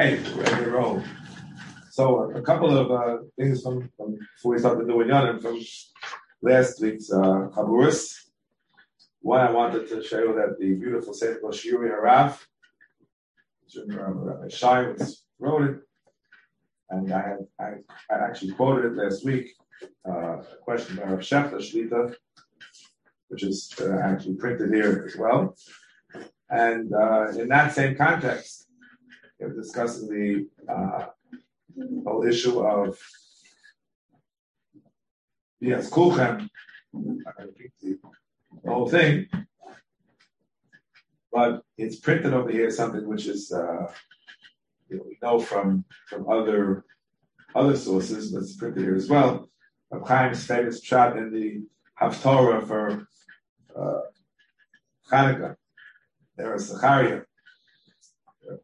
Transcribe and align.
Hey, 0.00 0.16
ready 0.34 0.64
to 0.64 0.70
roll. 0.70 1.02
So 1.90 2.30
a 2.30 2.40
couple 2.40 2.74
of 2.74 2.90
uh, 2.90 3.18
things 3.36 3.60
from, 3.62 3.90
from 3.98 4.16
before 4.34 4.52
we 4.52 4.58
start 4.58 4.78
the 4.78 4.84
new 4.84 5.04
Yanim 5.04 5.42
from 5.42 5.60
last 6.40 6.80
week's 6.80 7.12
uh, 7.12 7.50
Chaburis. 7.54 8.14
One, 9.20 9.42
I 9.42 9.50
wanted 9.50 9.90
to 9.90 10.02
show 10.02 10.20
you 10.20 10.34
that 10.36 10.58
the 10.58 10.72
beautiful 10.72 11.12
Sefer 11.12 11.48
Shiri 11.48 11.90
Harav, 11.94 12.38
Rabbi 13.76 14.48
Shai 14.48 14.94
wrote 15.38 15.68
it, 15.68 15.80
and 16.88 17.12
I 17.12 17.20
had 17.20 17.38
I, 17.60 17.68
I 18.10 18.24
actually 18.24 18.52
quoted 18.52 18.86
it 18.86 18.96
last 18.96 19.22
week. 19.22 19.52
Uh, 20.08 20.38
a 20.38 20.56
question 20.62 20.96
by 20.96 21.02
Rav 21.10 21.18
Shechter 21.18 21.60
Shlita, 21.60 22.14
which 23.28 23.42
is 23.42 23.70
uh, 23.78 23.98
actually 24.02 24.36
printed 24.36 24.72
here 24.72 25.04
as 25.06 25.14
well. 25.18 25.54
And 26.48 26.90
uh, 26.94 27.32
in 27.38 27.48
that 27.48 27.74
same 27.74 27.96
context, 27.96 28.68
we're 29.40 29.54
discussing 29.54 30.08
the 30.08 30.72
uh, 30.72 31.06
whole 32.04 32.26
issue 32.26 32.60
of 32.60 32.98
yes, 35.60 35.90
Kulchem, 35.90 36.48
the 36.92 37.98
whole 38.66 38.88
thing. 38.88 39.26
But 41.32 41.62
it's 41.78 41.96
printed 41.96 42.34
over 42.34 42.50
here 42.50 42.70
something 42.70 43.06
which 43.08 43.26
is 43.26 43.52
uh, 43.52 43.92
you 44.88 44.96
know, 44.96 45.04
we 45.06 45.18
know 45.22 45.38
from 45.38 45.84
from 46.08 46.28
other 46.28 46.84
other 47.54 47.76
sources, 47.76 48.32
but 48.32 48.42
it's 48.42 48.56
printed 48.56 48.82
here 48.82 48.94
as 48.94 49.08
well. 49.08 49.48
Of 49.92 50.06
Chaim's 50.06 50.44
famous 50.46 50.82
shot 50.82 51.16
in 51.16 51.32
the 51.32 51.62
Haftorah 52.00 52.66
for 52.66 53.06
uh, 53.76 54.00
Hanukkah. 55.10 55.56
There 56.36 56.54
is 56.54 56.66
Zechariah. 56.68 57.22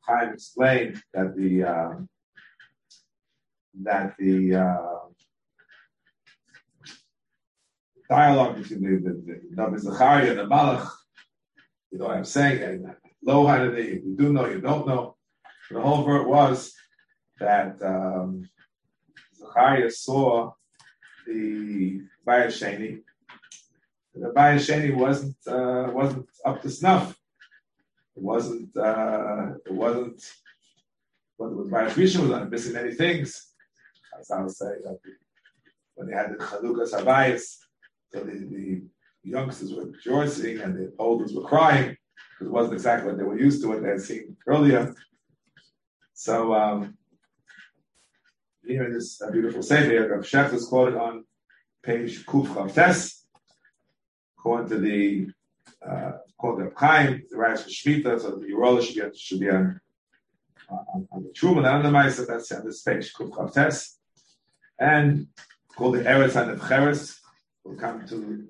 Chaim 0.02 0.34
explained 0.34 1.02
that 1.12 1.36
the 1.36 1.64
um, 1.64 2.08
that 3.82 4.14
the 4.18 4.54
uh, 4.54 4.98
dialogue 8.08 8.56
between 8.56 8.82
the, 8.82 9.10
the, 9.10 9.40
the 9.50 9.56
Nabi 9.56 9.78
Zechariah 9.78 10.30
and 10.30 10.38
the 10.38 10.44
Malach, 10.44 10.88
you 11.90 11.98
know 11.98 12.06
what 12.06 12.16
I'm 12.16 12.24
saying? 12.24 12.88
Low 13.22 13.46
Hanani, 13.46 14.00
you 14.04 14.14
do 14.16 14.32
know, 14.32 14.46
you 14.46 14.60
don't 14.60 14.86
know. 14.86 15.16
The 15.70 15.80
whole 15.80 16.06
word 16.06 16.26
was 16.26 16.72
that 17.40 17.82
um, 17.82 18.48
Zechariah 19.36 19.90
saw 19.90 20.52
the 21.26 22.02
Bayasheni. 22.26 23.02
The 24.14 24.28
Bayasheni 24.28 24.94
wasn't 24.94 25.36
uh, 25.46 25.90
wasn't 25.92 26.28
up 26.44 26.62
to 26.62 26.70
snuff. 26.70 27.15
It 28.16 28.22
wasn't. 28.22 28.76
Uh, 28.76 29.54
it 29.66 29.72
wasn't. 29.72 30.22
What 31.36 31.54
was 31.54 31.68
my 31.68 31.84
Baruch 31.84 31.96
was 31.96 32.16
on 32.16 32.50
missing 32.50 32.72
many 32.72 32.94
things. 32.94 33.52
As 34.18 34.30
I 34.30 34.40
was 34.42 34.58
saying, 34.58 34.80
that 34.84 34.98
when 35.94 36.08
they 36.08 36.14
had 36.14 36.32
the 36.32 36.36
Chalukas 36.36 36.94
Habayis, 36.94 37.56
so 38.12 38.20
the, 38.20 38.32
the 38.32 38.82
youngsters 39.22 39.74
were 39.74 39.84
rejoicing 39.84 40.60
and 40.60 40.74
the 40.74 40.92
olders 40.98 41.34
were 41.34 41.42
crying 41.42 41.96
because 42.30 42.46
it 42.46 42.52
wasn't 42.52 42.74
exactly 42.74 43.08
what 43.08 43.18
they 43.18 43.24
were 43.24 43.38
used 43.38 43.60
to, 43.60 43.68
what 43.68 43.82
they 43.82 43.90
had 43.90 44.00
seen 44.00 44.36
earlier. 44.46 44.94
So 46.14 46.54
um, 46.54 46.96
here 48.66 48.84
in 48.84 48.92
this 48.94 49.20
uh, 49.20 49.30
beautiful 49.30 49.60
Rav 49.60 50.24
Shechter 50.24 50.54
is 50.54 50.66
quoted 50.66 50.96
on 50.96 51.24
page 51.82 52.24
Kuf 52.24 52.74
Tes, 52.74 53.26
according 54.38 54.70
to 54.70 54.78
the 54.78 55.30
uh, 55.88 56.12
called 56.38 56.60
the 56.60 56.72
Chaim, 56.76 57.22
the 57.30 57.36
Rash 57.36 57.62
for 57.62 57.70
Shmita, 57.70 58.20
so 58.20 58.36
the 58.36 58.46
Yerola 58.46 58.82
should 58.82 59.12
be, 59.12 59.18
should 59.18 59.40
be 59.40 59.50
on, 59.50 59.80
on, 60.68 61.08
on 61.12 61.22
the 61.22 61.32
Truman 61.32 61.64
and 61.64 61.76
on 61.76 61.82
the 61.82 61.98
Maisa, 61.98 62.26
that's 62.26 62.52
on 62.52 62.64
this 62.64 62.82
page, 62.82 63.12
Kuf 63.14 63.30
Chav 63.30 63.52
Tes, 63.52 63.98
and 64.78 65.28
called 65.74 65.94
the 65.94 66.00
Eretz 66.02 66.40
and 66.40 66.58
the 66.58 66.66
Cheres. 66.66 67.18
We'll 67.64 67.76
come 67.76 68.06
to 68.08 68.46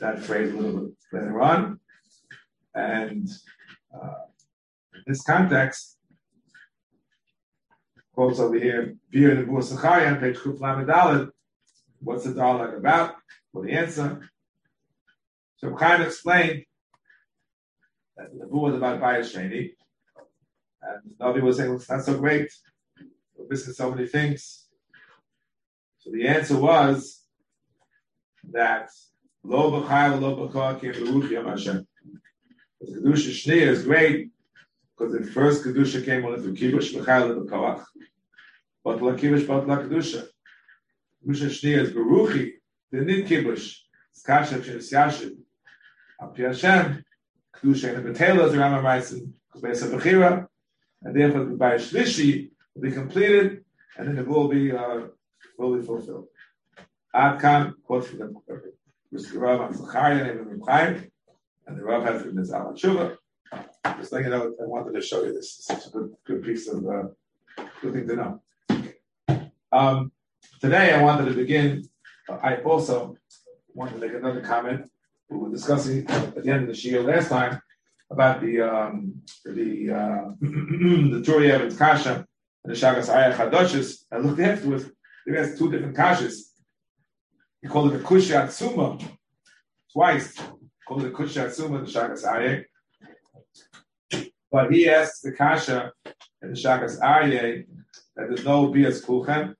that 0.00 0.20
phrase 0.20 0.52
a 0.52 0.56
little 0.56 0.80
bit 0.80 0.94
later 1.12 1.40
on. 1.40 1.80
And 2.74 3.28
uh, 3.94 4.14
in 4.94 5.02
this 5.06 5.22
context, 5.22 5.96
quotes 8.14 8.38
over 8.38 8.58
here, 8.58 8.96
Via 9.10 9.34
the 9.36 9.42
Buasachaya, 9.42 10.20
page 10.20 10.36
Kuf 10.36 10.60
Lamed 10.60 11.30
What's 12.00 12.24
the 12.24 12.34
dialogue 12.34 12.74
about? 12.74 13.16
Well, 13.52 13.64
the 13.64 13.72
answer. 13.72 14.28
So 15.56 15.74
Chaim 15.74 16.02
explained 16.02 16.64
the 18.18 18.44
Nebuah 18.44 18.62
was 18.62 18.74
about 18.74 19.00
Bayas 19.00 19.34
Sheni, 19.34 19.70
and 20.82 21.18
Navi 21.20 21.42
was 21.42 21.56
saying, 21.56 21.74
it's 21.74 21.88
not 21.88 22.04
so 22.04 22.18
great. 22.18 22.52
We're 23.36 23.46
missing 23.48 23.72
so 23.72 23.90
many 23.90 24.06
things. 24.06 24.66
So 25.98 26.10
the 26.10 26.26
answer 26.26 26.58
was 26.58 27.22
that 28.50 28.90
Lo 29.44 29.70
B'chai 29.70 30.20
Lo 30.20 30.48
B'chai 30.48 30.80
Kim 30.80 30.92
Beruch 30.92 31.30
Yom 31.30 31.46
Hashem. 31.46 31.86
The 32.80 32.86
Kedusha 32.86 33.30
Shni 33.30 33.62
is 33.62 33.84
great 33.84 34.30
because 34.96 35.12
the 35.12 35.24
first 35.24 35.64
Kedusha 35.64 36.04
came 36.04 36.24
only 36.24 36.40
through 36.40 36.54
Kibush 36.54 36.94
B'chai 36.94 37.28
Lo 37.28 37.44
B'chai. 37.44 37.84
But 38.84 39.02
La 39.02 39.12
Kibush 39.12 39.46
But 39.46 39.66
La 39.68 39.78
Kedusha. 39.78 40.26
Kedusha 41.24 41.46
Shni 41.46 41.78
is 41.78 41.92
Beruchi. 41.92 42.52
The 42.90 43.00
Nid 43.02 43.26
Kibush. 43.26 43.76
It's 44.10 44.22
Kasha 44.22 44.56
Shnis 44.56 44.92
Yashid. 44.92 45.36
Al 46.20 46.34
Hashem. 46.34 47.04
Kedusha 47.60 47.94
and 47.94 48.06
the 48.06 48.10
Betela, 48.10 48.50
the 48.50 48.56
Rambam 48.56 48.82
writes 48.82 49.12
in 49.12 49.34
Kuzbeis 49.54 49.82
Bechira, 49.82 50.48
and 51.02 51.14
therefore 51.14 51.44
the 51.44 51.54
Bayis 51.54 51.92
Shlishi 51.92 52.50
will 52.74 52.82
be 52.82 52.92
completed, 52.92 53.64
and 53.96 54.08
then 54.08 54.18
it 54.18 54.26
will 54.26 54.48
be 54.48 54.72
uh, 54.72 55.02
fully 55.56 55.82
fulfilled. 55.82 56.26
Ad 57.14 57.40
Kan, 57.40 57.74
quote 57.84 58.06
from 58.06 58.18
the. 58.18 58.72
Rav 59.10 59.74
Zachariah, 59.74 60.38
of 60.38 60.60
Chaim, 60.66 61.10
and 61.66 61.78
the 61.78 61.82
Rav 61.82 62.04
has 62.04 62.22
written 62.22 62.36
this 62.36 62.52
Alan 62.52 62.76
Shuva. 62.76 63.16
Just 63.98 64.12
letting 64.12 64.30
you 64.30 64.38
know, 64.38 64.54
I 64.60 64.66
wanted 64.66 64.92
to 64.92 65.00
show 65.00 65.24
you 65.24 65.32
this. 65.32 65.56
It's 65.58 65.66
such 65.66 65.86
a 65.86 65.90
good, 65.90 66.14
good 66.26 66.44
piece 66.44 66.68
of 66.68 66.86
uh, 66.86 67.04
good 67.80 67.94
thing 67.94 68.06
to 68.08 68.16
know. 68.16 69.50
Um, 69.72 70.12
today, 70.60 70.92
I 70.92 71.02
wanted 71.02 71.26
to 71.30 71.34
begin. 71.34 71.88
I 72.28 72.56
also 72.56 73.16
wanted 73.74 73.94
to 73.94 74.00
make 74.00 74.12
another 74.12 74.42
comment 74.42 74.90
we 75.28 75.36
were 75.36 75.50
discussing 75.50 76.08
at 76.08 76.42
the 76.42 76.50
end 76.50 76.62
of 76.62 76.66
the 76.68 76.72
Shia 76.72 77.04
last 77.04 77.28
time 77.28 77.60
about 78.10 78.40
the 78.40 78.60
um, 78.60 79.20
the 79.44 79.90
uh, 79.92 80.30
the 80.40 81.22
Turi 81.24 81.50
Evans 81.50 81.76
Kasha 81.76 82.26
and 82.64 82.74
the 82.74 82.78
Shagas 82.78 83.08
Ayah 83.08 83.36
Chadoshes. 83.36 84.04
I 84.10 84.18
looked 84.18 84.40
afterwards. 84.40 84.90
He 85.26 85.32
has 85.34 85.58
two 85.58 85.70
different 85.70 85.96
kashas. 85.96 86.52
He 87.60 87.68
called 87.68 87.92
it 87.92 88.00
a 88.00 88.04
Kusha 88.04 88.44
Atsuma 88.44 88.98
twice. 89.92 90.36
He 90.38 90.44
called 90.86 91.04
it 91.04 91.12
a 91.12 91.16
Kusha 91.16 91.46
Atsuma 91.46 91.84
the 91.84 91.90
Shagas 91.90 92.24
Ayah. 92.24 92.62
But 94.50 94.72
he 94.72 94.88
asked 94.88 95.22
the 95.22 95.32
Kasha 95.32 95.92
and 96.40 96.56
the 96.56 96.58
Shagas 96.58 97.02
Ayah 97.02 97.64
that 98.16 98.28
there's 98.28 98.44
no 98.44 98.68
Bias 98.68 99.04
Kulchem. 99.04 99.54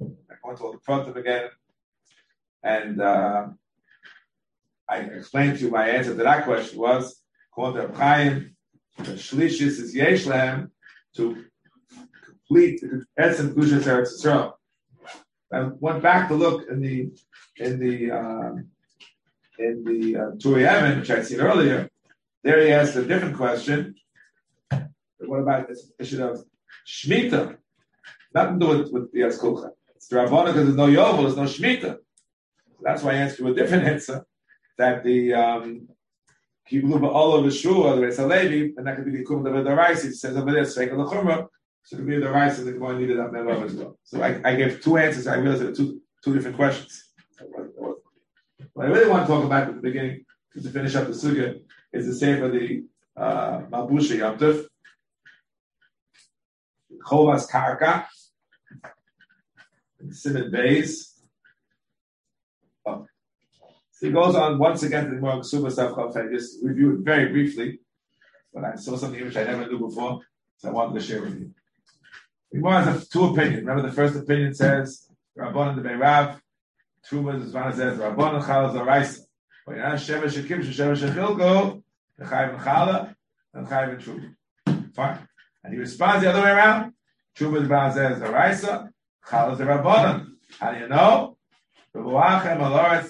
I 0.00 0.34
went 0.44 0.58
to 0.58 0.72
the 0.72 0.80
front 0.84 1.08
of 1.08 1.16
again. 1.16 1.48
And 2.62 3.00
uh, 3.00 3.48
I 4.92 4.98
explained 4.98 5.58
to 5.58 5.64
you 5.64 5.70
my 5.70 5.88
answer 5.88 6.14
to 6.14 6.22
that 6.22 6.44
question 6.44 6.78
was, 6.78 7.22
according 7.50 7.88
to 7.88 7.96
Chaim, 7.96 8.54
the 8.98 9.12
Shlishis 9.12 9.80
is 9.80 9.94
Yeshlem 9.94 10.68
to 11.16 11.44
complete 12.26 12.82
the 12.82 13.02
Etzem 13.18 13.54
Gushas 13.54 13.84
Eretz 13.84 14.12
Yisrael. 14.12 14.52
I 15.50 15.70
went 15.80 16.02
back 16.02 16.28
to 16.28 16.34
look 16.34 16.68
in 16.68 16.80
the 16.80 17.10
in 17.56 17.78
the 17.78 18.10
um, 18.10 18.68
in 19.58 19.82
the 19.84 20.16
uh, 20.16 20.30
Turi 20.32 20.98
which 20.98 21.10
I'd 21.10 21.26
seen 21.26 21.40
earlier. 21.40 21.88
There 22.44 22.60
he 22.60 22.72
asked 22.72 22.96
a 22.96 23.04
different 23.06 23.36
question. 23.36 23.94
What 25.20 25.40
about 25.40 25.68
this 25.68 25.90
issue 25.98 26.22
of 26.22 26.44
shmita? 26.86 27.56
Nothing 28.34 28.60
to 28.60 28.66
do 28.66 28.78
with, 28.78 28.92
with 28.92 29.12
the 29.12 29.20
Eskulcha. 29.20 29.70
It's 29.96 30.08
the 30.08 30.20
because 30.20 30.54
there's 30.54 30.74
no 30.74 30.88
Yovel, 30.88 31.22
there's 31.22 31.36
no 31.36 31.44
Shemitah. 31.44 31.98
That's 32.82 33.02
why 33.02 33.12
I 33.12 33.14
answered 33.14 33.40
you 33.40 33.52
a 33.52 33.54
different 33.54 33.84
answer 33.94 34.26
that 34.78 35.04
the 35.04 35.34
um 35.34 35.88
Kiblu 36.70 37.02
all 37.08 37.34
of 37.34 37.44
the 37.44 37.50
shul, 37.50 37.96
the 37.96 38.02
Reis 38.02 38.18
Halevi, 38.18 38.74
and 38.76 38.86
that 38.86 38.96
could 38.96 39.04
be 39.04 39.10
the 39.10 39.24
Kum 39.24 39.42
David 39.44 39.66
Raisi. 39.66 40.06
It 40.06 40.14
says 40.14 40.36
over 40.36 40.52
there, 40.52 40.64
the 40.64 40.70
Chumrah, 40.70 41.48
so 41.82 41.96
it 41.96 41.98
could 41.98 42.06
be 42.06 42.18
the 42.18 42.26
Raisi, 42.26 42.58
and 42.58 42.68
the 42.68 42.72
Gemara 42.72 42.98
needed 42.98 43.18
that 43.18 43.32
Melav 43.32 43.64
as 43.64 43.74
well. 43.74 43.98
So 44.04 44.22
I, 44.22 44.40
I 44.44 44.54
gave 44.54 44.80
two 44.80 44.96
answers. 44.96 45.26
I 45.26 45.36
realized 45.36 45.60
there 45.60 45.68
were 45.68 45.74
two, 45.74 46.00
two 46.24 46.34
different 46.34 46.56
questions. 46.56 47.10
What 48.72 48.86
I 48.86 48.88
really 48.90 49.10
want 49.10 49.26
to 49.26 49.32
talk 49.32 49.44
about 49.44 49.68
at 49.68 49.74
the 49.74 49.80
beginning, 49.80 50.24
to 50.54 50.70
finish 50.70 50.94
up 50.94 51.08
the 51.08 51.12
Sugya, 51.12 51.60
is 51.92 52.06
the 52.06 52.14
same 52.14 52.38
for 52.38 52.48
the 52.48 52.84
uh, 53.16 53.62
Mabusha 53.62 54.16
Yamtiv, 54.16 54.64
Chovas 57.04 57.50
Karka, 57.50 58.06
Simon 60.10 60.50
Bays, 60.50 61.20
so 64.02 64.08
he 64.08 64.12
goes 64.12 64.34
on 64.34 64.58
once 64.58 64.82
again 64.82 65.04
to 65.04 65.10
the 65.10 65.16
Gemara 65.18 65.44
Super 65.44 65.70
stuff. 65.70 65.96
I 65.96 66.26
just 66.26 66.58
review 66.60 66.94
it 66.94 67.04
very 67.04 67.28
briefly, 67.28 67.78
but 68.52 68.64
I 68.64 68.74
saw 68.74 68.96
something 68.96 69.24
which 69.24 69.36
I 69.36 69.44
never 69.44 69.64
knew 69.64 69.78
before, 69.78 70.22
so 70.56 70.70
I 70.70 70.72
wanted 70.72 70.98
to 70.98 71.06
share 71.06 71.22
with 71.22 71.38
you. 71.38 71.54
The 72.50 72.58
Gemara 72.58 72.82
has 72.82 73.08
two 73.08 73.26
opinions. 73.26 73.58
Remember, 73.58 73.88
the 73.88 73.94
first 73.94 74.16
opinion 74.16 74.54
says 74.54 75.08
Rabban 75.38 75.76
the 75.76 75.88
Beirav, 75.88 76.40
Truma 77.08 77.54
one 77.54 77.72
says 77.76 77.96
Rabban 77.96 78.42
Chala 78.42 78.74
Zaraisa. 78.74 79.20
But 79.64 79.76
you 79.76 79.82
know, 79.82 79.90
Sheva 79.90 80.24
Shekim 80.24 80.64
Sheva 80.64 80.96
Shechilgo, 80.96 81.80
the 82.18 82.24
Chayv 82.24 82.54
and 82.54 82.60
Chala, 82.60 83.14
and 83.54 83.68
Chayv 83.68 83.92
and 83.92 84.02
Truma. 84.66 84.94
Fine. 84.96 85.28
And 85.62 85.74
he 85.74 85.78
responds 85.78 86.24
the 86.24 86.30
other 86.30 86.42
way 86.42 86.50
around. 86.50 86.94
Truma 87.38 87.62
is 87.62 87.94
says 87.94 88.18
Zaraisa, 88.18 88.88
Chala 89.24 89.56
Rabbanon. 89.56 90.26
How 90.58 90.72
do 90.72 90.80
you 90.80 90.88
know? 90.88 91.38
The 91.94 92.00
mean 92.00 92.10
Ibo 92.10 92.20
Bebuachem, 92.20 93.08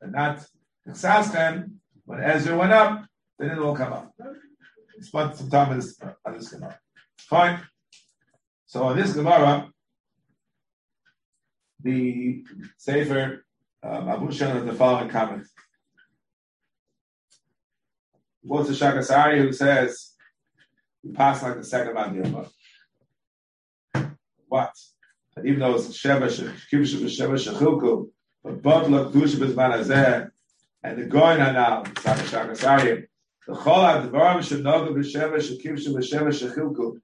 And 0.00 0.12
not 0.12 0.46
Chsaschem, 0.88 1.70
when 2.04 2.22
Ezra 2.22 2.56
went 2.56 2.72
up, 2.72 3.04
they 3.38 3.48
didn't 3.48 3.62
all 3.62 3.76
come 3.76 3.92
up. 3.92 4.12
Spent 5.00 5.36
some 5.36 5.50
time 5.50 5.70
on 5.70 5.76
this, 5.78 6.00
on 6.24 6.32
this 6.32 6.48
Gemara. 6.48 6.78
Fine. 7.18 7.60
So 8.66 8.84
on 8.84 8.96
this 8.96 9.12
Gemara, 9.12 9.70
the 11.82 12.44
Sefer 12.76 13.44
um, 13.82 14.08
Abu 14.08 14.32
Shem 14.32 14.66
the 14.66 14.72
following 14.72 15.08
comment. 15.08 15.46
What's 18.42 18.68
the 18.68 18.74
Shakasari 18.74 19.38
who 19.38 19.52
says 19.52 20.14
pass 21.14 21.42
like 21.42 21.56
the 21.56 21.64
second 21.64 21.94
Magdalena? 21.94 22.46
What? 24.48 24.72
That 25.34 25.46
even 25.46 25.60
though 25.60 25.74
it's 25.74 25.88
Sheva 25.88 26.28
Shechilku, 26.72 28.08
but 28.42 28.62
Butler 28.62 29.10
Dusha 29.10 29.36
Bizman 29.36 29.78
Azeh, 29.78 30.30
and 30.82 30.98
the 30.98 31.04
Goin 31.06 31.38
Hanal, 31.38 31.84
Shakasari, 31.94 33.06
the 33.46 33.52
Chol 33.52 34.10
Advarim 34.10 34.38
Shenogu 34.38 34.94
B'Sheva 34.94 35.36
Shekivshu 35.36 35.88
B'Sheva 35.88 36.28
Shechilku, 36.28 37.00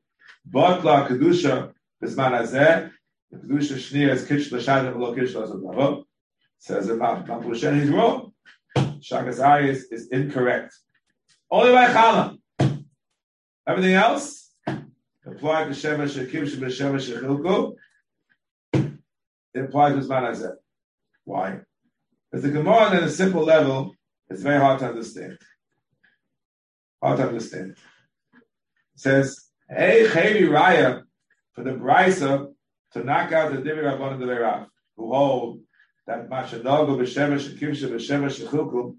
Butler 0.47 1.09
Kedusha 1.09 1.73
Bizman 2.03 2.41
Azeh, 2.41 2.91
the 3.31 3.39
Kedusha 3.39 3.77
Shnia 3.77 4.11
is 4.11 4.27
Kish 4.27 4.53
L'Shad 4.53 4.87
and 4.87 5.01
Lo 5.01 5.15
Kish 5.15 5.35
L'Azot 5.35 6.05
Says 6.59 6.87
that 6.87 6.99
Mapushen, 6.99 7.81
he's 7.81 7.91
wrong. 7.91 8.33
Shakasari 8.77 9.69
is, 9.69 9.85
is 9.91 10.09
incorrect. 10.09 10.75
Only 11.51 11.73
by 11.73 11.87
Chala. 11.87 12.39
Everything 13.67 13.95
else, 13.95 14.51
apply 14.67 15.65
Shekim 15.65 16.47
Sheba 16.47 16.67
Sheva 16.67 16.99
Shechilku, 17.01 17.75
it 19.55 19.65
applies 19.65 19.95
to 19.95 20.07
Zman 20.07 20.53
Why? 21.25 21.61
Because 22.31 22.45
the 22.45 22.51
Gemara 22.51 22.75
on 22.75 22.97
a 22.97 23.09
simple 23.09 23.43
level 23.43 23.95
is 24.29 24.43
very 24.43 24.59
hard 24.59 24.81
to 24.81 24.89
understand. 24.89 25.39
Hard 27.03 27.19
to 27.19 27.29
understand. 27.29 27.77
It 28.35 28.41
says, 28.97 29.49
Hey, 29.71 30.09
Chevi 30.09 30.43
Raya, 30.43 31.03
for 31.55 31.65
the 31.65 31.71
Brisa 31.71 32.53
to 32.93 33.05
knock 33.05 33.33
out 33.33 33.53
the 33.53 33.63
Divi 33.63 33.81
Rabban 33.81 34.19
the 34.19 34.27
Rav, 34.27 34.67
who 34.97 35.15
hold 35.15 35.61
that 36.07 36.29
Mashadago 36.29 36.99
B'Sheva 36.99 37.39
Shekim 37.39 37.75
Sheba 37.75 37.95
Sheva 37.95 38.27
Shechilku, 38.27 38.97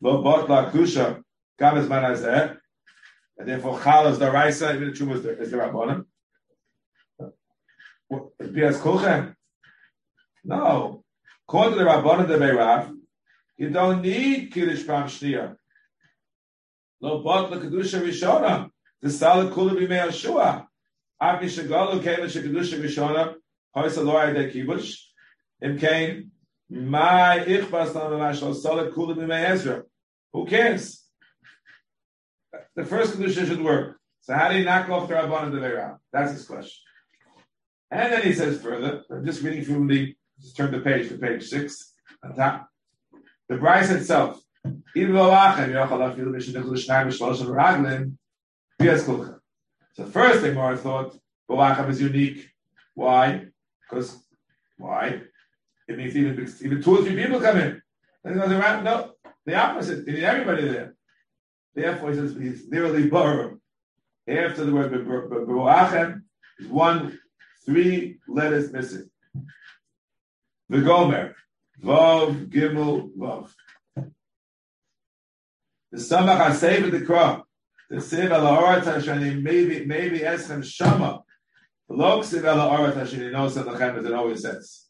Lo 0.00 0.22
Bot 0.22 0.48
La 0.48 0.70
Kusha, 0.72 1.22
Gam 1.58 1.76
is 1.78 1.88
man 1.88 2.02
hazeh, 2.02 2.56
and 3.38 3.48
therefore 3.48 3.80
Chal 3.80 4.08
is 4.08 4.18
the 4.18 4.30
Raisa, 4.30 4.74
even 4.74 4.88
the 4.88 4.94
Truma 4.94 5.14
is 5.14 5.22
the, 5.22 5.34
the 5.34 5.56
Rabbanim. 5.56 6.04
Bias 8.52 8.78
Kulchem? 8.78 9.34
No. 10.44 11.04
According 11.48 11.78
to 11.78 11.84
the 11.84 11.90
Rabbanim 11.90 12.26
the 12.26 12.34
Beirav, 12.34 12.94
you 13.56 13.70
don't 13.70 14.02
need 14.02 14.52
Kiddush 14.52 14.86
Pam 14.86 15.08
Shnia. 15.08 15.56
Lo 17.00 17.22
bot 17.22 17.50
le 17.50 17.58
Kedusha 17.58 18.00
Rishona, 18.00 18.70
the 19.00 19.10
Salah 19.10 19.50
Kula 19.50 19.72
B'mei 19.72 20.08
Yeshua. 20.08 20.66
Av 21.20 21.40
Mishagalu 21.40 22.02
Keva 22.02 22.26
Shekadusha 22.26 22.80
Rishona, 22.80 23.34
Hoysa 23.76 24.04
Lo 24.04 24.14
Ayde 24.14 24.52
Kibush, 24.52 24.96
Im 25.62 25.78
Kain, 25.78 26.30
my 26.70 27.44
Ichbas 27.46 27.94
Lam 27.94 28.54
Salah 28.54 28.90
Kula 28.90 29.16
B'mei 29.16 29.50
Ezra. 29.50 29.84
Who 30.32 30.46
cares? 30.46 31.07
The 32.78 32.84
first 32.84 33.14
condition 33.14 33.44
should 33.44 33.60
work. 33.60 33.98
So 34.20 34.34
how 34.34 34.48
do 34.48 34.56
you 34.56 34.64
knock 34.64 34.88
off 34.88 35.08
the 35.08 35.14
Rabban 35.14 35.46
and 35.46 35.52
the 35.52 35.58
Ve'ra? 35.58 35.98
That's 36.12 36.30
his 36.30 36.46
question. 36.46 36.78
And 37.90 38.12
then 38.12 38.22
he 38.22 38.32
says 38.32 38.62
further, 38.62 39.02
I'm 39.10 39.26
just 39.26 39.42
reading 39.42 39.64
from 39.64 39.88
the, 39.88 40.14
just 40.40 40.56
turn 40.56 40.70
the 40.70 40.78
page 40.78 41.08
to 41.08 41.18
page 41.18 41.48
six, 41.48 41.92
on 42.22 42.36
top. 42.36 42.68
The 43.48 43.56
Bryce 43.56 43.90
itself, 43.90 44.40
so 49.94 50.04
first 50.12 50.40
thing 50.42 50.54
Mara 50.54 50.76
thought, 50.76 51.18
Balacham 51.48 51.90
is 51.90 52.00
unique. 52.00 52.48
Why? 52.94 53.46
Because, 53.82 54.22
why? 54.76 55.22
It 55.88 55.98
means 55.98 56.16
even, 56.16 56.54
even 56.62 56.80
two 56.80 56.98
or 56.98 57.02
three 57.02 57.16
people 57.16 57.40
come 57.40 57.56
in. 57.56 57.82
And 58.22 58.38
goes 58.38 58.52
around, 58.52 58.84
no, 58.84 59.14
the 59.46 59.56
opposite. 59.56 60.06
You 60.06 60.12
need 60.12 60.24
everybody 60.24 60.68
there. 60.68 60.94
Therefore, 61.74 62.10
he 62.10 62.16
says 62.16 62.34
he's 62.34 62.68
nearly 62.68 63.08
borrow. 63.08 63.58
After 64.26 64.64
the 64.64 64.72
word 64.72 64.92
Beruachem, 64.92 66.22
is 66.58 66.66
one, 66.66 67.18
three 67.64 68.18
letters 68.28 68.72
missing. 68.72 69.08
The 70.68 70.80
Gomer, 70.82 71.34
Vav, 71.82 72.48
Gimel, 72.50 73.10
Vav. 73.16 73.50
The 75.90 75.98
Samach 75.98 76.48
HaSev 76.48 76.90
the 76.90 77.00
Krah, 77.00 77.42
the 77.88 78.00
Sev 78.00 78.30
Al 78.32 78.46
Ha'orat 78.46 78.82
Hashani, 78.82 79.40
maybe, 79.40 79.86
maybe 79.86 80.18
Eschem 80.18 80.62
Shama, 80.62 81.22
the 81.88 81.94
Lok 81.94 82.24
Sev 82.24 82.44
Al 82.44 82.58
Ha'orat 82.58 82.94
Hashani, 82.94 83.32
knows 83.32 83.54
that 83.54 83.64
Lachem, 83.66 83.98
as 83.98 84.04
it 84.04 84.12
always 84.12 84.42
says. 84.42 84.88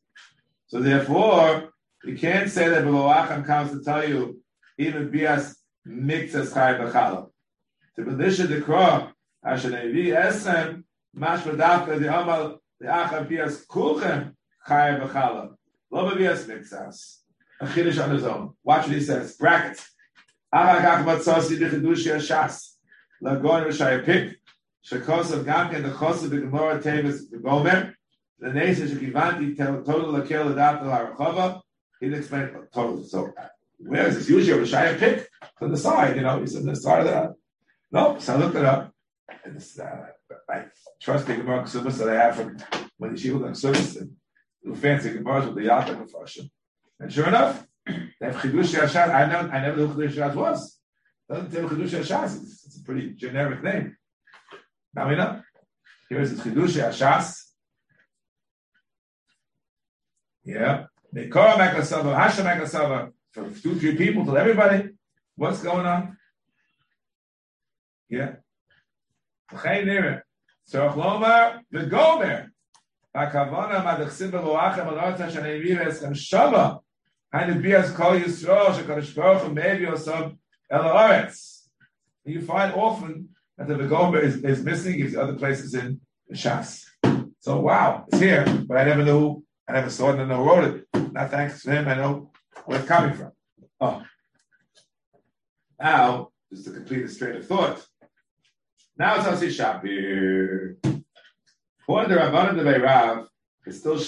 So 0.67 0.81
therefore, 0.81 1.71
you 2.03 2.17
can't 2.17 2.51
say 2.51 2.69
that 2.69 2.85
Beruachem 2.85 3.47
comes 3.47 3.71
to 3.71 3.85
tell 3.85 4.09
you, 4.09 4.41
even 4.79 5.11
Bias 5.13 5.58
mitzvahs 5.89 6.53
chay 6.53 6.79
b'chala. 6.79 7.31
To 7.97 8.03
belisha 8.03 8.47
dekra, 8.47 9.13
asher 9.45 9.71
nevi 9.71 10.09
esem, 10.09 10.85
mash 11.15 11.43
v'davka 11.43 11.99
the 11.99 12.09
amal, 12.09 12.61
the 12.79 12.87
achav 12.87 13.29
bias 13.29 13.65
kulchem 13.67 14.35
chay 14.67 14.99
b'chala. 15.01 15.55
Lo 15.91 16.11
b'bias 16.11 16.45
mitzvahs. 16.45 17.19
A 17.61 17.67
chiddush 17.67 18.03
on 18.03 18.11
his 18.11 18.25
own. 18.25 18.55
Watch 18.63 18.87
what 18.87 18.95
he 18.95 19.01
says. 19.01 19.37
Brackets. 19.37 19.91
Aha 20.53 20.79
kach 20.81 21.05
matzasi 21.05 21.59
b'chidushi 21.59 22.15
hashas. 22.15 22.75
Lagoin 23.23 23.67
v'shaya 23.67 24.05
pik. 24.05 24.35
Shekosav 24.87 25.45
gamken 25.45 25.83
the 25.83 25.91
chosav 25.91 26.29
b'gemora 26.29 26.83
tevis 26.83 27.29
b'gomer. 27.31 27.95
The 28.39 28.53
nation 28.53 28.87
shekivanti 28.87 29.57
total 29.57 30.13
lakel 30.13 30.55
adat 30.55 31.19
al 31.19 31.65
He'll 32.01 32.15
explain 32.15 32.51
total. 32.73 33.03
So 33.03 33.33
where 33.79 34.09
is 34.09 34.17
this? 34.17 34.29
Usually 34.29 34.59
a 34.59 34.63
Rishaya 34.63 34.99
pick 34.99 35.29
to 35.61 35.69
the 35.69 35.77
side, 35.77 36.17
you 36.17 36.23
know, 36.23 36.41
he's 36.41 36.57
on 36.57 36.67
the 36.67 36.77
side 36.77 37.07
of 37.07 37.07
the. 37.07 37.35
No, 37.91 38.19
so 38.19 38.35
I 38.35 38.37
looked 38.37 38.57
it 38.57 38.65
up. 38.65 38.93
And 39.45 39.57
this, 39.57 39.79
uh, 39.79 40.07
I 40.49 40.65
trust 41.01 41.27
the 41.27 41.37
Gemara 41.37 41.63
Ksubas 41.63 41.99
that 41.99 42.09
I 42.09 42.15
have 42.15 42.37
from 42.37 42.57
when 42.99 43.15
the 43.15 43.21
Shiva 43.21 43.39
Ksubas 43.39 44.01
and 44.01 44.13
the 44.63 44.77
fancy 44.77 45.11
Gemaras 45.11 45.47
with 45.47 45.55
the 45.55 45.71
Yata 45.71 45.97
Mefashim. 45.97 46.51
And 47.01 47.13
sure 47.13 47.29
enough, 47.29 47.67
they 47.87 47.95
have 48.21 48.37
Chidush 48.37 48.75
Yashad. 48.75 49.15
I 49.15 49.27
never, 49.27 49.49
I 49.51 49.61
never 49.61 49.77
knew 49.77 49.87
who 49.87 50.03
Chidush 50.03 50.15
Yashad 50.15 50.35
was. 50.35 50.79
Doesn't 51.29 51.51
tell 51.53 51.69
Chidush 51.69 51.91
Yashad. 51.91 52.25
It's, 52.25 52.67
it's 52.67 52.81
a 52.81 52.83
pretty 52.85 53.15
generic 53.15 53.63
name. 53.63 53.97
Now 54.95 55.09
we 55.09 55.17
know. 55.17 55.41
Here's 56.11 56.35
the 56.35 56.51
Chidush 56.51 56.77
Yashas. 56.77 57.45
Yeah. 60.45 60.87
Mekora 61.15 61.55
Makasava, 61.55 62.17
Hashem 62.17 62.45
Makasava 62.45 63.13
from 63.33 63.55
two, 63.55 63.79
three 63.79 63.97
people 63.97 64.25
to 64.27 64.37
everybody. 64.37 64.91
What's 65.37 65.63
going 65.63 65.87
on? 65.87 66.17
Yeah. 68.09 68.37
So 69.51 70.91
Lomar 70.91 71.61
the 71.71 71.87
Gomer. 71.87 72.53
Hakavana 73.15 73.85
madachsim 73.85 74.31
beloachem 74.31 74.87
alota 74.87 75.31
shanevir 75.31 75.87
eschem 75.87 76.13
shava. 76.13 76.81
Hainu 77.35 77.63
bias 77.63 77.91
kol 77.93 78.19
yisrael 78.19 78.75
shekadosh 78.75 79.15
baruch 79.15 79.43
hu 79.43 79.55
mevi 79.55 79.87
osam 79.87 80.37
el 80.71 80.83
haaretz. 80.83 81.69
You 82.25 82.43
find 82.43 82.75
often 82.75 83.31
that 83.57 83.69
the 83.69 83.87
Gomer 83.87 84.21
is, 84.21 84.45
is 84.45 84.63
missing. 84.63 85.01
Is 85.01 85.17
other 85.17 85.35
places 85.35 85.75
in 85.75 86.01
the 86.29 86.37
Shas. 86.37 86.85
So 87.41 87.61
wow, 87.61 88.05
it's 88.09 88.21
here, 88.21 88.45
but 88.67 88.77
I 88.77 88.85
never 88.85 89.05
knew. 89.05 89.43
I 89.67 89.73
never 89.73 89.91
saw 89.91 90.11
it 90.11 90.19
and 90.19 90.29
never 90.29 90.43
wrote 90.43 90.65
it. 90.65 91.13
Not 91.13 91.31
thanks 91.31 91.63
to 91.63 91.71
him. 91.71 91.89
I 91.89 91.95
know 91.95 92.31
where 92.67 92.79
it's 92.79 92.89
coming 92.89 93.15
from. 93.15 93.33
Oh. 93.81 94.03
Now, 95.81 96.31
to 96.65 96.71
complete 96.71 97.07
the 97.07 97.15
train 97.15 97.37
of 97.37 97.47
thought. 97.47 97.87
Now 98.97 99.17
it's 99.17 99.27
Asi 99.27 99.49
Shapir. 99.49 100.77
To 100.83 101.95
it's 103.67 103.79
still. 103.79 103.99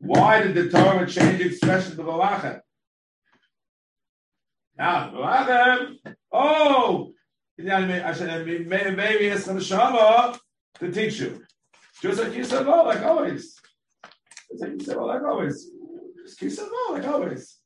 Why 0.00 0.42
did 0.42 0.54
the 0.54 0.68
Torah 0.70 1.06
change 1.06 1.38
the 1.38 1.46
expression 1.46 1.98
of 1.98 2.06
Balachet? 2.06 2.60
Now, 4.76 5.12
oh, 6.32 7.12
maybe 7.58 9.26
it's 9.26 9.46
the 9.46 9.60
Shama 9.60 10.38
to 10.78 10.92
teach 10.92 11.18
you. 11.18 11.44
Just 12.00 12.22
like 12.22 12.34
you 12.34 12.44
said, 12.44 12.66
oh, 12.66 12.84
like 12.84 13.02
always. 13.02 13.56
Just 14.50 14.62
like 14.62 14.70
you 14.70 14.80
said, 14.80 14.96
oh, 14.96 15.06
like 15.06 15.22
always. 15.22 15.68
Just 16.24 16.38
keep 16.38 16.52
like 16.92 17.06
always. 17.06 17.57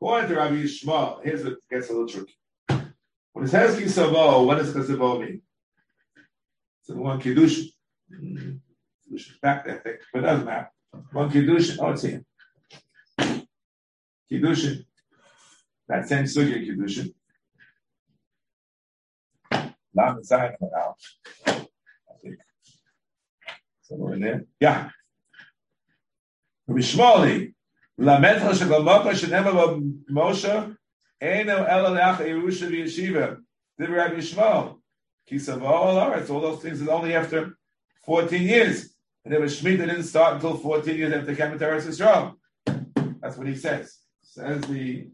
According 0.00 0.28
to 0.30 0.36
Rabbi 0.36 0.54
Yishmael, 0.54 1.24
here's 1.24 1.44
what 1.44 1.56
gets 1.68 1.90
a 1.90 1.92
little 1.92 2.06
tricky. 2.06 2.36
When 3.32 3.44
it 3.44 3.48
says 3.48 3.76
kisavo, 3.76 4.46
what 4.46 4.58
does 4.58 4.72
kisavo 4.72 5.20
mean? 5.20 5.42
So 6.82 6.94
the 6.94 7.00
one 7.00 7.20
kiddush, 7.20 7.62
kiddush 8.08 9.32
back 9.42 9.66
there, 9.66 9.78
thing, 9.80 9.96
but 10.12 10.20
it 10.20 10.26
doesn't 10.26 10.46
matter. 10.46 10.70
One 11.12 11.30
kiddush, 11.30 11.76
oh, 11.80 11.90
it's 11.90 12.02
here. 12.02 12.24
Kiddushin, 14.30 14.84
that 15.88 16.08
same 16.08 16.24
sugya 16.24 16.64
kiddushin. 16.64 17.12
Inside 20.16 20.54
of 20.60 20.70
now. 20.70 20.94
I 21.46 21.66
think 22.22 22.36
somewhere 23.82 24.14
in 24.14 24.20
there. 24.20 24.44
Yeah. 24.60 24.90
Rabbi 26.68 26.80
Shmoli, 26.80 27.54
למדך 27.97 28.55
שגלמוקה 28.55 29.15
שנאמר 29.15 29.75
במשה, 30.09 30.65
אינו 31.21 31.51
אלא 31.51 31.95
לאח 31.95 32.19
ירושה 32.19 32.67
וישיבה. 32.67 33.27
Did 33.79 33.89
Rabbi 33.89 34.15
Yishmael. 34.15 34.79
Kisavo 35.29 35.65
al 35.65 36.31
all 36.31 36.41
those 36.41 36.61
things 36.61 36.81
is 36.81 36.87
only 36.87 37.15
after 37.15 37.57
14 38.05 38.41
years. 38.41 38.93
And 39.25 39.33
then 39.33 39.41
Shemitah 39.41 39.87
didn't 39.87 40.03
start 40.03 40.35
until 40.35 40.57
14 40.57 40.95
years 40.95 41.13
after 41.13 41.33
Kemet 41.33 41.59
Eretz 41.59 41.87
Yisrael. 41.87 42.33
That's 43.21 43.37
what 43.37 43.47
he 43.47 43.55
says. 43.55 43.97
Says 44.21 44.61
the 44.61 45.09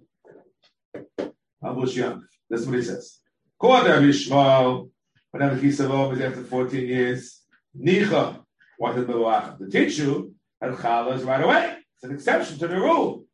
Abush 1.64 1.96
Young. 1.96 2.26
That's 2.50 2.66
what 2.66 2.76
he 2.76 2.82
says. 2.82 3.20
According 3.58 3.86
to 3.86 3.94
Rabbi 3.94 4.06
Yishmael, 4.08 4.90
whenever 5.32 5.56
Kisavo 5.58 6.14
is 6.14 6.22
after 6.22 6.44
14 6.44 6.88
years, 6.88 7.42
Nicha 7.80 8.44
wanted 8.80 9.08
to 9.08 9.70
teach 9.70 10.00
you, 10.00 10.34
and 10.60 10.76
Chala 10.76 11.16
is 11.16 11.24
right 11.24 11.44
away. 11.44 11.78
It's 12.05 12.11
an 12.11 12.17
exception 12.17 12.59
to 12.59 12.69
the 12.69 12.77
rule. 12.77 13.25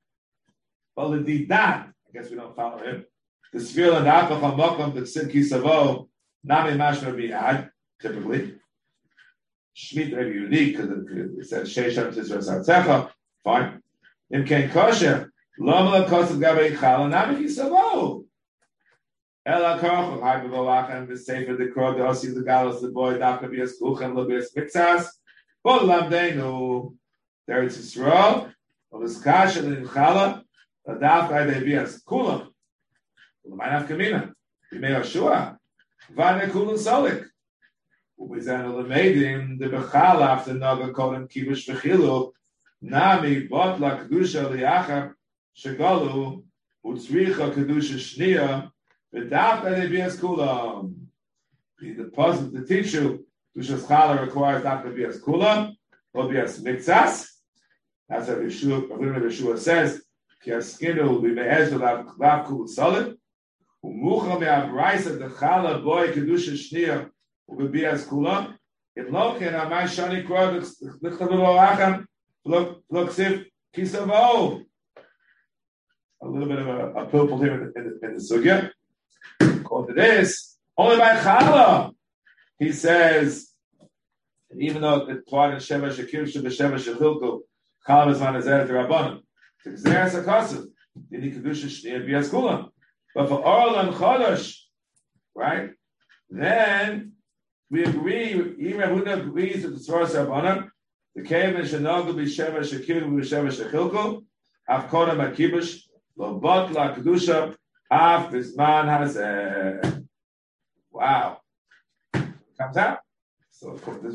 Well, 0.95 1.15
indeed, 1.15 1.49
that, 1.49 1.89
I 1.89 2.13
guess 2.13 2.31
we 2.31 2.37
don't 2.37 2.55
follow 2.55 2.79
him. 2.79 3.05
The 3.53 3.59
Svir 3.59 3.97
and 3.97 4.07
Apach 4.07 4.41
HaMokom, 4.41 4.95
the 4.95 5.05
Sim 5.09 5.29
Kisavo, 5.29 6.07
Nami 6.45 6.79
Mashma 6.79 7.13
Biyad, 7.13 7.69
typically. 8.01 8.55
Shmit 9.77 10.15
may 10.15 10.23
be 10.23 10.39
unique 10.39 10.77
because 10.77 10.89
it 10.89 11.49
says 11.49 11.69
Sheshem 11.69 12.15
Tizra 12.15 12.39
Sartzecha. 12.39 13.11
Fine. 13.43 13.83
Im 14.31 14.47
Ken 14.47 14.71
Kosher, 14.71 15.33
Lomla 15.59 16.07
Kosav 16.07 16.39
Gabe 16.39 16.77
Chala, 16.77 17.11
Nami 17.11 17.45
Kisavo. 17.45 18.25
Ela 19.45 19.81
Koch, 19.81 20.23
Hai 20.23 20.47
Bavachem, 20.47 21.09
the 21.09 21.17
Sefer, 21.17 21.57
the 21.57 21.73
Krod, 21.77 21.97
the 21.97 22.05
Osi, 22.05 22.33
the 22.33 22.43
Galos, 22.43 22.81
the 22.81 22.91
Boy, 22.91 23.19
Daka 23.19 23.49
Bias 23.49 23.83
Kuchem, 23.83 24.13
Labias 24.13 24.55
Mixas, 24.57 25.09
Bol 25.65 25.81
Lamdenu, 25.81 26.95
Eretz 27.51 27.77
Yisrael, 27.77 28.53
of 28.93 29.03
his 29.03 29.19
kasha 29.21 29.65
in 29.65 29.87
chala, 29.87 30.43
a 30.87 30.95
dafka 30.95 31.53
they 31.53 31.65
be 31.65 31.75
as 31.75 32.03
kulam. 32.03 32.49
The 33.45 33.55
mine 33.55 33.75
of 33.75 33.89
kamina. 33.89 34.33
We 34.73 34.79
may 34.79 34.91
Yeshua. 34.91 35.57
Vane 36.15 36.51
kulam 36.51 36.77
solik. 36.77 37.27
We 38.17 38.39
zayn 38.39 38.77
the 38.77 38.95
medim 38.95 39.59
the 39.59 39.67
bechala 39.67 40.29
after 40.29 40.55
naga 40.55 40.93
kolam 40.93 41.31
kibush 41.31 41.69
v'chilu. 41.69 42.33
Nami 42.83 43.47
bot 43.47 43.81
la 43.81 43.99
kedusha 43.99 44.51
liachar 44.51 45.15
shegalu 45.57 46.43
utzricha 46.85 47.53
kedusha 47.55 47.97
shnia 47.97 48.71
v'dafka 49.15 49.77
they 49.77 49.89
be 49.89 50.01
as 50.01 50.17
kulam. 50.17 50.95
The 51.83 52.11
puzzle 52.13 52.51
to 52.53 52.67
teach 52.67 52.93
you, 52.93 53.27
Dushas 53.57 53.85
Chala 53.87 54.21
requires 54.21 54.63
dafka 54.63 54.85
to 54.85 54.91
be 54.91 55.05
as 55.07 55.19
kulam, 55.19 55.75
or 56.13 56.29
be 56.29 56.37
as 56.37 56.63
mitzas, 56.63 57.30
that's 58.11 58.29
what 58.29 58.39
Yeshua, 58.39 58.89
Yeshua 58.89 59.57
says, 59.57 60.03
Ki 60.43 60.51
askinu 60.51 61.23
me'ez 61.23 61.73
v'lav 61.73 62.47
kul 62.47 62.67
solid, 62.67 63.17
u'mucha 63.85 64.41
me'avraisa 64.41 65.17
dechala 65.17 65.83
boy 65.85 66.09
kedusha 66.09 66.55
shnia 66.55 67.09
u'bebi 67.49 67.85
as 67.85 68.05
kula, 68.07 68.57
in 68.97 69.07
loken 69.07 69.55
amai 69.55 69.85
shani 69.85 70.27
kro 70.27 70.59
l'chtavu 70.59 71.37
v'lacham 71.39 72.05
l'ksiv 72.45 73.47
kisavo. 73.75 74.65
A 76.23 76.29
little 76.29 76.49
bit 76.49 76.59
of 76.59 76.67
a, 76.67 76.93
a 76.95 77.07
purple 77.07 77.41
here 77.41 77.55
in, 77.55 77.73
in, 77.77 77.99
in 78.03 78.15
the 78.15 78.21
sugya. 78.21 78.71
Called 79.63 79.87
to 79.89 79.95
this, 79.95 80.59
only 80.77 80.97
by 80.97 81.15
chala, 81.17 81.93
he 82.59 82.73
says, 82.73 83.51
even 84.59 84.83
though 84.83 85.07
the 85.07 85.23
part 85.31 85.55
in 85.55 85.61
Sheva 85.61 85.91
Shekir 85.91 86.25
Sheva 86.25 86.75
Shechilku, 86.75 87.43
Chalav 87.87 88.13
is 88.13 88.21
man 88.21 88.35
ezer 88.35 88.67
rabbanim. 88.69 89.21
To 89.65 89.71
gzeres 89.71 90.23
akasav, 90.23 90.67
dini 91.11 91.35
kedusha 91.35 91.67
shnei 91.67 92.31
kulam. 92.31 92.71
But 93.15 93.29
for 93.29 93.45
oral 93.45 93.79
and 93.79 93.95
chodosh, 93.95 94.57
right? 95.35 95.71
Then 96.29 97.13
we 97.71 97.85
agree. 97.85 98.31
Even 98.31 98.57
Yehuda 98.59 99.27
agrees 99.27 99.65
with 99.65 99.75
the 99.75 99.81
source 99.81 100.15
rabbanim. 100.15 100.69
The 101.15 101.23
cave 101.23 101.57
in 101.57 101.63
shenogu 101.63 102.15
b'sheva 102.15 102.61
shekir 102.61 103.03
b'sheva 103.05 103.51
shechilku. 103.51 104.25
Av 104.69 104.89
kodam 104.91 105.19
akibush 105.27 105.81
lo 106.17 106.39
bot 106.39 106.73
la 106.73 106.95
kedusha 106.95 107.57
af 107.91 108.31
bisman 108.31 108.87
hazeh. 108.87 110.07
Wow, 110.93 111.39
comes 112.13 112.77
out. 112.77 112.99
So 113.51 113.71
of 113.71 113.83
course, 113.83 113.99
this, 114.03 114.15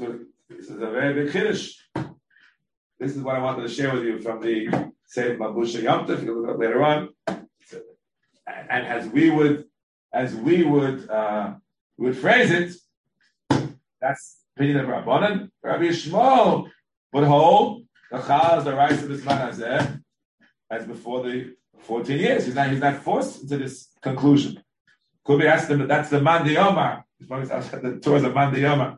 is 0.60 0.70
a 0.70 0.76
very 0.76 1.14
big 1.14 1.34
chiddush. 1.34 1.74
This 3.06 3.16
is 3.16 3.22
what 3.22 3.36
I 3.36 3.40
wanted 3.40 3.62
to 3.62 3.70
share 3.70 3.94
with 3.94 4.04
you 4.04 4.20
from 4.20 4.42
the 4.42 4.66
Seif 5.16 5.38
Mabusha 5.38 5.84
Yom. 5.84 6.08
You 6.26 6.42
look 6.42 6.56
up 6.56 6.60
later 6.60 6.84
on. 6.84 7.10
And 8.48 8.88
as 8.88 9.08
we 9.10 9.30
would, 9.30 9.66
as 10.12 10.34
we 10.34 10.64
would, 10.64 11.08
uh, 11.08 11.54
would 12.00 12.18
phrase 12.18 12.50
it, 12.50 13.68
that's 14.02 14.38
opinion 14.58 14.78
of 14.78 14.88
Rabbanan. 14.88 15.52
Rabbi 15.62 15.84
Yishmael 15.84 16.68
would 17.14 17.26
hold 17.26 17.84
the 18.10 18.22
Chal 18.24 18.64
the 18.64 18.74
rights 18.74 19.04
of 19.04 19.10
this 19.10 19.24
as 20.72 20.88
before 20.88 21.22
the 21.22 21.54
14 21.82 22.18
years. 22.18 22.48
He's 22.48 22.56
not, 22.56 22.72
he's 22.72 22.80
not 22.80 23.04
forced 23.04 23.44
into 23.44 23.60
this 23.60 23.90
conclusion. 24.02 24.64
Could 25.24 25.42
be 25.42 25.48
asked 25.48 25.70
him, 25.70 25.88
that's 25.88 26.10
the 26.10 26.22
man 26.22 26.44
the 26.44 26.56
Yomar. 26.56 27.04
The 27.20 28.00
towards 28.02 28.24
the 28.24 28.32
man 28.32 28.52
the 28.52 28.62
Yomar. 28.62 28.98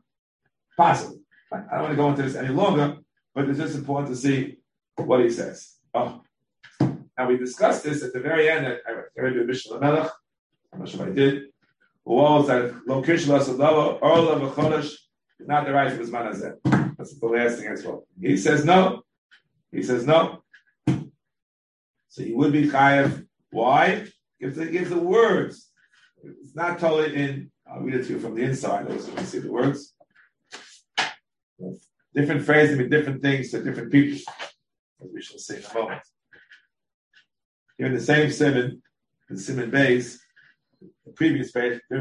Possible. 0.77 1.19
I 1.51 1.57
don't 1.57 1.81
want 1.81 1.91
to 1.91 1.97
go 1.97 2.09
into 2.09 2.21
this 2.21 2.35
any 2.35 2.49
longer 2.49 2.99
but 3.37 3.47
it's 3.47 3.59
just 3.59 3.75
important 3.75 4.07
to 4.09 4.15
see 4.15 4.57
what 4.95 5.19
he 5.19 5.29
says. 5.29 5.75
Um, 5.93 6.23
oh. 6.81 6.97
Now 7.15 7.27
we 7.27 7.37
discussed 7.37 7.83
this 7.83 8.03
at 8.03 8.11
the 8.11 8.19
very 8.19 8.49
end. 8.49 8.65
I, 8.65 8.77
I 8.89 9.21
read 9.21 9.35
the 9.35 9.45
Mishnah 9.45 9.79
Melech. 9.79 10.09
I'm 10.73 10.79
not 10.79 10.89
sure 10.89 11.03
if 11.03 11.11
I 11.11 11.13
did. 11.13 11.43
Was 12.03 12.47
that 12.47 12.73
location 12.87 13.29
lasadava 13.29 13.99
all 14.01 14.29
of 14.29 14.41
a 14.41 14.49
chodesh 14.49 14.91
not 15.39 15.67
the 15.67 15.71
right 15.71 15.91
of 15.91 15.99
his 15.99 16.09
manazeh. 16.09 16.55
That's 16.97 17.19
the 17.19 17.27
last 17.27 17.59
thing 17.59 17.67
as 17.67 17.85
well. 17.85 18.07
He 18.19 18.37
says 18.37 18.65
no. 18.65 19.03
He 19.71 19.83
says 19.83 20.07
no. 20.07 20.41
So 22.09 22.23
he 22.23 22.33
would 22.33 22.51
be 22.51 22.69
chayev. 22.69 23.27
Why? 23.51 24.07
Gives 24.41 24.55
the 24.55 24.65
the 24.65 24.97
words. 24.97 25.69
It's 26.23 26.55
not 26.55 26.79
totally 26.79 27.15
in. 27.15 27.51
I'll 27.71 27.81
read 27.81 27.93
it 27.93 28.07
to 28.07 28.13
you 28.13 28.19
from 28.19 28.33
the 28.33 28.41
inside. 28.41 28.89
You 28.89 28.99
see 28.99 29.39
the 29.39 29.51
words 29.51 29.93
different 32.17 32.43
phrases 32.43 32.77
mean 32.77 32.89
different 32.89 33.21
things 33.21 33.51
to 33.51 33.63
different 33.63 33.91
people, 33.91 34.17
as 35.01 35.09
we 35.13 35.21
shall 35.21 35.37
see 35.37 35.57
in 35.57 35.63
a 35.63 35.73
moment. 35.73 36.01
Here 37.77 37.87
in 37.87 37.93
the 37.93 38.01
same 38.01 38.31
simon, 38.31 38.81
the 39.29 39.37
simon 39.37 39.69
base, 39.69 40.19
the 41.05 41.11
previous 41.11 41.51
page, 41.51 41.79
the 41.89 41.97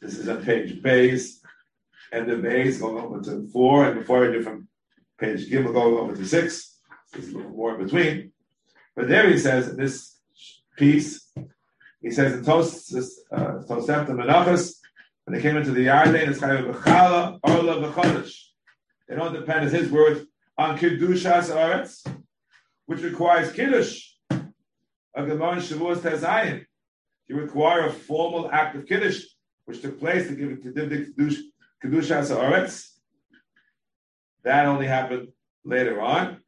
this 0.00 0.18
is 0.18 0.28
on 0.28 0.44
page 0.44 0.82
base, 0.82 1.40
and 2.10 2.28
the 2.28 2.36
base 2.36 2.80
going 2.80 2.98
over 2.98 3.20
to 3.22 3.46
four, 3.52 3.86
and 3.86 4.00
before 4.00 4.24
a 4.24 4.32
different 4.32 4.66
page 5.18 5.48
Gimel 5.48 5.72
going 5.72 5.94
over 5.94 6.16
to 6.16 6.26
six. 6.26 6.80
There's 7.12 7.28
a 7.28 7.36
little 7.36 7.52
more 7.52 7.74
in 7.76 7.84
between. 7.84 8.32
But 8.96 9.08
there 9.08 9.30
he 9.30 9.38
says 9.38 9.76
this 9.76 10.18
piece, 10.76 11.30
he 12.00 12.10
says 12.10 12.32
in 12.32 12.44
Tosefta 12.44 13.30
uh, 13.30 14.16
Menachas, 14.20 14.81
when 15.24 15.34
they 15.36 15.42
came 15.42 15.56
into 15.56 15.70
the 15.70 15.86
Yarden, 15.86 16.28
it's 16.28 16.40
Chayav 16.40 16.72
B'chala, 16.72 17.38
Orla 17.42 17.88
B'chodesh. 17.88 18.34
They 19.08 19.16
don't 19.16 19.32
depend, 19.32 19.66
as 19.66 19.72
his 19.72 19.90
word, 19.90 20.26
on 20.58 20.78
Kiddushas 20.78 21.50
Aretz, 21.50 22.06
which 22.86 23.02
requires 23.02 23.52
Kiddush. 23.52 24.08
A 24.30 25.26
Gemara 25.26 25.56
Shavuos 25.56 25.98
Tezayin. 25.98 26.64
You 27.28 27.36
require 27.36 27.86
a 27.86 27.92
formal 27.92 28.50
act 28.50 28.76
of 28.76 28.86
Kiddush, 28.86 29.22
which 29.66 29.82
took 29.82 30.00
place 30.00 30.28
to 30.28 30.34
give 30.34 30.50
it 30.50 30.62
to 30.62 30.72
Kiddush 30.72 31.38
Kiddushas 31.84 32.34
Aretz. 32.34 32.88
That 34.44 34.66
only 34.66 34.86
happened 34.86 35.28
later 35.64 36.00
on. 36.00 36.38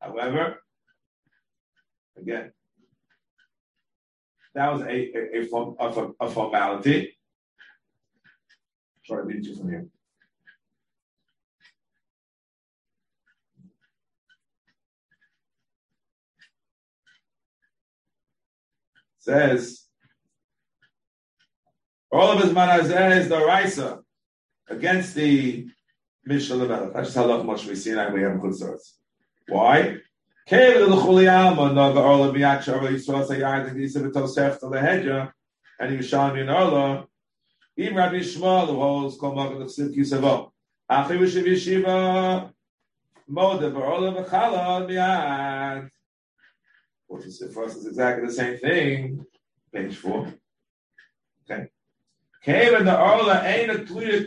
However, 0.00 0.58
Again, 2.20 2.52
that 4.54 4.72
was 4.72 4.82
a 4.82 4.86
a, 4.86 5.48
a, 5.50 5.86
a, 5.86 6.10
a 6.20 6.30
formality. 6.30 7.16
You 9.10 9.56
from 9.56 9.68
here. 9.68 9.86
Says 19.18 19.86
all 22.12 22.30
of 22.30 22.42
his 22.42 22.52
manazeh 22.52 23.20
is 23.20 23.28
the 23.28 23.44
Raisa 23.44 24.00
against 24.68 25.14
the 25.14 25.68
Mishnah 26.24 26.56
Lemelech. 26.56 26.94
That's 26.94 27.12
just 27.12 27.16
how 27.16 27.42
much 27.42 27.66
we 27.66 27.74
see 27.74 27.90
and 27.90 28.14
we 28.14 28.22
have 28.22 28.40
good 28.40 28.54
source. 28.54 28.96
Why? 29.48 29.98
And 30.52 30.72
he 35.90 35.96
was 35.96 36.08
showing 36.08 36.34
me 36.34 36.40
an 36.42 36.50
Orla. 36.50 37.06
Even 37.80 37.96
Rabbi 37.96 38.16
Shmuel, 38.16 38.66
the 38.66 38.74
holds 38.74 39.16
Magen 39.34 39.62
of 39.62 39.68
Yeshiva, 41.46 42.52
V'chala. 43.30 44.86
What 47.06 47.24
is 47.24 47.42
for 47.54 47.64
us 47.64 47.76
is 47.76 47.86
exactly 47.86 48.26
the 48.26 48.32
same 48.34 48.58
thing. 48.58 49.24
Page 49.72 49.96
four. 49.96 50.30
Okay. 51.50 51.68
Came 52.42 52.74
in 52.74 52.84
the 52.84 53.00
Orla, 53.00 53.36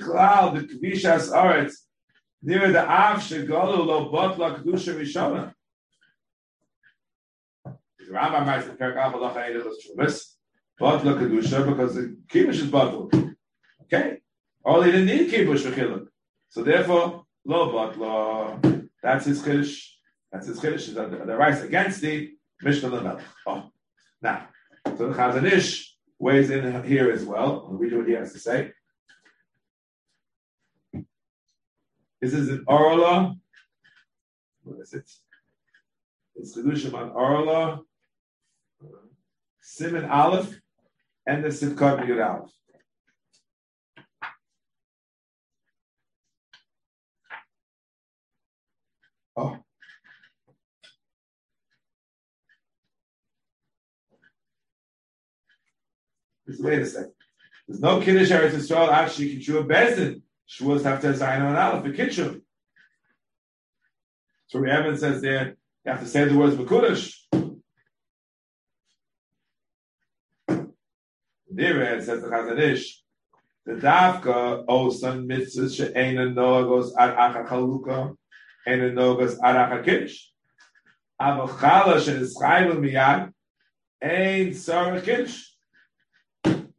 cloud, 0.01 0.55
the 0.55 0.61
Kvishas 0.61 1.31
Aretz, 1.31 1.75
near 2.41 2.71
the 2.71 2.81
Av 2.81 3.19
Shegolu 3.19 3.85
Lo 3.85 4.11
Botla 4.11 4.63
Rishona. 4.63 5.53
The 7.63 8.11
Rambam 8.11 8.47
writes 8.47 8.67
in 8.67 8.77
Perak 8.77 8.97
Av 8.97 9.13
Eidelos 9.35 9.75
Chumas, 9.85 10.37
Botla 10.81 11.19
Kedusha, 11.19 11.67
because 11.67 11.93
the 11.93 12.17
Kibush 12.27 12.67
is. 12.71 13.11
Okay? 13.93 14.19
Or 14.63 14.83
they 14.83 14.91
didn't 14.91 15.05
need 15.05 15.29
Kibush 15.29 15.59
for 15.59 15.71
Chiluk. 15.71 16.07
So 16.49 16.63
therefore, 16.63 17.25
Lo 17.45 17.71
Botla, 17.71 18.89
that's 19.01 19.25
his 19.25 19.41
Kiddush. 19.41 19.89
That's 20.31 20.47
his 20.47 20.59
Kiddush. 20.59 20.87
The, 20.87 21.23
the 21.25 21.35
rights 21.35 21.61
against 21.61 22.01
the 22.01 22.31
Mishnah 22.61 22.89
Lamel. 22.89 23.21
Oh. 23.45 23.69
Now, 24.21 24.47
so 24.97 25.09
the 25.09 25.13
Chazon 25.13 25.51
Ish 25.51 25.95
weighs 26.17 26.49
in 26.49 26.83
here 26.83 27.11
as 27.11 27.25
well. 27.25 27.67
I'll 27.67 27.77
read 27.77 27.95
what 27.95 28.07
he 28.07 28.13
has 28.13 28.31
to 28.33 28.39
say. 28.39 28.71
This 32.21 32.33
is 32.33 32.49
an 32.49 32.63
Orla. 32.67 33.35
What 34.63 34.79
is 34.79 34.93
it? 34.93 35.09
It's 36.35 36.57
Chedushim 36.57 36.93
on 36.93 37.09
Orla, 37.09 37.81
Simon 39.61 40.05
Aleph, 40.05 40.57
and 41.27 41.43
the 41.43 41.49
Sivkot 41.49 42.07
Yud 42.07 42.25
Aleph. 42.25 42.49
Oh. 49.35 49.57
Wait 56.59 56.79
a 56.79 56.85
second. 56.85 57.13
There's 57.67 57.79
no 57.79 58.01
Kiddush 58.01 58.29
Eretz 58.29 58.51
Yisrael 58.51 58.91
actually 58.91 59.37
Kiddush 59.37 59.49
Bezin. 59.49 60.21
Shavuos 60.47 60.83
have 60.83 61.01
to 61.01 61.15
sign 61.15 61.41
on 61.41 61.55
Aleph, 61.55 61.83
the 61.83 61.91
Kiddush. 61.91 62.37
So 64.47 64.63
Evan 64.63 64.97
says 64.97 65.21
there, 65.21 65.55
you 65.85 65.91
have 65.91 66.01
to 66.01 66.07
say 66.07 66.25
the 66.25 66.37
words 66.37 66.55
Bekudosh. 66.55 67.15
There 71.49 71.95
it 71.95 72.03
says 72.03 72.21
the 72.21 72.27
Chazon 72.27 72.59
Ish, 72.59 73.01
the 73.65 73.73
Davka, 73.73 74.65
O 74.67 74.89
son 74.89 75.27
mitzvahs 75.27 75.75
she'ena 75.75 76.27
nogos 76.27 76.91
ad 76.97 77.15
acha 78.67 78.71
chaluka, 78.71 78.71
ena 78.71 78.91
nogos 78.91 79.37
ad 79.43 79.55
acha 79.55 79.83
kiddush. 79.83 80.29
Avochala 81.21 81.99
she'nischayvel 81.99 82.79
miyad, 82.79 83.31
ein 84.01 84.53
sarah 84.53 85.01
kiddush. 85.01 85.53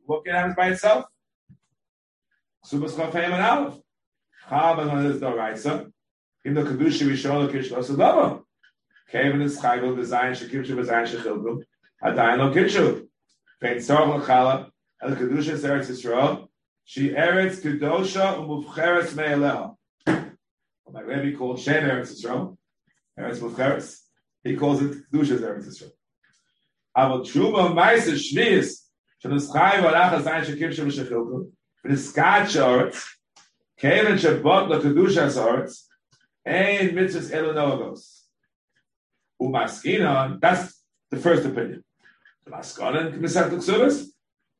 What 0.06 0.24
can 0.24 0.34
happen 0.34 0.54
by 0.56 0.68
itself? 0.68 1.06
Subas 2.66 2.92
Chafayim 2.92 3.32
and 3.32 3.42
Aleph. 3.42 3.74
Chab 4.48 4.78
and 4.78 5.06
is 5.06 5.20
the 5.20 5.30
Raisa. 5.30 5.90
In 6.44 6.54
the 6.54 6.62
Kedusha 6.62 7.06
Rishon 7.06 7.50
Kish 7.50 7.70
Lo 7.70 7.78
Sadava. 7.80 8.42
Kevin 9.10 9.42
is 9.42 9.58
Chayvel 9.60 9.96
Bezayin 9.96 10.32
Shekivshu 10.32 10.74
Bezayin 10.74 11.06
Shechilgum. 11.06 11.62
Adayin 12.02 12.38
Lo 12.38 12.52
Kishu. 12.52 13.06
Fein 13.60 13.76
Tzorach 13.76 14.22
L'chala. 14.22 14.70
El 15.02 15.16
Kedusha 15.16 15.52
is 15.52 15.64
Eretz 15.64 15.90
Yisrael. 15.90 16.48
She 16.84 17.10
Eretz 17.10 17.62
Kedosha 17.62 18.36
Umufcheres 18.38 19.14
Me'eleha 19.14 19.73
my 20.94 21.00
Rebbe 21.00 21.37
called 21.37 21.59
Shem 21.59 21.83
Eretz 21.83 22.12
Yisrael, 22.12 22.57
Eretz 23.18 23.40
Mucheres. 23.40 23.98
He 24.44 24.54
calls 24.54 24.80
it 24.80 24.96
Kedusha's 25.11 25.40
Eretz 25.40 25.66
Yisrael. 25.66 25.90
Aber 26.94 27.18
Tshuva 27.24 27.74
Meise 27.74 28.12
Shvius, 28.12 28.85
Shadus 29.22 29.52
Chai 29.52 29.78
Valach 29.78 30.22
Shekim 30.44 30.72
Shem 30.72 30.88
Shechilku, 30.88 31.50
V'niskat 31.85 32.44
Sheretz, 32.46 33.04
Kevin 33.76 34.16
Shebot 34.16 34.68
La 34.68 34.78
Kedusha's 34.78 35.37
Eretz, 35.37 35.83
Ein 36.46 36.90
Mitzvahs 36.90 37.33
Elu 37.33 37.54
Noagos. 37.54 38.20
Umaskinon, 39.42 40.40
that's 40.40 40.80
the 41.11 41.16
first 41.16 41.44
opinion. 41.44 41.83
The 42.44 42.52
Umaskinon, 42.52 43.18
Kmisat 43.18 44.11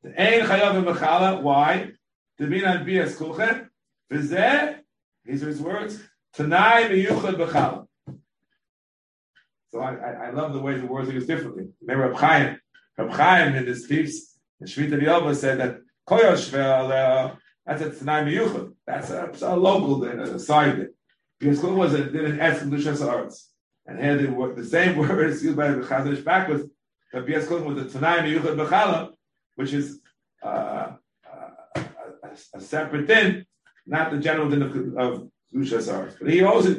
The 0.03 0.21
Ein 0.21 0.41
Chayav 0.41 0.85
Mechala, 0.85 1.41
why? 1.41 1.93
Deminan 2.41 2.85
Bias 2.85 3.17
Kuchen, 3.17 3.69
V'zeh, 4.11 4.81
these 5.25 5.45
are 5.45 5.49
his 5.49 5.61
words, 5.61 6.03
Tanai 6.35 6.85
miyuchad 6.85 7.37
b'chal. 7.37 7.87
So 9.71 9.81
I, 9.81 9.95
I, 9.95 10.11
I, 10.27 10.31
love 10.31 10.53
the 10.53 10.61
way 10.61 10.79
the 10.79 10.87
words 10.87 11.09
are 11.09 11.13
used 11.13 11.27
differently. 11.27 11.69
Remember 11.81 12.09
Reb 12.09 12.17
Chaim, 12.17 12.61
Reb 12.97 13.11
Chaim 13.11 13.55
in 13.57 13.67
his 13.67 13.87
piece, 13.87 14.39
the 14.61 14.67
Shmita 14.67 15.03
Yelva 15.03 15.35
said 15.35 15.59
that 15.59 15.79
koyosh 16.09 16.51
ve'al, 16.51 17.37
that's 17.67 17.83
a 17.83 17.91
Tanai 17.91 18.31
miyuchad. 18.31 18.73
That's 18.87 19.11
a, 19.11 19.31
a 19.43 19.57
local 19.57 20.01
thing, 20.01 20.19
a 20.19 20.39
side 20.39 20.77
thing. 20.77 20.89
Because 21.41 21.61
Kul 21.61 21.75
was 21.75 21.95
a, 21.95 22.05
didn't 22.05 22.41
ask 22.41 22.63
in 22.63 22.71
Lushas 22.71 23.07
Arts. 23.07 23.51
And 23.87 23.99
here 23.99 24.17
they 24.17 24.27
were, 24.27 24.55
the 24.55 24.65
same 24.65 24.97
word 24.99 25.31
is 25.31 25.43
used 25.43 25.57
by 25.57 25.69
the 25.69 25.81
Chazon 25.81 26.13
Ish 26.13 26.25
backwards, 26.25 26.65
that 27.13 27.27
B.S. 27.27 27.47
Kulim 27.47 27.65
was 27.65 27.93
the 27.93 27.99
Tanai 27.99 28.29
Miyuchad 28.29 28.57
Bechala, 28.57 29.13
which 29.55 29.73
is 29.73 30.01
uh, 30.43 30.47
uh, 30.47 31.51
a, 31.77 32.31
a, 32.55 32.61
separate 32.61 33.07
din, 33.07 33.47
not 33.87 34.11
the 34.11 34.19
general 34.19 34.49
din 34.51 34.63
of, 34.63 34.97
of 34.97 35.29
but 35.55 36.31
he 36.31 36.43
also, 36.43 36.77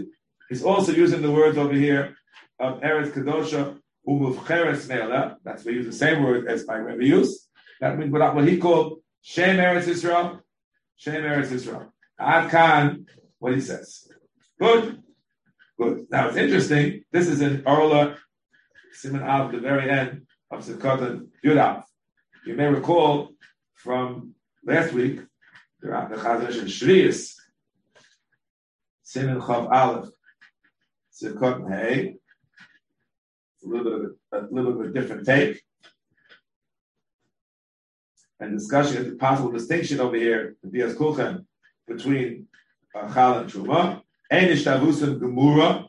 he's 0.49 0.63
also 0.63 0.91
using 0.91 1.21
the 1.21 1.31
words 1.31 1.57
over 1.57 1.73
here 1.73 2.15
of 2.59 2.81
Eretz 2.81 3.11
Kadosha, 3.11 3.77
Umuvcheres 4.07 4.89
Me'ala. 4.89 5.37
That's 5.43 5.63
we 5.63 5.73
use 5.73 5.85
the 5.85 5.93
same 5.93 6.23
word 6.23 6.47
as 6.47 6.65
by 6.65 6.75
Rebbe 6.75 7.05
use. 7.05 7.47
That 7.79 7.97
means 7.97 8.11
what, 8.11 8.47
he 8.47 8.57
called 8.57 8.99
Shem 9.21 9.57
Eretz 9.57 9.87
Israel. 9.87 10.41
Shem 10.97 11.23
Eretz 11.23 11.51
Israel. 11.51 11.93
Ad 12.19 13.05
what 13.39 13.53
he 13.53 13.61
says. 13.61 14.07
Good. 14.59 15.01
Good. 15.79 16.07
Now 16.09 16.27
it's 16.27 16.37
interesting. 16.37 17.03
This 17.11 17.27
is 17.27 17.41
in 17.41 17.63
Orla 17.65 18.17
Simon 18.93 19.23
Av, 19.23 19.51
the 19.51 19.59
very 19.59 19.89
end 19.89 20.25
of 20.51 20.65
Sukkot 20.65 21.27
Yudav. 21.43 21.83
You 22.45 22.55
may 22.55 22.67
recall 22.67 23.31
from 23.73 24.35
last 24.65 24.93
week, 24.93 25.19
the 25.81 25.87
Chazash 25.87 26.59
and 26.59 26.69
Shrius, 26.69 27.35
Simon 29.15 29.39
Chav 29.39 29.71
Aleph, 29.71 30.09
Hey. 31.69 32.15
It's 33.53 33.63
a 33.63 33.65
little 33.65 33.85
bit 33.85 33.93
of 33.93 34.43
a, 34.43 34.45
a 34.45 34.51
little 34.51 34.73
bit 34.73 34.87
of 34.87 34.91
a 34.91 34.93
different 34.93 35.25
take 35.25 35.63
and 38.41 38.59
discussion 38.59 39.09
the 39.09 39.15
possible 39.15 39.53
distinction 39.53 40.01
over 40.01 40.17
here, 40.17 40.57
the 40.61 40.69
Kulchen, 40.69 41.45
between 41.87 42.47
uh, 42.93 43.03
and 43.03 43.49
Truma. 43.49 44.01
And 44.29 44.49
Ishtavusim 44.49 45.19
Gemura, 45.21 45.87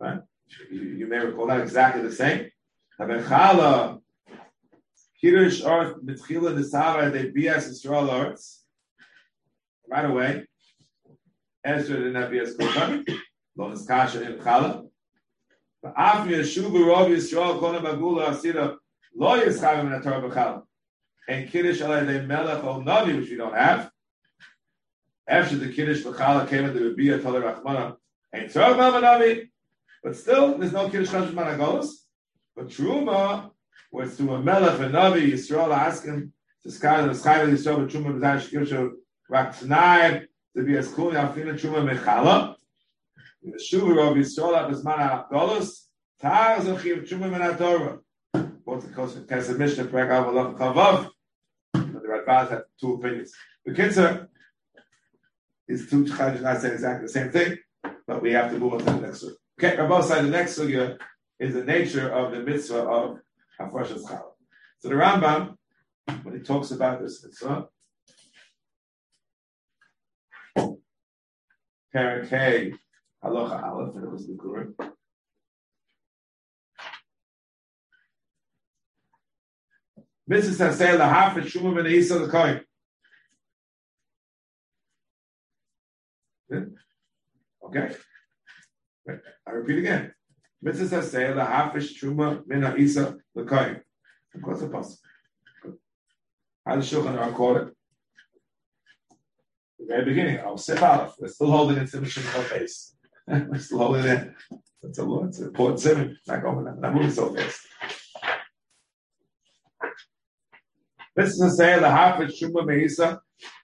right? 0.00 0.22
You, 0.68 1.06
may 1.06 1.18
recall 1.18 1.46
that 1.46 1.60
exactly 1.60 2.02
the 2.02 2.10
same. 2.10 2.50
Chala, 2.98 4.00
Kiddush 5.20 5.62
Earth, 5.64 5.94
Mitchila 6.04 6.58
Nisava, 6.58 7.12
they 7.12 7.30
Bias 7.30 7.68
Israel 7.68 8.10
Arts. 8.10 8.64
Right 9.88 10.06
away. 10.06 10.46
Ezra 11.64 11.96
didn't 11.96 12.14
have 12.14 12.30
Bias 12.30 12.56
Kulchen. 12.56 13.06
Lo 13.56 13.70
Niskasha 13.70 14.26
in 14.26 14.38
Chala. 14.38 14.86
After 15.96 16.30
Yeshuva 16.30 16.70
Rov 16.70 17.08
Yisrael, 17.08 17.58
Kona 17.58 17.80
Magula 17.80 18.28
Asira, 18.28 18.76
Lo 19.14 19.40
Yischavim 19.40 19.86
in 19.86 19.92
a 19.92 20.00
B'Chala 20.00 20.62
and 21.28 21.48
Kiddush 21.50 21.80
Alei 21.80 22.26
Melech 22.26 22.64
Ol 22.64 22.82
Navi, 22.82 23.18
which 23.18 23.30
we 23.30 23.36
don't 23.36 23.54
have. 23.54 23.90
After 25.26 25.56
the 25.56 25.72
Kiddush 25.72 26.02
B'chala 26.02 26.48
came 26.48 26.64
into 26.64 26.80
the 26.80 26.94
Bia 26.94 27.18
Tali 27.18 27.40
Rachmana, 27.40 27.96
and 28.32 28.50
Tzor 28.50 28.74
Navi, 28.74 29.48
but 30.02 30.16
still 30.16 30.58
there's 30.58 30.72
no 30.72 30.88
Kiddush 30.88 31.10
Chashush 31.10 31.32
Managolos. 31.32 31.88
But 32.56 32.68
Truma 32.68 33.50
was 33.90 34.16
to 34.16 34.34
a 34.34 34.42
Melech 34.42 34.80
and 34.80 34.94
Navi, 34.94 35.32
Yisrael 35.32 35.74
ask 35.74 36.04
him 36.04 36.32
to 36.62 36.70
sky 36.70 37.06
the 37.06 37.14
sky 37.14 37.38
of 37.38 37.50
Yisrael, 37.50 37.78
but 37.78 37.88
Truma 37.88 38.24
actually 38.24 38.66
Yisrael, 38.66 38.90
Rak 39.28 39.56
Tanaim, 39.56 40.26
to 40.56 40.62
be 40.62 40.76
as 40.76 40.88
cool, 40.88 41.12
Yafina 41.12 41.58
Truma 41.58 41.88
Mechala. 41.90 42.56
In 43.42 43.50
the 43.50 43.58
Shuva 43.58 44.10
of 44.10 44.16
Yisrael, 44.16 44.56
at 44.56 44.70
Bisman 44.70 45.30
HaGolus, 45.30 45.86
Tar 46.20 46.58
Zochiv 46.58 47.08
Truma 47.08 47.30
Min 47.30 47.40
HaTorah. 47.40 47.98
What's 48.64 48.84
the 48.84 48.92
cause 48.92 49.16
of 49.16 49.26
Kesef 49.26 49.58
Mishnah, 49.58 49.84
Perek 49.86 50.10
Av 50.10 50.56
Chavav. 50.56 51.10
The 51.74 51.80
Radbaz 51.80 52.50
had 52.50 52.62
two 52.80 52.94
opinions. 52.94 53.32
The 53.64 53.72
Kitzur 53.72 54.28
is 55.68 55.88
two 55.90 56.04
Chajj 56.04 56.40
not 56.40 56.60
saying 56.60 56.74
exactly 56.74 57.06
the 57.06 57.12
same 57.12 57.30
thing, 57.30 57.58
but 58.06 58.22
we 58.22 58.32
have 58.32 58.50
to 58.52 58.58
move 58.58 58.74
on 58.74 58.78
to 58.80 58.84
the 58.84 59.00
next 59.00 59.22
one. 59.24 59.34
Okay, 59.58 59.76
Rabbi 59.76 60.00
said 60.02 60.24
the 60.24 60.30
next 60.30 60.58
sugya 60.58 60.98
is 61.38 61.54
the 61.54 61.64
nature 61.64 62.08
of 62.08 62.32
the 62.32 62.40
mitzvah 62.40 62.82
of 62.82 63.18
Hafrashas 63.60 64.04
Challah. 64.04 64.32
So 64.78 64.88
the 64.88 64.94
Rambam, 64.94 65.56
when 66.22 66.34
he 66.34 66.40
talks 66.40 66.70
about 66.70 67.00
this 67.00 67.24
mitzvah, 67.24 67.68
Parak 71.94 72.28
K, 72.28 72.74
Halacha 73.22 73.62
Aleph, 73.62 73.94
and 73.94 74.04
it 74.04 74.10
was 74.10 74.26
the 74.26 74.34
Guru. 74.34 74.74
Mitzvah 80.26 80.72
say 80.72 80.96
the 80.96 81.04
half 81.04 81.36
of 81.36 81.44
Shuma 81.44 81.74
ben 81.74 81.86
Isa 81.86 82.18
the 82.18 82.28
Kohen. 82.28 82.60
Okay. 87.64 87.94
I 89.46 89.50
repeat 89.50 89.78
again. 89.78 90.14
The 90.62 91.44
half 91.44 91.74
of 91.74 91.82
Shuma 91.82 92.46
ben 92.46 92.78
Isa 92.78 93.18
the 93.34 93.44
Kohen. 93.44 93.82
Of 94.34 94.42
course, 94.42 94.60
possible. 94.60 94.98
How 96.64 96.76
does 96.76 96.90
Shulchan 96.90 97.18
Aruch 97.18 97.34
call 97.34 97.56
it? 97.56 97.74
The 99.82 99.88
very 99.88 100.04
beginning, 100.04 100.38
I'll 100.38 100.58
sit 100.58 100.80
out. 100.80 101.14
We're 101.18 101.28
still 101.28 101.50
holding 101.50 101.78
it 101.78 101.90
to 101.90 101.98
the 101.98 102.06
Shulchan 102.06 102.44
face. 102.44 102.94
We're 103.26 103.58
still 103.58 103.78
holding 103.78 104.04
it. 104.04 104.32
It's 104.84 104.98
a, 104.98 105.04
lot. 105.04 105.26
it's 105.26 105.38
an 105.38 105.48
important 105.48 105.80
simon. 105.80 106.18
Not 106.26 106.42
going, 106.42 106.80
not 106.80 106.94
moving 106.94 107.10
so 107.10 107.34
fast. 107.34 107.66
This 111.16 111.30
is 111.30 111.38
to 111.40 111.50
say 111.50 111.78
the 111.78 111.86
Hafid 111.86 112.32
Shuma 112.32 112.64
Meisa 112.64 113.18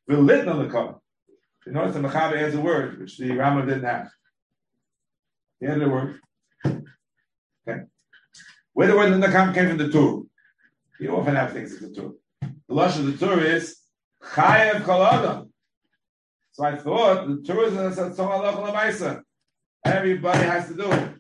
will 0.09 0.23
lit 0.23 0.49
on 0.49 0.63
the 0.63 0.69
cover. 0.69 0.97
You 1.67 1.73
notice 1.73 1.95
the 1.95 2.01
Mechaber 2.01 2.37
adds 2.37 2.55
a 2.55 2.61
word 2.61 2.99
which 2.99 3.17
the 3.19 3.31
Rama 3.33 3.65
didn't 3.65 3.85
have. 3.85 4.09
He 5.61 5.67
added 5.67 5.85
a 5.85 5.89
word. 5.89 6.21
Okay. 6.67 7.83
Where 8.73 8.89
the 8.89 8.97
word 8.97 9.13
in 9.13 9.21
the 9.21 9.29
Kam 9.29 9.55
came 9.55 9.69
from 9.69 9.79
the 9.79 9.89
Tur. 9.89 10.23
You 10.99 11.17
often 11.17 11.37
have 11.37 11.53
things 11.53 11.81
in 11.81 11.93
the 11.93 12.01
Tur. 12.01 12.11
The 12.43 12.75
lush 12.75 12.99
of 12.99 13.07
the 13.07 13.25
Tur 13.25 13.41
is 13.41 13.77
Chayev 14.23 14.83
Kol 14.85 15.48
So 16.59 16.65
I 16.65 16.75
thought 16.75 17.29
the 17.29 17.41
Tur 17.47 17.67
is 17.67 17.99
a 17.99 18.13
Song 18.13 18.33
Allah 18.33 19.23
Everybody 19.85 20.39
has 20.41 20.67
to 20.67 20.75
do 20.75 20.91
it. 20.91 21.11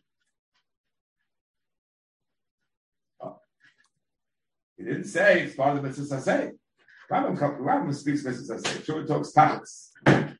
He 4.76 4.82
didn't 4.82 5.04
say 5.04 5.42
it's 5.42 5.54
part 5.54 5.76
of 5.76 5.82
the 5.82 5.88
mitzvah 5.88 6.20
say. 6.20 6.50
Rambam, 7.08 7.38
Rambam 7.38 7.94
speaks 7.94 8.24
mitzvah 8.24 8.58
say. 8.58 8.82
Sure, 8.82 9.06
talks 9.06 9.30
tachlis. 9.30 9.90
But 10.04 10.34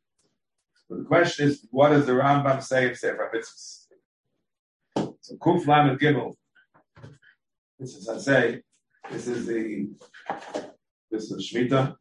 the 0.89 1.05
question 1.05 1.47
is, 1.47 1.65
what 1.71 1.91
does 1.91 2.07
the 2.07 2.15
Rambam 2.15 2.61
say 2.61 2.89
in 2.89 2.97
Sefer 2.97 3.31
Mitzvahs? 3.33 3.87
So 5.21 5.37
Kuf 5.37 5.69
and 5.69 6.01
Gimel. 6.01 6.35
This 7.79 7.95
is 7.95 8.09
I 8.09 8.19
say. 8.19 8.63
This 9.13 9.29
is 9.29 9.47
the 9.47 9.91
this 11.09 11.31
is 11.31 11.53
Shmita. 11.53 11.95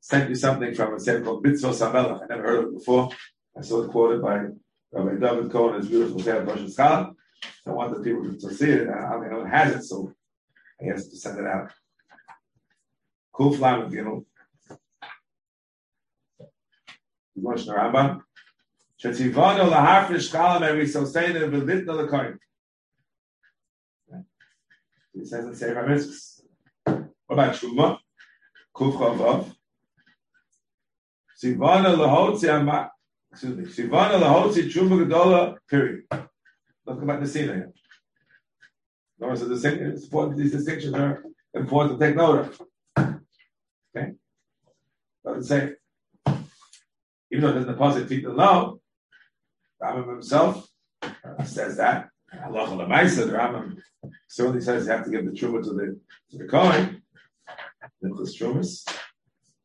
I 0.00 0.02
sent 0.02 0.30
you 0.30 0.34
something 0.34 0.74
from 0.74 0.94
a 0.94 0.98
set 0.98 1.22
called 1.22 1.44
Mitzvah 1.44 1.68
Samelach. 1.68 2.22
I 2.22 2.26
never 2.26 2.42
heard 2.42 2.58
of 2.64 2.70
it 2.70 2.78
before. 2.78 3.10
I 3.56 3.60
saw 3.60 3.82
it 3.82 3.90
quoted 3.90 4.22
by 4.22 4.46
Rabbi 4.92 5.20
David 5.20 5.52
Cohen, 5.52 5.76
his 5.76 5.88
beautiful 5.88 6.20
Sefer 6.20 6.44
Rosh 6.44 6.70
Scholar. 6.70 7.10
I 7.66 7.70
want 7.70 7.94
the 7.94 8.02
people 8.02 8.32
to 8.32 8.54
see 8.54 8.70
it. 8.70 8.88
I 8.88 9.18
mean, 9.18 9.46
it 9.46 9.48
has 9.48 9.76
it, 9.76 9.82
so 9.82 10.12
I 10.80 10.84
has 10.86 11.08
to 11.10 11.16
send 11.16 11.38
it 11.38 11.46
out. 11.46 11.70
Kuf 13.34 13.58
Lam 13.60 13.90
Gimel. 13.90 14.24
Rosh 17.36 17.66
Rambam. 17.66 18.22
Shetzivano 19.02 19.70
laharfish 19.70 20.32
kalam 20.32 20.62
every 20.62 20.86
v'litna 20.86 21.94
l'koyin. 21.94 22.38
He 25.12 25.24
says 25.26 25.44
in 25.44 25.54
Sefer. 25.54 25.84
What 26.86 27.10
about 27.28 27.54
Shuma? 27.54 27.98
Kuf. 28.74 29.54
Sivana 31.42 31.96
lahotzi 31.96 32.48
amma. 32.48 32.90
Excuse 33.32 33.56
me. 33.56 33.64
Sivana 33.64 34.20
lahotzi 34.20 34.70
Shuma 34.70 35.04
gedola. 35.04 35.56
Period. 35.68 36.04
About 36.86 37.20
the 37.20 37.26
scene 37.26 37.44
here. 37.44 37.72
Notice 39.18 39.62
the 39.62 39.92
important, 39.92 40.38
these 40.38 40.52
distinctions 40.52 40.94
are 40.94 41.22
important 41.54 42.00
to 42.00 42.06
take 42.06 42.16
note 42.16 42.56
of. 42.96 43.20
Okay? 43.96 44.12
Doesn't 45.24 45.44
say, 45.44 45.72
even 47.30 47.42
though 47.42 47.50
it 47.50 47.52
doesn't 47.52 47.72
deposit 47.72 48.08
feet 48.08 48.24
alone, 48.24 48.80
Rambam 49.82 50.08
himself 50.08 50.66
uh, 51.02 51.44
says 51.44 51.76
that. 51.76 52.08
Allah 52.44 52.76
the 52.76 52.84
Rambam 52.84 53.76
certainly 54.28 54.60
says 54.62 54.86
you 54.86 54.92
have 54.92 55.04
to 55.04 55.10
give 55.10 55.26
the 55.26 55.32
truma 55.32 55.62
to 55.64 55.70
the 55.70 56.00
to 56.30 56.38
the 56.38 56.46
coin, 56.46 57.02
the 58.00 58.08
trumas. 58.08 58.80
Mitzvah 58.80 58.80
say 58.80 58.80
lahafish 58.80 58.80
imena 58.80 58.82
reishes 59.08 59.20
the 59.20 59.28
kohen. 59.28 59.60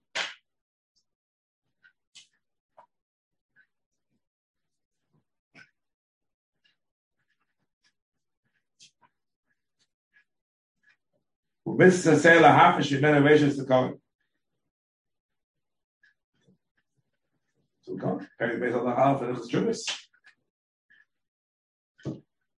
So 17.86 17.93
it's 17.93 19.51
trumas. 19.51 19.82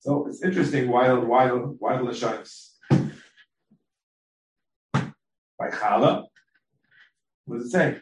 So 0.01 0.27
it's 0.27 0.43
interesting 0.43 0.89
while 0.89 1.21
while 1.21 2.05
the 2.05 2.15
shines 2.15 2.79
by 5.59 5.69
chala. 5.71 6.27
What 7.45 7.59
does 7.59 7.67
it 7.67 7.71
say? 7.71 7.99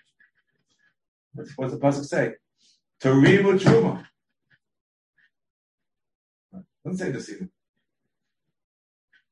What's, 1.34 1.52
what's 1.56 1.74
the 1.74 1.80
pasuk 1.80 2.04
say? 2.04 2.34
Torimu 3.02 3.58
truma. 3.58 4.04
Doesn't 6.84 6.98
say 6.98 7.10
the 7.10 7.20
scene. 7.20 7.50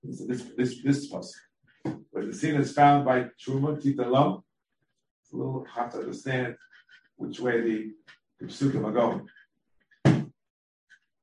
This 0.03 0.21
this 0.27 0.43
this, 0.57 0.83
this 0.83 1.13
pasuk. 1.13 1.52
But 2.23 2.31
the 2.31 2.39
sin 2.39 2.55
is 2.55 2.73
found 2.73 3.05
by 3.05 3.31
Truma, 3.37 3.83
Tita 3.83 4.09
Lo. 4.09 4.45
It's 5.25 5.33
a 5.33 5.37
little 5.37 5.67
hard 5.69 5.91
to 5.91 5.99
understand 5.99 6.55
which 7.17 7.41
way 7.41 7.61
the, 7.61 7.95
the 8.39 8.47
psukim 8.47 8.85
are 8.85 8.93
going. 8.93 9.27
The 10.05 10.31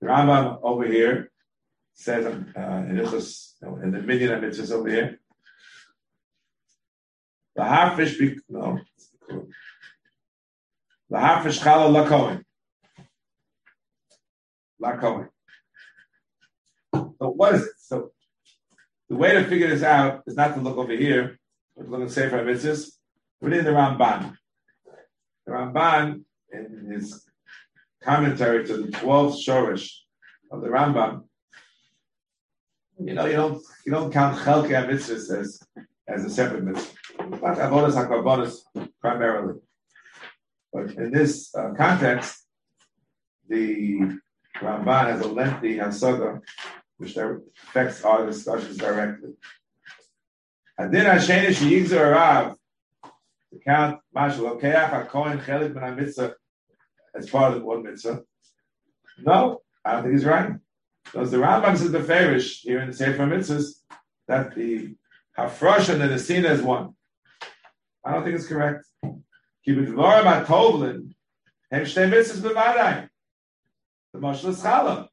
Rambam 0.03 0.59
over 0.61 0.85
here 0.85 1.31
says 1.93 2.25
uh, 2.25 2.31
in, 2.89 2.97
Ichus, 2.97 3.53
in 3.81 3.91
the 3.91 4.01
Minyan 4.01 4.33
of 4.33 4.43
Mitzvahs 4.43 4.73
over 4.73 4.89
here, 4.89 5.21
the 7.55 7.63
harfish 7.63 8.19
be, 8.19 8.35
no, 8.49 8.79
the 11.09 11.17
harfish 11.17 11.61
chala 11.61 11.89
lakoin. 11.89 12.43
Lakoin. 14.83 15.29
So 16.93 17.13
what 17.19 17.55
is 17.55 17.61
it? 17.61 17.71
So 17.79 18.11
the 19.09 19.15
way 19.15 19.33
to 19.33 19.43
figure 19.45 19.67
this 19.67 19.83
out 19.83 20.21
is 20.27 20.35
not 20.35 20.53
to 20.55 20.61
look 20.61 20.77
over 20.77 20.93
here, 20.93 21.39
but 21.75 21.83
to 21.83 21.89
look 21.89 22.03
at 22.03 22.11
Sefer 22.11 22.43
Mitzvahs. 22.43 22.91
Read 23.41 23.65
the 23.65 23.71
Ramban. 23.71 24.35
The 25.45 25.51
Ramban, 25.51 26.21
in 26.51 26.91
his 26.91 27.25
commentary 28.03 28.65
to 28.67 28.77
the 28.77 28.87
12th 28.89 29.43
Shorish 29.43 29.91
of 30.51 30.61
the 30.61 30.67
Rambam, 30.67 31.23
you 33.01 33.13
know, 33.13 33.25
you 33.25 33.33
don't 33.33 33.63
you 33.85 33.91
don't 33.91 34.11
count 34.11 34.37
Chelke 34.37 34.87
Mitzvahs 34.87 35.31
as, 35.35 35.61
as 36.07 36.25
a 36.25 36.29
separate 36.29 36.65
mitzvah. 36.65 36.95
But 37.17 37.57
Avodas 37.57 38.59
primarily. 39.01 39.59
But 40.71 40.91
in 40.91 41.11
this 41.11 41.55
uh, 41.55 41.73
context, 41.75 42.45
the 43.47 44.19
Ramban 44.57 45.05
has 45.05 45.21
a 45.21 45.27
lengthy 45.27 45.77
Hasaga 45.77 46.41
which 46.99 47.17
affects 47.17 48.03
our 48.03 48.25
discussions 48.25 48.77
directly. 48.77 49.29
Adin 50.77 51.05
Hasheni 51.05 51.47
Sheyigzer 51.47 52.13
Rav 52.13 52.55
to 53.51 53.59
count 53.65 53.99
Mashal 54.15 54.59
Okeach 54.59 55.09
HaKohen 55.09 55.43
Chelik 55.43 55.73
Ben 55.73 55.83
HaMitzvah 55.83 56.33
as 57.15 57.29
part 57.29 57.53
of 57.53 57.59
the 57.59 57.65
one 57.65 57.83
mitzvah. 57.83 58.21
No, 59.17 59.61
I 59.83 59.93
don't 59.93 60.03
think 60.03 60.13
he's 60.13 60.25
right. 60.25 60.51
Because 61.05 61.31
the 61.31 61.37
Rambam 61.37 61.77
says 61.77 61.91
the 61.91 62.03
Farish 62.03 62.61
here 62.61 62.81
in 62.81 62.87
the 62.91 62.93
Sefer 62.95 63.25
Mitzvahs 63.25 63.79
that 64.27 64.53
the 64.55 64.95
Hafrosh 65.37 65.89
and 65.89 66.01
the 66.01 66.07
Nesina 66.07 66.51
is 66.51 66.61
one. 66.61 66.93
I 68.05 68.13
don't 68.13 68.23
think 68.23 68.35
it's 68.35 68.47
correct. 68.47 68.85
The 69.65 69.71
Mashal 74.15 74.49
is 74.49 74.61
Chala. 74.61 75.08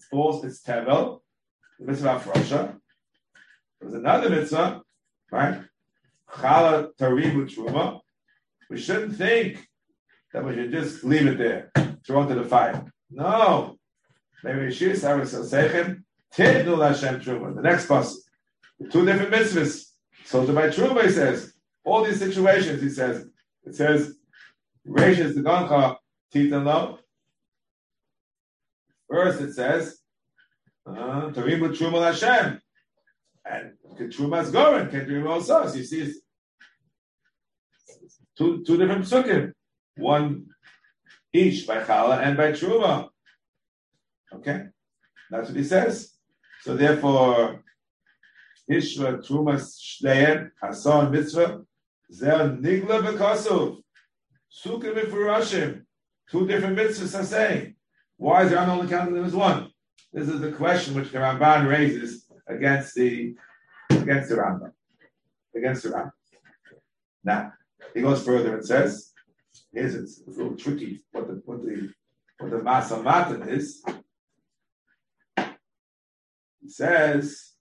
It's 0.00 0.08
false, 0.08 0.42
it's 0.44 0.62
Tevel, 0.62 1.20
the 1.78 1.84
Mitzvah 1.84 2.18
Hafrosha. 2.18 2.74
There's 3.78 3.92
another 3.92 4.30
Mitzvah, 4.30 4.80
right? 5.30 5.60
Chala 6.26 6.88
Tarimu 6.98 7.54
Truma. 7.54 8.00
We 8.70 8.78
shouldn't 8.78 9.16
think 9.16 9.68
that 10.32 10.42
we 10.42 10.54
should 10.54 10.72
just 10.72 11.04
leave 11.04 11.26
it 11.26 11.36
there, 11.36 11.70
throw 12.06 12.22
it 12.22 12.28
to 12.28 12.34
the 12.36 12.44
fire. 12.44 12.90
No. 13.10 13.76
Maybe 14.42 14.60
Yeshua 14.68 14.96
Sarah 14.96 15.20
Sechem, 15.20 16.02
Tidnu 16.34 16.78
Lashem 16.78 17.22
Truma. 17.22 17.54
The 17.54 17.60
next 17.60 17.86
bus. 17.86 18.26
Two 18.90 19.04
different 19.04 19.34
mitzvahs. 19.34 19.84
So 20.24 20.46
to 20.46 20.52
by 20.54 20.68
Truma, 20.68 21.02
he 21.04 21.10
says, 21.10 21.52
all 21.84 22.04
these 22.04 22.20
situations, 22.20 22.80
he 22.80 22.88
says, 22.88 23.26
it 23.66 23.74
says, 23.74 24.14
Rashis 24.88 25.34
the 25.34 25.42
Goncha, 25.42 25.98
Titan 26.32 26.64
Lo. 26.64 27.00
First 29.10 29.40
it 29.40 29.52
says, 29.54 29.98
uh, 30.86 31.30
Tarimu 31.32 31.76
Truma 31.76 31.98
Lashem. 32.00 32.60
And 33.44 33.72
Truma 34.12 34.42
is 34.42 34.50
Goren, 34.50 34.88
can 34.88 35.26
also. 35.26 35.66
So 35.66 35.74
you 35.74 35.84
see, 35.84 36.02
it's 36.02 36.20
two, 38.36 38.62
two 38.64 38.76
different 38.76 39.04
psukim. 39.04 39.52
One 39.96 40.46
each 41.32 41.66
by 41.66 41.82
Chala 41.82 42.22
and 42.22 42.36
by 42.36 42.52
Truma. 42.52 43.08
Okay? 44.32 44.66
That's 45.30 45.48
what 45.48 45.56
he 45.56 45.64
says. 45.64 46.12
So 46.62 46.76
therefore, 46.76 47.64
Ishva, 48.70 49.26
Truma, 49.26 49.56
Shleim, 49.56 50.50
Hasan, 50.62 51.10
Mitzvah, 51.10 51.62
Zer, 52.12 52.56
Nigla, 52.60 53.02
Bekosov, 53.02 53.78
Sukkah, 54.64 54.94
Mifurashim. 54.94 55.82
Two 56.30 56.46
different 56.46 56.78
mitzvahs 56.78 57.18
are 57.18 57.24
saying. 57.24 57.74
Why 58.20 58.42
is 58.42 58.50
there 58.50 58.58
only 58.58 58.86
counting 58.86 59.14
them 59.14 59.24
as 59.24 59.34
one? 59.34 59.70
This 60.12 60.28
is 60.28 60.42
the 60.42 60.52
question 60.52 60.94
which 60.94 61.10
the 61.10 61.16
Ramban 61.16 61.66
raises 61.66 62.26
against 62.46 62.94
the 62.94 63.34
against 63.88 64.28
the 64.28 64.34
Rambam. 64.34 64.72
Against 65.56 65.84
the 65.84 65.88
Rambam. 65.88 66.12
Now, 67.24 67.54
he 67.94 68.02
goes 68.02 68.22
further 68.22 68.56
and 68.56 68.64
says, 68.64 69.12
here's 69.72 69.94
it's 69.94 70.20
a 70.26 70.30
little 70.32 70.54
tricky 70.54 71.02
what 71.12 71.28
the 71.28 71.40
what 71.46 71.62
the 71.62 71.94
what 72.38 72.50
the 72.50 72.58
Masa 72.58 73.02
Matan 73.02 73.48
is. 73.48 73.82
He 76.60 76.68
says, 76.68 77.52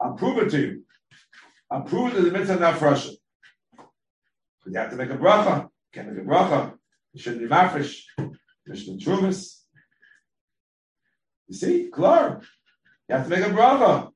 I'll 0.00 0.14
prove 0.14 0.38
it 0.38 0.50
to 0.52 0.58
you. 0.58 0.84
I'll 1.70 1.82
prove 1.82 2.12
it 2.12 2.16
to 2.16 2.22
the 2.22 2.30
mitzvah 2.30 2.58
not 2.58 2.80
Russian. 2.80 3.14
But 3.76 4.72
you 4.72 4.78
have 4.78 4.90
to 4.90 4.96
make 4.96 5.10
a 5.10 5.18
bracha. 5.18 5.68
Can't 5.92 6.10
make 6.10 6.24
a 6.24 6.26
bracha. 6.26 6.78
You 7.12 7.20
shouldn't 7.20 7.42
be 7.42 7.48
mafresh. 7.54 8.04
Mishnah 8.66 8.94
Trumas. 8.94 9.60
You 11.48 11.54
see, 11.54 11.90
klar. 11.92 12.42
You 13.08 13.16
have 13.16 13.24
to 13.24 13.30
make 13.30 13.46
a 13.46 13.50
bracha. 13.50 14.10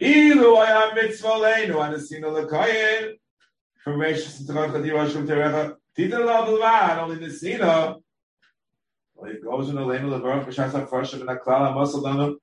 Ilu 0.00 0.56
ayam 0.56 0.94
mitzvah 0.94 1.28
leinu 1.28 1.76
anasino 1.76 2.48
lekayin 2.48 3.14
from 3.82 3.98
Reish 3.98 4.36
to 4.36 4.52
Chadir 4.52 4.92
Hashum 4.92 5.26
Terecha 5.26 5.76
Titan 5.96 6.26
La 6.26 6.46
Bilvad 6.46 6.98
only 6.98 7.16
the 7.16 7.32
Sina. 7.32 7.96
Well, 9.14 9.30
it 9.30 9.42
goes 9.42 9.68
in 9.68 9.76
the 9.76 9.84
lane 9.84 10.04
of 10.04 10.10
the 10.10 10.18
B'Shas 10.18 10.70
HaFarshim 10.70 11.20
and 11.20 11.28
HaKlal 11.28 11.74
HaMosel 11.74 12.02
Lanu 12.02 12.36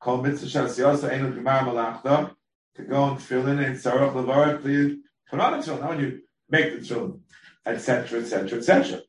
Kol 0.00 0.22
Mitzvah 0.22 0.46
Shas 0.46 0.78
Yosa 0.78 1.12
Einu 1.12 1.32
Gemar 1.34 1.64
Malachta 1.64 2.34
to 2.76 2.82
go 2.84 3.10
and 3.10 3.20
fill 3.20 3.46
in 3.48 3.58
and 3.58 3.76
Sarach 3.76 4.12
Levarach 4.12 4.62
to 4.62 4.98
put 5.28 5.40
on 5.40 5.58
the 5.58 5.64
children, 5.64 5.88
when 5.88 6.00
you 6.00 6.22
make 6.48 6.78
the 6.78 6.84
children, 6.84 7.20
etc., 7.66 8.20
etc., 8.20 8.58
etc. 8.58 9.00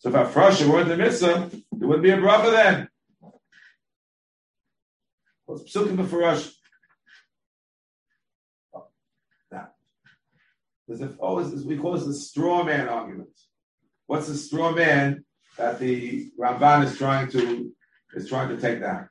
So 0.00 0.08
if 0.08 0.14
Hafrashim 0.14 0.68
weren't 0.68 0.88
the 0.88 0.96
Mitzvah, 0.96 1.50
there 1.72 1.88
wouldn't 1.88 2.02
be 2.02 2.10
a 2.10 2.16
bracha 2.16 2.50
then. 2.50 2.88
What's 5.44 5.70
Psukim 5.70 5.96
B'Farash? 5.96 6.52
There's 10.88 11.02
a, 11.02 11.14
always, 11.18 11.54
oh, 11.54 11.68
we 11.68 11.76
call 11.76 11.92
this 11.92 12.04
the 12.04 12.14
straw 12.14 12.64
man 12.64 12.88
argument. 12.88 13.28
What's 14.08 14.26
the 14.26 14.34
straw 14.34 14.72
man 14.72 15.24
that 15.56 15.78
the 15.78 16.32
Ramban 16.36 16.84
is 16.84 16.98
trying 16.98 17.30
to 17.30 17.72
is 18.14 18.28
trying 18.28 18.48
to 18.48 18.56
take 18.60 18.80
down? 18.80 19.08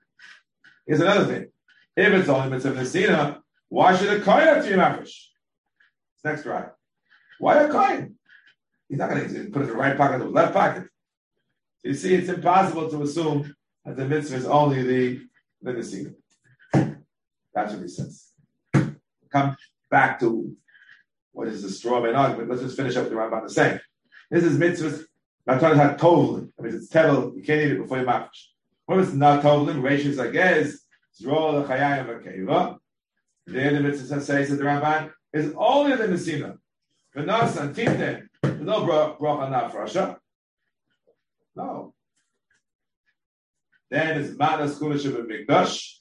Here's 0.85 0.99
another 0.99 1.25
thing. 1.25 1.51
If 1.95 2.13
it's 2.13 2.27
only 2.27 2.49
mitzvah 2.49 2.73
nesina, 2.73 3.39
why 3.69 3.95
should 3.95 4.09
a 4.09 4.19
kohen 4.19 4.47
have 4.47 4.65
to 4.65 4.69
be 4.69 4.75
mafresh? 4.75 5.13
Next 6.25 6.45
right. 6.45 6.67
Why 7.39 7.63
a 7.63 7.69
kohen? 7.69 8.18
He's 8.89 8.97
not 8.97 9.09
going 9.09 9.21
to 9.21 9.49
put 9.51 9.61
it 9.61 9.65
in 9.65 9.69
the 9.69 9.75
right 9.75 9.95
pocket 9.95 10.15
or 10.15 10.25
the 10.25 10.29
left 10.29 10.53
pocket. 10.53 10.83
So 11.77 11.89
you 11.89 11.93
see, 11.93 12.15
it's 12.15 12.27
impossible 12.27 12.89
to 12.89 13.03
assume 13.03 13.55
that 13.85 13.95
the 13.95 14.05
mitzvah 14.05 14.35
is 14.35 14.45
only 14.45 14.81
the 14.83 15.21
nesina. 15.63 16.15
That's 16.73 17.73
what 17.73 17.81
he 17.81 17.87
says. 17.87 18.31
Come 19.31 19.55
back 19.89 20.19
to 20.21 20.55
what 21.31 21.47
is 21.47 21.61
the 21.61 21.69
straw 21.69 22.01
man 22.01 22.15
argument? 22.15 22.49
Let's 22.49 22.63
just 22.63 22.75
finish 22.75 22.95
up 22.95 23.03
with 23.03 23.13
the 23.13 23.17
Ramban 23.17 23.43
the 23.43 23.53
same. 23.53 23.79
This 24.31 24.43
is 24.43 24.57
mitzvah. 24.57 25.03
Matan 25.45 25.77
had 25.77 25.99
tovlin. 25.99 26.51
I 26.59 26.63
mean, 26.63 26.75
it's 26.75 26.89
tevel. 26.89 27.35
You 27.35 27.43
can't 27.43 27.61
eat 27.61 27.71
it 27.71 27.81
before 27.81 27.99
you 27.99 28.05
mafish. 28.05 28.47
What 28.85 28.99
it's 28.99 29.13
not 29.13 29.43
tovlin? 29.43 29.81
Rashis, 29.81 30.19
I 30.19 30.31
guess. 30.31 30.79
Zrol 31.21 31.65
lechayayim 31.65 32.07
akeva. 32.07 32.77
There 33.45 33.73
the 33.73 33.79
mitzvah 33.79 34.21
says 34.21 34.49
that 34.49 34.55
the 34.55 34.63
Ramban 34.63 35.11
is 35.33 35.53
only 35.55 35.95
the 35.95 36.07
Messina. 36.07 36.57
Santine. 37.15 38.29
There's 38.41 38.61
no 38.61 38.85
bracha 38.85 39.73
Russia. 39.73 40.17
No. 41.55 41.93
Then 43.89 44.21
it's 44.21 44.37
Manas 44.37 44.77
Kulashim 44.77 45.19
of 45.19 45.25
Mikdash. 45.25 45.95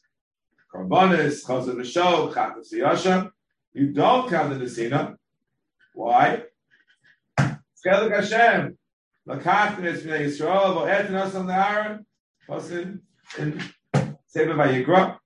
Karbonis, 0.72 1.44
Chazar 1.46 1.74
Mishal, 1.74 2.32
Chatas 2.32 2.72
Yasha. 2.72 3.30
You 3.72 3.92
don't 3.92 4.28
count 4.28 4.50
the 4.50 4.64
Nesina. 4.64 5.16
Why? 5.94 6.42
Chelik 7.38 8.14
Hashem. 8.14 8.78
Lakachtim 9.26 9.84
es 9.84 10.04
min 10.04 10.22
Yisrael, 10.22 10.74
vo'et 10.74 11.10
nos 11.10 11.34
on 11.34 11.46
the 11.46 11.54
Aaron. 11.54 12.06
Person 12.46 13.02
in 13.38 13.62
Sefer 14.26 14.54
Vayikra. 14.54 15.16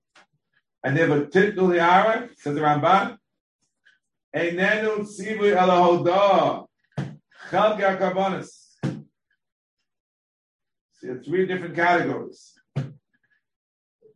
And 0.83 0.97
they 0.97 1.07
were 1.07 1.25
titnul 1.25 1.71
the 1.71 1.81
Aaron, 1.81 2.29
says 2.37 2.55
the 2.55 2.61
Ramban. 2.61 3.17
Einenu 4.35 5.05
tzivui 5.05 5.55
ala 5.55 5.73
hodah. 5.73 6.65
Chelke 7.49 7.81
HaKarbonis. 7.81 8.49
See, 10.93 11.13
three 11.25 11.45
different 11.45 11.75
categories. 11.75 12.53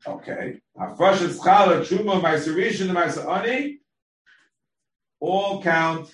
Okay. 0.06 0.60
Hafrosh 0.80 1.38
Chala, 1.39 1.82
Truma, 1.82 2.23
and 2.23 2.91
Maisa'ani 2.91 3.77
all 5.19 5.62
count 5.62 6.10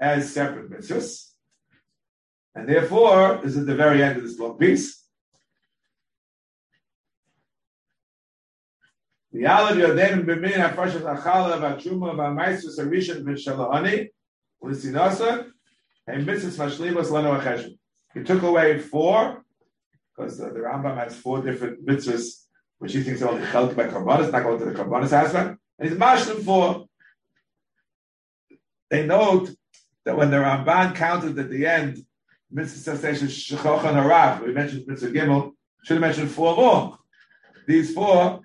as 0.00 0.32
separate 0.32 0.70
mitzvahs. 0.70 1.30
And 2.54 2.68
therefore, 2.68 3.40
this 3.42 3.56
is 3.56 3.66
the 3.66 3.74
very 3.74 4.02
end 4.02 4.16
of 4.16 4.22
this 4.22 4.38
long 4.38 4.56
piece. 4.56 5.03
The 9.34 9.40
Yalad 9.40 9.72
Yodenim 9.72 10.24
B'min 10.26 10.52
HaFashas 10.52 11.02
Achala 11.02 11.58
V'Atruma 11.58 12.14
V'Amaisus 12.14 12.78
Arishan 12.78 13.26
and 16.06 16.26
Mashlimas. 16.26 17.74
He 18.14 18.22
took 18.22 18.42
away 18.42 18.78
four, 18.78 19.44
because 20.16 20.38
the, 20.38 20.50
the 20.50 20.60
Rambam 20.60 20.96
has 20.98 21.16
four 21.16 21.42
different 21.42 21.84
mitzvahs, 21.84 22.44
which 22.78 22.92
he 22.92 23.02
thinks 23.02 23.22
are 23.22 23.30
only 23.30 23.44
held 23.44 23.74
by 23.74 23.88
Karbanis, 23.88 24.30
not 24.30 24.44
going 24.44 24.60
to 24.60 24.66
the 24.66 24.70
Karbanis 24.70 25.10
aspect. 25.10 25.58
And 25.80 25.88
he's 25.88 25.98
mashlim 25.98 26.44
four. 26.44 26.86
They 28.88 29.04
note 29.04 29.50
that 30.04 30.16
when 30.16 30.30
the 30.30 30.36
Ramban 30.36 30.94
counted 30.94 31.36
at 31.36 31.50
the 31.50 31.66
end, 31.66 32.06
mitzvah 32.52 32.96
cessation 32.96 33.26
shechoch 33.26 33.84
and 33.84 33.96
harav, 33.96 34.46
we 34.46 34.52
mentioned 34.52 34.86
mitzvah 34.86 35.08
gimel, 35.08 35.54
should 35.82 35.94
have 35.94 36.02
mentioned 36.02 36.30
four 36.30 36.54
more. 36.54 36.98
These 37.66 37.92
four, 37.94 38.44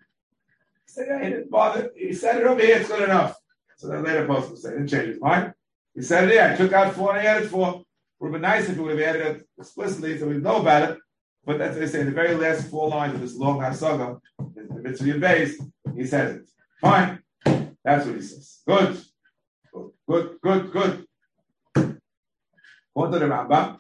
he 1.00 1.06
said, 1.06 1.22
yeah, 1.22 1.30
didn't 1.30 1.52
bother. 1.52 1.92
He 1.96 2.14
said 2.14 2.42
it 2.42 2.48
over 2.48 2.62
here, 2.62 2.78
it's 2.78 2.90
good 2.90 3.04
enough. 3.04 3.38
So 3.78 3.88
then 3.88 4.04
later 4.04 4.26
post 4.28 4.50
will 4.50 4.58
say, 4.58 4.72
didn't 4.72 4.90
change 4.90 5.08
his 5.08 5.22
mind. 5.22 5.54
He 5.96 6.02
said 6.02 6.26
it 6.26 6.32
here, 6.32 6.44
I 6.44 6.56
took 6.56 6.74
out 6.74 6.94
four 6.94 7.16
and 7.16 7.26
I 7.26 7.32
added 7.32 7.50
four. 7.50 7.70
It 7.70 7.86
would 8.20 8.28
have 8.28 8.34
been 8.34 8.42
nice 8.42 8.68
if 8.68 8.78
we 8.78 8.84
would 8.84 9.00
have 9.00 9.16
added 9.16 9.36
it 9.36 9.48
explicitly 9.58 10.18
so 10.18 10.28
we 10.28 10.38
know 10.38 10.58
about 10.58 10.92
it. 10.92 10.98
But 11.46 11.58
that's 11.58 11.76
what 11.76 11.80
they 11.80 11.88
say, 11.88 12.04
the 12.04 12.12
very 12.12 12.36
last 12.36 12.70
four 12.70 12.90
lines 12.90 13.16
of 13.16 13.22
this 13.22 13.36
long 13.36 13.60
Hasaga, 13.60 14.20
the 14.38 14.82
mitzvah 14.82 15.18
base, 15.20 15.62
he 15.96 16.06
says 16.06 16.36
it. 16.36 16.50
Fine. 16.82 17.20
That's 17.84 18.06
what 18.06 18.16
he 18.16 18.22
says. 18.22 18.60
Good. 18.68 19.02
Good, 20.08 20.38
good, 20.42 20.72
good. 20.72 21.06
Go 21.74 23.10
to 23.10 23.20
the 23.20 23.26
Rambam. 23.26 23.78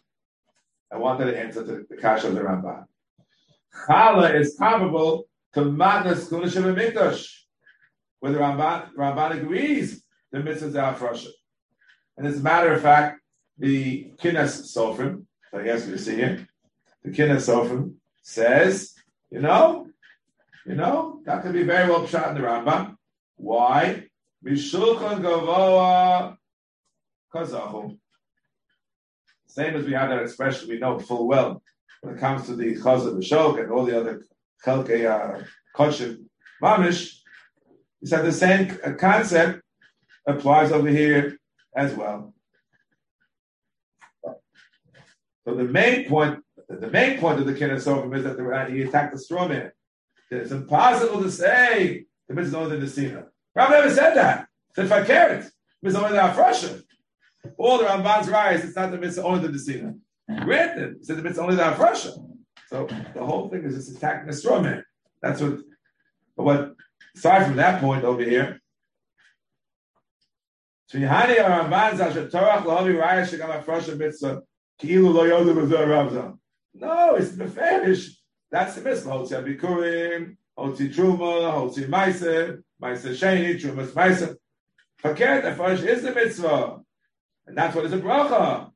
I 0.91 0.97
wanted 0.97 1.25
to 1.25 1.37
answer 1.37 1.65
to 1.65 1.85
the 1.89 1.97
Kasha 1.97 2.27
of 2.27 2.35
the 2.35 2.41
Rambam. 2.41 2.85
Chala 3.87 4.33
is 4.35 4.55
comparable 4.57 5.28
to 5.53 5.65
madness 5.65 6.29
Kuna 6.29 6.47
Mikdash, 6.47 7.27
where 8.19 8.31
the 8.31 8.39
Ramban, 8.39 8.93
Ramban 8.93 9.41
agrees 9.41 10.03
the 10.31 10.39
mitzvahs 10.39 10.81
are 10.81 10.93
Afrasha. 10.93 11.29
And 12.17 12.27
as 12.27 12.39
a 12.39 12.43
matter 12.43 12.73
of 12.73 12.81
fact, 12.81 13.21
the 13.57 14.11
Kinnes 14.17 14.75
Sofrim, 14.75 15.25
I 15.53 15.63
guess 15.63 15.85
we 15.87 15.97
see 15.97 16.15
here, 16.15 16.47
the 17.03 17.11
Kinnes 17.11 17.47
Sofrim 17.47 17.95
says, 18.21 18.93
you 19.31 19.39
know, 19.39 19.87
you 20.65 20.75
know, 20.75 21.21
that 21.25 21.41
could 21.41 21.53
be 21.53 21.63
very 21.63 21.89
well 21.89 22.05
shot 22.05 22.29
in 22.29 22.35
the 22.35 22.47
Rambam. 22.47 22.95
Why? 23.37 24.05
Mishulchan 24.45 25.21
Gavoa 25.21 26.37
Kazahu. 27.33 27.97
Same 29.47 29.75
as 29.75 29.85
we 29.85 29.93
have 29.93 30.09
that 30.09 30.21
expression, 30.21 30.69
we 30.69 30.77
know 30.77 30.99
full 30.99 31.27
well 31.27 31.63
when 32.01 32.15
it 32.15 32.19
comes 32.19 32.45
to 32.45 32.55
the 32.55 32.75
Chaz 32.75 33.07
of 33.07 33.15
the 33.15 33.21
Shok 33.21 33.59
and 33.61 33.71
all 33.71 33.85
the 33.85 33.99
other 33.99 34.23
Chelke 34.65 35.45
Koshim 35.75 36.25
Mamish. 36.61 37.15
He 38.01 38.07
said 38.07 38.25
the 38.25 38.31
same 38.31 38.77
concept 38.97 39.61
applies 40.25 40.71
over 40.71 40.89
here 40.89 41.37
as 41.75 41.93
well. 41.93 42.33
So 45.45 45.55
the 45.55 45.63
main 45.63 46.07
point, 46.07 46.43
the 46.67 46.89
main 46.89 47.19
point 47.19 47.39
of 47.39 47.45
the 47.45 47.53
Kiddush 47.53 47.83
Sofim 47.83 48.15
is 48.15 48.23
that 48.23 48.37
the, 48.37 48.67
he 48.71 48.83
attacked 48.83 49.13
the 49.13 49.19
straw 49.19 49.47
man. 49.47 49.71
It's 50.29 50.51
impossible 50.51 51.21
to 51.23 51.31
say 51.31 52.05
the 52.27 52.35
mitzvah 52.35 52.59
is 52.59 52.65
only 52.65 52.79
the 52.79 52.85
Nesina. 52.85 53.25
Rabbi 53.55 53.71
never 53.71 53.89
said 53.89 54.13
that. 54.13 54.47
He 54.75 54.87
said 54.87 54.89
Fakert. 54.89 55.49
Mitzvah 55.81 56.05
only 56.05 56.17
the 56.17 56.23
Afrasha. 56.23 56.83
All 57.57 57.79
the 57.79 57.85
Ramban's 57.85 58.29
rise, 58.29 58.63
it's 58.63 58.75
not 58.75 58.91
the 58.91 58.97
mitzvah 58.97 59.23
only 59.23 59.47
the 59.47 59.53
Nesina. 59.53 59.97
Granted, 60.43 60.97
he 60.99 61.05
said 61.05 61.17
the 61.17 61.23
mitzvah 61.23 61.41
only 61.41 61.55
the 61.55 61.63
Afrasha. 61.63 62.28
So 62.69 62.87
the 63.15 63.25
whole 63.25 63.49
thing 63.49 63.63
is 63.63 63.75
just 63.75 63.97
attacking 63.97 64.27
the 64.27 64.33
straw 64.33 64.61
man. 64.61 64.83
That's 65.23 65.41
what, 65.41 65.57
but 66.37 66.43
what, 66.43 66.75
aside 67.15 67.47
from 67.47 67.55
that 67.55 67.81
point 67.81 68.03
over 68.03 68.21
here, 68.21 68.59
no, 70.91 70.99
it's 77.15 77.31
the 77.31 77.47
fetish. 77.47 78.17
That's 78.51 78.75
the 78.75 78.81
mitzvah. 78.81 79.09
Hotzi 79.09 79.33
Abikurim, 79.33 80.37
Hotzi 80.57 80.93
Truma, 80.93 81.51
Hotzi 81.51 81.87
Maise, 81.87 82.59
Maise 82.79 83.19
Sheni, 83.19 83.59
first 85.57 85.83
is 85.83 86.03
the 86.03 86.13
mitzvah. 86.13 86.81
And 87.47 87.57
that's 87.57 87.75
what 87.75 87.85
is 87.85 87.93
a 87.93 87.97
bracha. 87.97 88.71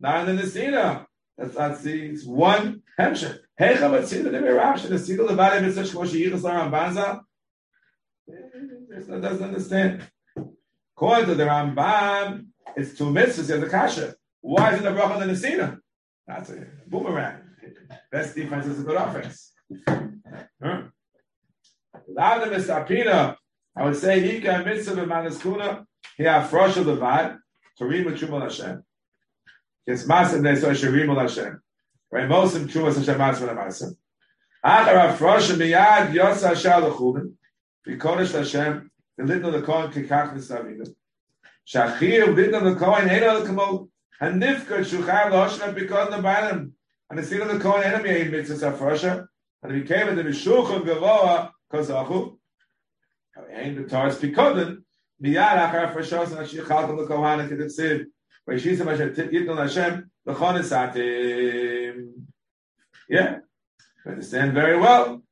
Not 0.00 0.28
in 0.28 0.36
the 0.36 0.42
Nesina. 0.42 1.03
That's 1.36 1.56
not 1.56 1.80
the 1.82 2.10
it's 2.10 2.24
one 2.24 2.82
hemshech. 2.98 3.40
Hecha 3.60 3.78
Matzina 3.78 4.24
the 4.24 4.38
Mirash, 4.38 4.88
the 4.88 4.98
Sigil 4.98 5.28
of 5.28 5.36
Valley 5.36 5.62
Mitzvah 5.62 5.82
Shkosh 5.82 6.12
Yichas 6.12 6.40
Laram 6.40 6.70
Banza. 6.70 7.22
Doesn't 9.20 9.44
understand. 9.44 10.02
According 10.96 11.26
to 11.26 11.34
the 11.34 11.44
Rambam, 11.44 12.46
it's 12.76 12.96
two 12.96 13.04
mitzvahs 13.06 13.52
in 13.52 13.60
the 13.60 13.68
kasha. 13.68 14.14
Why 14.40 14.74
is 14.74 14.80
it 14.80 14.86
a 14.86 14.92
bracha 14.92 15.18
the 15.20 15.26
Nesina? 15.32 15.78
That's 16.26 16.50
a 16.50 16.66
boomerang. 16.86 17.40
Best 18.10 18.34
defense 18.34 18.66
is 18.66 18.80
a 18.80 18.84
good 18.84 18.96
offense. 18.96 19.52
Without 22.06 22.44
the 22.44 22.50
Mr. 22.50 23.36
I 23.76 23.84
would 23.84 23.96
say 23.96 24.36
Ika 24.36 24.62
mitzvah 24.64 25.04
b'manaskuna, 25.04 25.84
he 26.16 26.24
have 26.24 26.48
frosh 26.48 26.76
of 26.76 26.86
the 26.86 26.94
vad, 26.94 27.38
to 27.78 27.84
read 27.86 28.06
with 28.06 28.20
Hashem. 28.20 28.84
Yes, 29.86 30.06
masim 30.06 30.40
ne 30.40 30.56
so 30.56 30.70
shirim 30.70 31.14
Hashem. 31.14 31.60
Right, 32.10 32.28
mosim 32.28 32.66
trumas 32.66 32.96
Hashem 32.96 33.18
masim 33.18 33.48
and 33.50 33.58
masim. 33.58 33.96
Achar 34.64 35.12
afrosh 35.12 35.54
miyad 35.56 36.12
yosa 36.14 36.56
shal 36.56 36.90
lechulin, 36.90 37.34
v'kodesh 37.86 38.32
Hashem, 38.32 38.90
v'litno 39.20 39.52
lekohen 39.52 39.92
kikach 39.92 40.34
nisavinu. 40.34 40.86
Shachir 41.66 42.34
v'litno 42.34 42.62
lekohen 42.62 43.08
eino 43.08 43.42
lekamo, 43.42 43.88
hanifka 44.22 44.80
shuchav 44.80 45.30
l'hoshna 45.30 45.74
b'kod 45.74 46.08
nebanim, 46.12 46.72
and 47.10 47.18
the 47.18 47.22
seed 47.22 47.40
of 47.40 47.48
the 47.48 47.58
Kohen 47.58 47.82
enemy 47.84 48.20
in 48.20 48.30
mitzvah 48.30 48.72
afrosha, 48.72 49.26
and 49.62 49.74
he 49.76 49.82
came 49.82 50.08
in 50.08 50.16
the 50.16 50.22
Mishulchan 50.22 50.82
Gavoa 50.82 51.50
Kozachu, 51.70 52.38
and 53.52 53.76
the 53.76 53.84
Taurus 53.84 54.16
Pikodin, 54.16 54.78
miyad 55.22 55.70
achar 55.70 55.92
afroshos 55.92 56.30
and 56.30 56.40
ashir 56.40 56.64
chalkal 56.64 56.96
l'kohan 56.96 57.46
Yeah, 58.46 58.56
you 63.08 63.40
understand 64.06 64.52
very 64.52 64.78
well. 64.78 65.22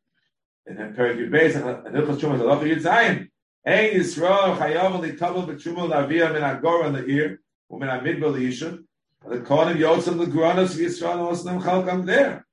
And 0.66 0.78
then 0.78 0.94
Perik 0.94 1.18
Yudbeis 1.18 1.56
and 1.56 1.64
Hilchos 1.94 2.20
Shumas 2.20 2.40
Aloch 2.40 2.62
Yitzayim. 2.62 3.28
Ein 3.66 3.94
Yisrael 3.94 4.56
chayav 4.56 5.00
l'tabel 5.00 5.46
b'tshumah 5.46 5.88
l'aviyah 5.88 6.32
min 6.32 6.42
agor 6.42 6.92
l'ir, 6.92 7.40
u'min 7.70 7.88
amidbar 7.88 8.32
l'yishun, 8.32 8.84
the 9.28 9.38
Kohanim 9.38 9.76
Yotzim 9.76 10.18
the 10.18 10.26
Granos 10.26 10.76
Yisrael 10.76 11.30
Osnim 11.30 11.62
Chalkam 11.62 12.04
there. 12.06 12.44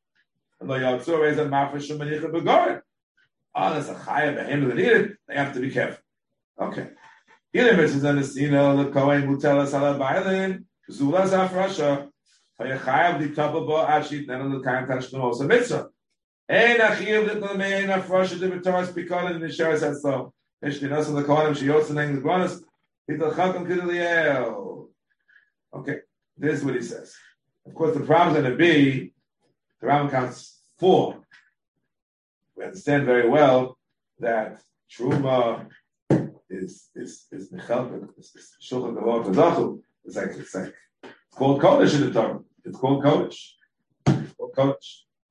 And 0.59 0.69
the 0.69 0.75
Yotzur 0.75 1.31
is 1.31 1.37
a 1.37 1.45
Mafresh 1.45 1.89
Manicha 1.97 2.29
Begorin. 2.31 2.81
Oh, 3.55 3.73
that's 3.73 3.89
a 3.89 3.95
Chaya 3.95 4.37
Behem 4.37 4.67
that. 4.67 5.17
They 5.27 5.35
have 5.35 5.53
to 5.53 5.59
be 5.59 5.71
careful. 5.71 6.03
Okay. 6.59 6.89
The 7.51 7.59
the 7.61 8.91
Kohen 8.93 9.37
Salabailin, 9.37 10.65
Zulas 10.91 11.29
Afrasha, 11.29 12.09
Chayachayav 12.59 13.19
the 13.19 13.29
Ashit, 13.29 14.27
the 14.27 14.33
Tashman 14.33 15.21
also 15.21 15.47
Achiv 15.47 17.27
the 17.27 17.33
the 17.35 17.47
the 19.39 19.47
Hatzlo. 19.47 20.31
Mishkinas 20.63 21.07
of 21.07 21.13
the 21.13 21.23
Kohanim 21.23 21.55
Shiyotzim 21.55 22.15
the 22.15 22.21
Granos, 22.21 22.61
Hital 23.09 23.33
Chalkam 23.33 23.65
Kidaliel. 23.65 24.87
Okay. 25.73 25.99
This 26.37 26.59
is 26.59 26.65
what 26.65 26.75
he 26.75 26.81
says. 26.81 27.15
Of 27.65 27.75
course, 27.75 27.93
the 27.95 28.03
problem 28.05 28.35
is 28.35 28.41
going 28.41 28.51
to 28.51 28.57
be 28.57 29.13
the 29.81 29.87
Rambam 29.87 30.09
counts 30.09 30.61
four. 30.77 31.21
We 32.55 32.63
understand 32.63 33.05
very 33.05 33.27
well 33.27 33.77
that 34.19 34.61
Truma 34.89 35.67
is 36.49 36.89
is 36.95 37.27
is 37.31 37.51
Mechelbek, 37.51 38.09
is 38.17 38.55
Shulchan 38.61 38.95
Gavot 38.95 39.25
Kazachu. 39.25 39.81
It's 40.05 40.15
like 40.15 40.29
it's 40.29 40.55
like 40.55 40.73
it's 41.03 41.35
called 41.35 41.61
Kodesh 41.61 41.95
in 41.95 42.01
the 42.01 42.11
Torah. 42.11 42.39
It's 42.65 42.77
called 42.77 43.03
Kodesh. 43.03 43.39
It's 44.07 44.33
called 44.33 44.53
Kodesh. 44.55 44.89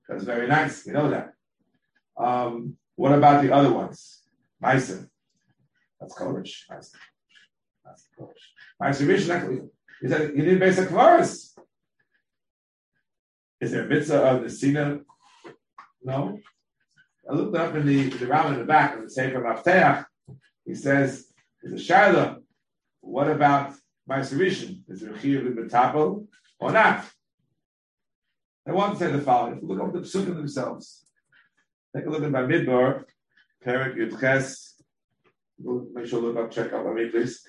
That's 0.09 0.25
very 0.25 0.47
nice. 0.47 0.87
We 0.87 0.93
know 0.93 1.11
that. 1.11 1.33
Um, 2.17 2.77
what 2.97 3.12
about 3.12 3.43
the 3.43 3.53
other 3.53 3.73
ones? 3.73 4.23
Meiser. 4.62 5.09
That's 6.01 6.14
Kodesh. 6.14 6.55
Meiser. 6.71 6.97
That's 7.85 8.09
Kodesh. 8.19 8.45
Meiser 8.81 9.07
Rishon 9.07 9.71
he 10.01 10.09
said, 10.09 10.33
you 10.37 10.45
need 10.45 10.61
basic 10.61 10.88
kvaris. 10.88 11.59
Is 13.61 13.73
there 13.73 13.85
a 13.85 13.88
mitzvah 13.88 14.23
of 14.23 14.43
the 14.45 14.51
Sina? 14.51 15.01
No. 16.03 16.38
I 17.29 17.35
looked 17.35 17.57
up 17.57 17.75
in 17.75 17.85
the 17.85 18.09
the 18.11 18.27
round 18.27 18.55
in 18.55 18.61
the 18.61 18.67
back 18.67 18.97
of 18.97 19.03
the 19.03 19.11
Sefer 19.11 19.41
Mafteach. 19.41 20.07
He 20.68 20.74
says, 20.74 21.33
"Is 21.62 21.72
a 21.72 21.92
shaila. 21.92 22.42
What 23.00 23.31
about 23.31 23.74
Ma'aserishin? 24.09 24.83
Is 24.88 25.00
there 25.00 25.14
a 25.14 25.18
chiyuv 25.18 25.46
in 25.46 25.54
Betapel 25.57 26.26
or 26.61 26.70
not?" 26.72 27.07
I 28.66 28.72
want 28.72 28.92
to 28.92 28.98
say 28.98 29.11
the 29.11 29.22
following: 29.22 29.57
If 29.57 29.62
you 29.62 29.68
look 29.68 29.81
up 29.81 29.92
the 29.94 30.00
psukim 30.00 30.37
themselves. 30.37 31.07
Take 31.96 32.04
a 32.04 32.11
look 32.11 32.22
at 32.22 32.31
my 32.31 32.42
midbar, 32.42 33.04
Perik 33.64 33.96
Yudches. 33.96 34.74
Make 35.59 36.07
sure 36.07 36.20
look 36.20 36.37
up, 36.37 36.50
check 36.50 36.74
out 36.74 36.85
by 36.85 36.92
me, 36.92 37.09
please. 37.09 37.46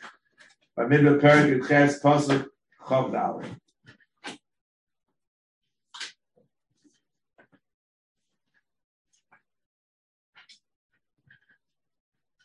Bamidbar 0.78 1.20
Perik 1.20 1.60
Yudches 1.60 2.02
Pasuk 2.02 2.48
Chav 2.86 3.12
Dalet. 3.12 3.54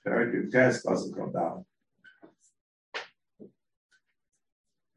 Perik 0.06 0.52
Yudches 0.52 0.84
Pasuk 0.84 1.12
Chav 1.12 1.32
Dalet. 1.32 1.64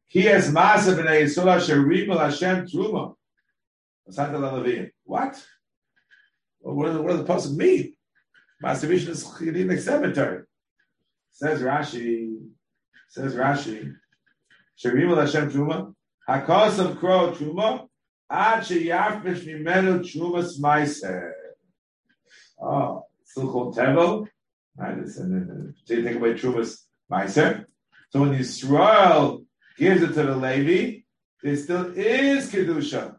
He 0.08 0.22
has 0.22 0.50
Masa 0.50 0.96
b'nei 0.96 1.22
Yisula 1.22 1.58
Sheribel 1.58 2.18
Hashem 2.18 2.66
Truma. 2.66 3.14
What? 5.04 5.46
What, 6.60 6.86
does, 6.86 6.98
what 6.98 7.08
does 7.08 7.18
the 7.18 7.24
pasuk 7.24 7.56
mean? 7.56 7.94
Masturbation 8.60 9.10
is 9.10 9.24
Chidin 9.24 9.78
cemetery. 9.78 10.44
Says 11.30 11.60
Rashi, 11.60 12.36
Says 13.08 13.34
Rashi, 13.34 13.94
Sherim 14.82 15.16
Hashem 15.16 15.50
Truma, 15.50 15.94
Hakos 16.28 16.78
of 16.78 16.98
Kro 16.98 17.32
Truma, 17.32 17.86
Ad 18.30 18.64
Sheyafmish 18.64 19.44
Mimenu 19.46 20.00
Truma 20.00 20.42
Smaiser. 20.42 21.32
Oh, 22.60 22.66
ah, 22.66 23.00
still 23.24 23.52
called 23.52 23.76
Tevel. 23.76 24.26
Right, 24.76 24.98
it's 24.98 25.18
in, 25.18 25.74
so 25.84 25.94
you 25.94 26.02
think 26.04 26.18
about 26.18 26.36
Truma's 26.36 26.86
Meiser. 27.10 27.64
So 28.10 28.20
when 28.20 28.34
Israel 28.34 29.44
gives 29.76 30.02
it 30.02 30.14
to 30.14 30.22
the 30.22 30.36
Levi, 30.36 31.00
there 31.42 31.56
still 31.56 31.92
is 31.96 32.50
Kedusha. 32.50 33.16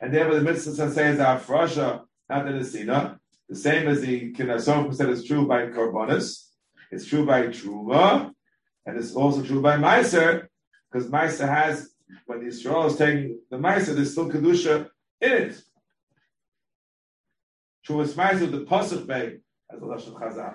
and 0.00 0.12
therefore 0.12 0.36
the 0.36 0.42
mitzvah 0.42 0.90
says 0.90 1.18
that 1.18 1.42
Frasha, 1.42 2.02
not 2.28 2.44
the 2.44 2.52
Nesina, 2.52 3.18
the 3.48 3.56
same 3.56 3.88
as 3.88 4.00
the 4.00 4.32
Kinasov 4.32 4.94
said 4.94 5.10
is 5.10 5.24
true 5.24 5.46
by 5.46 5.66
Korbonis, 5.66 6.48
it's 6.90 7.06
true 7.06 7.26
by 7.26 7.42
Truma, 7.48 8.32
and 8.86 8.96
it's 8.96 9.14
also 9.14 9.42
true 9.42 9.60
by 9.60 9.76
Meiser, 9.76 10.46
because 10.90 11.08
Meiser 11.08 11.48
has, 11.48 11.90
when 12.26 12.46
Israel 12.46 12.86
is 12.86 12.96
taking 12.96 13.38
the 13.50 13.56
Meiser, 13.56 13.94
there's 13.94 14.12
still 14.12 14.30
Kedusha 14.30 14.88
in 15.20 15.32
it. 15.32 15.62
Trumas 17.86 18.14
Meiser, 18.14 18.50
the 18.50 18.64
Pasuk 18.64 19.06
Bay, 19.06 19.38
as 19.70 19.80
the 19.80 19.86
Lashon 19.86 20.14
Chazal. 20.14 20.54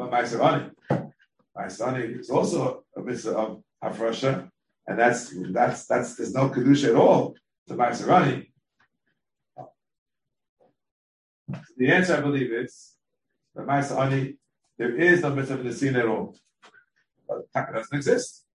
Well, 0.00 0.08
Meiser 0.08 0.42
Ani. 0.42 1.10
Meiser 1.54 1.88
Ani 1.88 2.04
is 2.14 2.30
also 2.30 2.84
a 2.96 3.00
mitzvah 3.02 3.36
of 3.36 3.62
Hafrasha, 3.84 4.48
and 4.86 4.98
that's, 4.98 5.34
that's, 5.52 5.84
that's, 5.84 6.16
there's 6.16 6.32
no 6.32 6.48
Kedusha 6.48 6.88
at 6.88 6.94
all 6.94 7.34
to 7.68 7.74
Meiser 7.74 8.08
Ani. 8.08 8.50
The 11.76 11.88
answer, 11.88 12.16
I 12.16 12.22
believe, 12.22 12.50
is 12.50 12.94
that 13.54 13.66
Ma'asa 13.66 13.98
Ani, 13.98 14.36
there 14.78 14.96
is 14.96 15.20
no 15.20 15.34
mitzvah 15.34 15.60
in 15.60 15.66
the 15.66 15.72
scene 15.74 15.96
at 15.96 16.06
all. 16.06 16.34
But 17.28 17.40
it 17.54 17.74
doesn't 17.74 17.94
exist. 17.94 18.46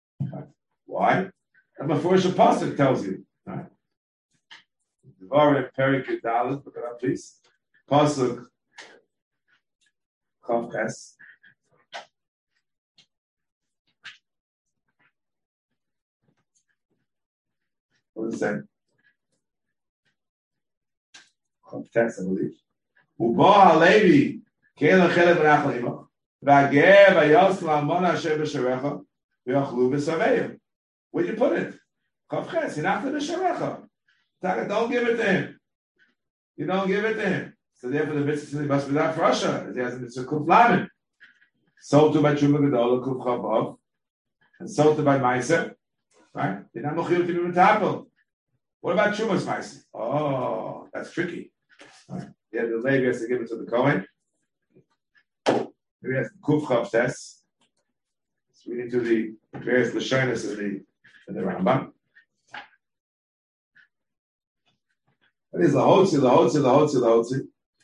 Why? 0.86 1.28
And 1.78 1.88
before 1.88 2.14
Pasuk 2.14 2.74
tells 2.74 3.04
you. 3.04 3.22
Right? 3.44 3.66
Devarim 5.22 5.68
Perik 5.78 6.06
Dalit, 6.22 6.64
look 6.64 6.74
it 6.74 6.84
up, 6.84 6.98
please. 6.98 7.38
Pasuk 7.90 8.46
Chav 10.48 10.72
What 18.13 18.25
does 18.25 18.35
it 18.35 18.39
say? 18.39 18.55
Chav 21.65 21.91
Ches, 21.91 22.19
I 22.19 22.23
believe. 22.23 22.55
ובו 23.19 23.55
הלוי, 23.55 24.39
כן 24.75 24.99
לחלק 25.05 25.37
מנח 25.39 25.65
לאמא, 25.65 25.91
והגאה 26.41 27.05
ויוס 27.15 27.61
לאמון 27.61 28.05
אשר 28.05 28.41
בשעריך, 28.41 28.87
ויאכלו 29.47 29.89
בשבעיהם. 29.89 30.55
Where'd 31.11 31.27
you 31.27 31.35
put 31.35 31.53
it? 31.53 31.73
Chav 32.31 32.51
ches, 32.51 32.77
הנחת 32.77 33.11
בשעריך. 33.17 33.63
Don't 34.41 34.89
give 34.89 35.05
it 35.05 35.17
to 35.17 35.23
him. 35.23 35.59
You 36.55 36.65
don't 36.65 36.87
give 36.87 37.03
it 37.03 37.15
to 37.15 37.29
him. 37.29 37.53
So 37.75 37.89
therefore 37.89 38.15
the 38.15 38.21
mitzvah 38.21 38.63
must 38.63 38.87
be 38.87 38.93
that 38.93 39.15
for 39.15 39.21
Russia. 39.21 39.67
It 39.69 39.77
has 39.77 39.95
a 39.95 39.99
mitzvah 39.99 40.25
kuf 40.25 40.47
lamin. 40.47 40.89
So 41.81 42.11
to 42.13 42.21
by 42.21 42.35
Truma 42.35 42.59
Gedola 42.59 43.03
kuf 43.03 43.17
chavav, 43.23 43.77
and 44.59 44.69
so 44.69 44.95
to 44.95 45.01
by 45.01 45.17
Meiser. 45.19 45.75
Right? 46.34 46.64
They're 46.72 46.82
not 46.82 46.96
mochil 46.96 47.26
to 47.26 47.46
be 47.46 47.52
tapel. 47.52 48.06
What 48.80 48.92
about 48.92 49.14
Truma's 49.14 49.44
Meiser? 49.44 49.82
Oh, 49.94 50.88
that's 50.92 51.12
tricky. 51.12 51.52
Right? 52.08 52.28
Yeah, 52.52 52.62
the 52.66 52.76
Levi 52.76 53.06
has 53.06 53.20
to 53.20 53.28
give 53.28 53.40
it 53.40 53.48
to 53.48 53.56
the 53.56 53.64
Kohen. 53.64 54.04
Maybe 55.46 56.16
that's 56.16 56.30
Kuf 56.42 56.66
Chav 56.66 56.90
Tes. 56.90 57.42
It's 58.50 58.66
reading 58.66 58.90
to 58.90 59.00
the 59.00 59.34
various 59.54 59.94
Lashonis 59.94 60.50
in 60.50 60.56
the, 60.56 60.84
in 61.28 61.34
the 61.34 61.40
Rambam. 61.40 61.92
That 65.52 65.62
is 65.62 65.72
the 65.72 65.78
Hotzi, 65.78 66.20
the 66.20 66.28
Hotzi, 66.28 66.54
the 66.54 66.68
Hotzi, 66.68 67.00
the 67.00 67.06
Hotzi. 67.06 67.40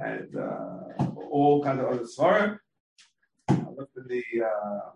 and 0.00 0.34
uh, 0.36 1.04
all 1.30 1.62
kinds 1.62 1.80
of 1.80 1.86
other 1.86 2.04
svarim. 2.04 2.58
I 3.50 3.54
looked 3.76 3.96
at 3.96 4.08
the 4.08 4.24
uh, 4.44 4.90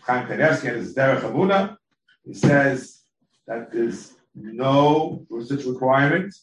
Chaim 0.00 0.26
Kanevsky 0.26 0.68
and 0.68 0.78
his 0.78 0.94
Derech 0.94 1.20
Amuna. 1.20 1.76
He 2.24 2.32
says 2.32 3.02
that 3.46 3.70
there's 3.70 4.14
no 4.34 5.26
such 5.46 5.64
requirement, 5.64 6.34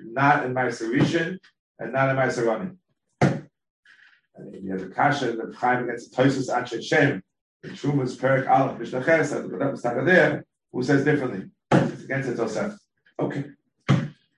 not 0.00 0.44
in 0.44 0.52
my 0.52 0.66
Rishon 0.66 1.38
and 1.78 1.92
not 1.92 2.10
in 2.10 2.16
my 2.16 2.28
Running. 2.28 2.78
And 3.20 4.54
he 4.54 4.68
has 4.68 4.82
a 4.82 4.88
kasha 4.88 5.32
that 5.32 5.54
Chaim 5.54 5.84
against 5.84 6.12
Toisus 6.14 6.50
Anshe 6.50 6.82
Shem, 6.82 7.22
the 7.62 7.68
Trumas 7.70 8.16
Perik 8.16 8.48
Aleph, 8.48 8.78
Mishnah 8.78 9.04
Ches, 9.04 9.30
there, 9.30 10.44
who 10.72 10.82
says 10.82 11.04
differently. 11.04 11.50
It's 11.70 12.02
against 12.02 12.28
Tosef. 12.30 12.76
Okay. 13.18 13.44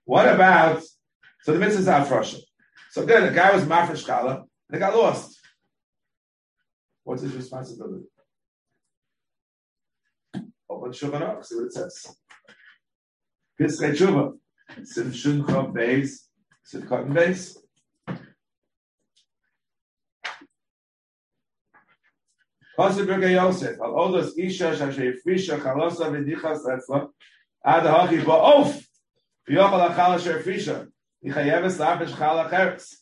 What 0.05 0.29
about, 0.29 0.83
so 1.43 1.53
the 1.53 1.59
mitzvah 1.59 1.81
is 1.81 1.87
Afrosha. 1.87 2.41
So 2.91 3.03
again, 3.03 3.27
the 3.27 3.33
guy 3.33 3.55
was 3.55 3.65
Mafresh 3.65 4.07
Kala, 4.07 4.35
and 4.35 4.47
they 4.71 4.79
got 4.79 4.95
lost. 4.95 5.41
What's 7.05 7.23
his 7.23 7.35
responsibility? 7.35 8.05
Open 10.69 10.93
Shulchan 10.93 11.23
Aruch, 11.23 11.45
see 11.45 11.57
what 11.57 11.67
it 11.67 11.73
says. 11.73 12.17
Piskei 13.59 13.93
Tshuva, 13.93 14.37
Sim 14.85 15.11
Chav 15.11 15.73
Beis, 15.73 16.29
Sim 16.63 16.83
Cotton 16.83 17.15
Beis, 17.15 17.57
Pasuk 22.79 23.07
Birkei 23.07 23.33
Yosef, 23.33 23.81
al 23.81 23.95
odos 23.95 24.37
isha 24.37 24.73
shashe 24.73 25.15
yifrisha 25.15 25.59
chalosa 25.59 26.11
v'dichas 26.11 26.67
etzla, 26.67 27.09
ad 27.65 27.85
hachi 27.85 28.23
ba'of, 28.23 28.85
v'yochal 29.49 29.89
achal 29.89 30.17
asher 30.17 30.39
yifrisha, 30.39 30.87
yichayeves 31.25 31.79
la'afish 31.79 32.15
chal 32.19 32.47
acheres. 32.47 32.97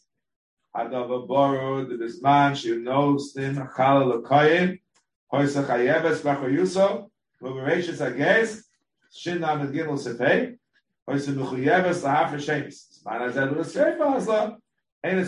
Hadav 0.77 1.27
boru, 1.27 1.87
the 1.89 1.95
bisman, 1.95 2.55
she 2.55 2.77
knows 2.77 3.33
them, 3.33 3.69
chal 3.77 4.07
l'koyin, 4.07 4.79
hoysa 5.33 5.67
chayeves 5.67 6.21
b'achor 6.23 6.53
yuso, 6.57 7.11
v'bereshis 7.43 7.99
agez, 7.99 8.64
shin 9.15 9.41
na 9.41 9.55
med 9.57 9.73
gimel 9.73 9.99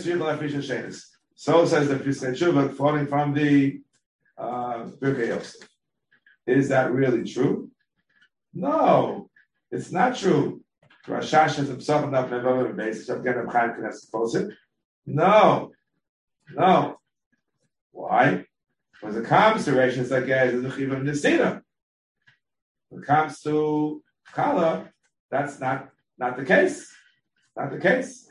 v'yichal 0.05 0.39
afish 0.39 0.55
shenis. 0.63 1.03
So 1.35 1.67
says 1.67 1.89
the 1.89 1.97
Pischei 1.97 2.33
Tshuva, 2.33 2.75
falling 2.75 3.07
from 3.07 3.35
the 3.35 3.81
uh, 4.39 4.89
Is 6.47 6.69
that 6.71 6.93
really 6.93 7.25
true? 7.25 7.71
No, 8.55 9.29
it's 9.71 9.93
not 9.93 10.17
true. 10.17 10.63
Rashash 11.07 11.57
has 11.57 11.69
himself 11.69 12.05
enough 12.05 12.31
never 12.31 12.73
basis 12.73 13.11
of 13.11 13.23
getting 13.23 13.47
Chaim 13.47 13.73
Knesset 13.73 14.53
No, 15.05 15.73
no. 16.55 16.99
Why? 17.93 18.47
Because 18.95 19.17
to 19.17 19.73
Reish 19.73 19.99
it's 19.99 20.11
like 20.11 20.27
yeah, 20.27 20.47
the 20.47 20.71
Chiv 20.71 20.91
of 20.91 21.01
Nesina. 21.01 21.63
When 22.89 23.03
it 23.03 23.07
comes 23.07 23.41
to 23.43 24.03
Kala, 24.33 24.91
that's 25.31 25.61
not 25.61 25.89
not 26.19 26.37
the 26.37 26.45
case. 26.45 26.93
Not 27.57 27.71
the 27.71 27.79
case. 27.79 28.31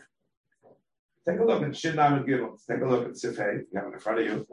Take 1.28 1.40
a 1.40 1.44
look 1.44 1.64
at 1.64 1.76
Shin 1.76 1.98
and 1.98 2.26
Gimel. 2.26 2.58
Take 2.70 2.82
a 2.82 2.86
look 2.86 3.06
at 3.10 3.16
Sifei. 3.16 3.64
You 3.72 3.80
have 3.80 3.88
it 3.88 3.94
in 3.94 4.00
front 4.00 4.20
of 4.20 4.26
you. 4.26 4.46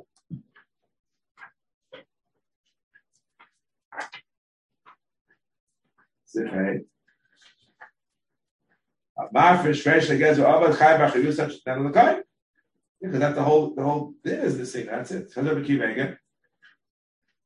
Because 13.01 13.19
that's 13.19 13.35
the 13.35 13.43
whole 13.43 13.75
the 13.75 13.83
whole 13.83 14.15
thing 14.25 14.41
is 14.41 14.57
the 14.57 14.65
same. 14.67 14.87
That's 14.87 15.11
it. 15.11 15.31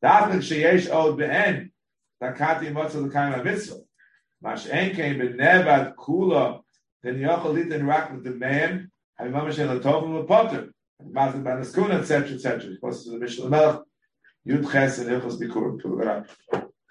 Daven 0.04 0.38
sheyesh 0.40 0.90
od 0.92 1.16
be'en 1.18 1.72
takati 2.22 2.72
motzah 2.72 3.06
l'kaim 3.06 3.44
mitzvah. 3.44 3.80
Mash 4.42 4.68
en 4.68 4.94
came 4.94 5.18
b'nevad 5.18 5.94
kula 5.94 6.60
then 7.02 7.18
yochel 7.18 7.54
litin 7.54 7.86
rak 7.86 8.12
with 8.12 8.24
the 8.24 8.30
man 8.30 8.90
havimam 9.20 9.52
shel 9.52 9.78
atovim 9.78 10.22
l'potter. 10.22 10.72
Mazel 11.04 11.40
b'anaskun 11.40 11.90
etc. 12.00 12.34
etc. 12.34 12.70
Because 12.70 13.04
to 13.04 13.10
the 13.10 13.18
Mishnah 13.18 13.48
Melech 13.48 13.80
Yud 14.46 14.70
Ches 14.70 14.98
and 14.98 15.10
Ilchos 15.10 15.40
Bikur. 15.40 16.26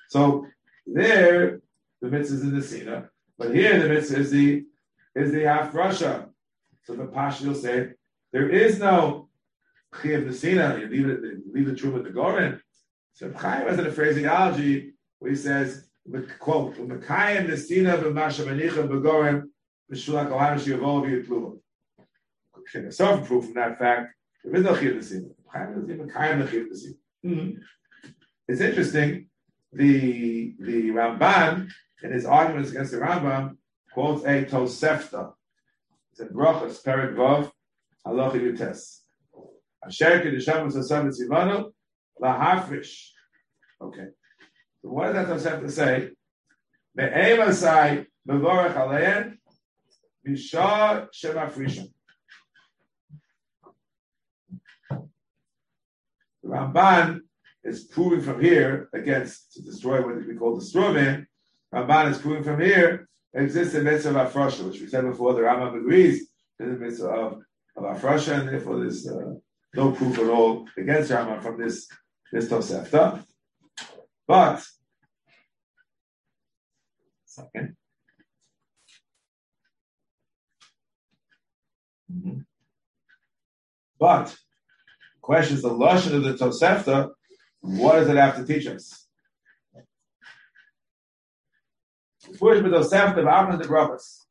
So 0.09 0.45
there 0.85 1.61
the 2.01 2.09
mitzvah 2.09 2.35
is 2.35 2.41
in 2.43 2.55
the 2.55 2.61
Sina, 2.61 3.09
but 3.37 3.55
here 3.55 3.79
the 3.81 3.89
mitzvah 3.89 4.19
is 4.19 4.31
the 4.31 4.65
is 5.15 5.31
the 5.31 5.43
half 5.43 5.73
Russia. 5.73 6.29
So 6.83 6.93
the 6.93 7.05
Pasha 7.05 7.47
will 7.47 7.55
say 7.55 7.89
there 8.31 8.49
is 8.49 8.79
no 8.79 9.29
Chiyav 9.93 10.27
Nesina. 10.27 10.79
You 10.79 10.87
leave 10.87 11.09
it, 11.09 11.53
leave 11.53 11.65
the 11.67 11.75
truth 11.75 11.93
with 11.93 12.03
the 12.03 12.11
Goren. 12.11 12.61
So 13.13 13.31
Chaim 13.31 13.67
has 13.67 13.79
a 13.79 13.91
phraseology 13.91 14.94
where 15.19 15.31
he 15.31 15.37
says, 15.37 15.87
quote, 16.39 16.75
"Mekayim 16.77 17.47
Nesina 17.47 18.01
b'masha 18.01 18.45
manicha 18.45 18.87
b'goren 18.87 19.43
b'shulak 19.91 20.29
olam 20.29 20.59
shiyavol 20.59 21.05
v'yitluma." 21.05 21.59
can 22.71 22.91
self 22.91 23.27
proof 23.27 23.45
from 23.45 23.53
that 23.55 23.79
fact. 23.79 24.13
There 24.43 24.55
is 24.55 24.63
no 24.63 24.73
chiyuv 24.73 24.97
nesina. 24.97 25.29
Chaim 25.51 25.83
is 25.83 25.89
even 25.89 26.09
kaim 26.09 26.39
the 26.39 26.45
chiyuv 26.45 26.67
nesina. 26.67 26.95
Mm-hmm. 27.25 27.61
It's 28.47 28.61
interesting. 28.61 29.27
The 29.73 30.55
the 30.59 30.89
Ramban 30.89 31.69
in 32.03 32.11
his 32.11 32.25
arguments 32.25 32.71
against 32.71 32.91
the 32.91 32.97
Rambam 32.97 33.57
quotes 33.91 34.23
a 34.23 34.45
Tosefta. 34.45 35.33
It's 36.11 36.21
in 36.21 36.29
Brachas 36.29 36.83
Perik 36.83 37.15
Vav 37.15 37.51
Halacha 38.05 38.35
Yutes. 38.35 38.99
Asher 39.85 40.21
Kedushav 40.21 40.71
Sasam 40.71 41.09
Tzivanu 41.09 41.71
Lahafrish. 42.21 43.09
Okay. 43.81 44.07
So 44.85 44.91
what 44.91 45.13
does 45.13 45.43
that 45.43 45.61
to 45.61 45.71
say? 45.71 46.11
Me'emasai 46.93 48.05
Mevorach 48.29 48.75
Alein 48.75 49.37
Bisha 50.25 51.07
Shemafrishim. 51.11 51.91
The 56.43 56.49
Ramban 56.49 57.21
is 57.63 57.85
proving 57.85 58.21
from 58.21 58.39
here 58.39 58.89
against 58.93 59.53
to 59.53 59.63
destroy 59.63 60.05
what 60.05 60.23
we 60.23 60.35
call 60.35 60.55
the 60.55 60.63
straw 60.63 60.91
man. 60.93 61.25
Ramban 61.73 62.11
is 62.11 62.19
proving 62.19 62.43
from 62.43 62.61
here 62.61 63.09
exists 63.33 63.73
the 63.73 63.81
mitzvah 63.81 64.19
of 64.19 64.31
Afrosha, 64.31 64.67
which 64.67 64.79
we 64.79 64.85
said 64.85 65.03
before. 65.03 65.33
The 65.33 65.41
Rambam 65.41 65.79
agrees 65.79 66.29
to 66.61 66.67
the 66.67 66.77
mitzvah 66.77 67.07
of, 67.07 67.41
of 67.75 67.83
Afrosha, 67.83 68.39
and 68.39 68.49
therefore 68.49 68.81
there's 68.81 69.07
uh, 69.07 69.33
no 69.73 69.91
proof 69.93 70.19
at 70.19 70.29
all 70.29 70.67
against 70.77 71.09
Rambam 71.09 71.41
from 71.41 71.59
this 71.59 71.87
this 72.31 72.47
Tosefta. 72.47 73.25
But 74.27 74.63
second. 77.35 77.75
Mm-hmm. 82.11 82.39
But 83.99 84.27
the 84.27 85.21
question 85.21 85.55
is 85.55 85.63
the 85.63 85.69
lashon 85.69 86.13
of 86.13 86.23
the 86.23 86.33
Tosefta. 86.33 87.11
What 87.61 87.93
does 87.93 88.09
it 88.09 88.17
have 88.17 88.37
to 88.37 88.45
teach 88.45 88.67
us? 88.67 89.07
Push 92.37 92.61
with 92.61 92.71
Tosefta 92.71 93.17
of 93.17 93.27
Avon 93.27 93.59
the 93.59 93.67
brothers. 93.67 94.21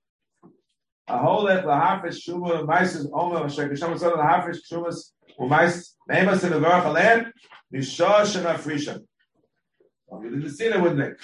A 1.07 1.18
whole 1.18 1.44
let 1.44 1.64
lahafish 1.64 2.26
shuma 2.26 2.66
meises 2.66 3.07
omer 3.12 3.44
shekisham 3.44 3.98
so 3.98 4.16
lahafish 4.16 4.61
shumas 4.70 5.12
umeis 5.38 5.94
nemas 6.11 6.44
in 6.44 6.50
the 6.50 6.59
verach 6.59 6.84
alen 6.84 7.30
mishash 7.72 8.36
and 8.36 8.46
afrishan. 8.46 9.00
You 10.22 10.30
didn't 10.30 10.50
see 10.50 10.68
that, 10.68 10.80
wouldn't 10.80 11.00
it? 11.00 11.16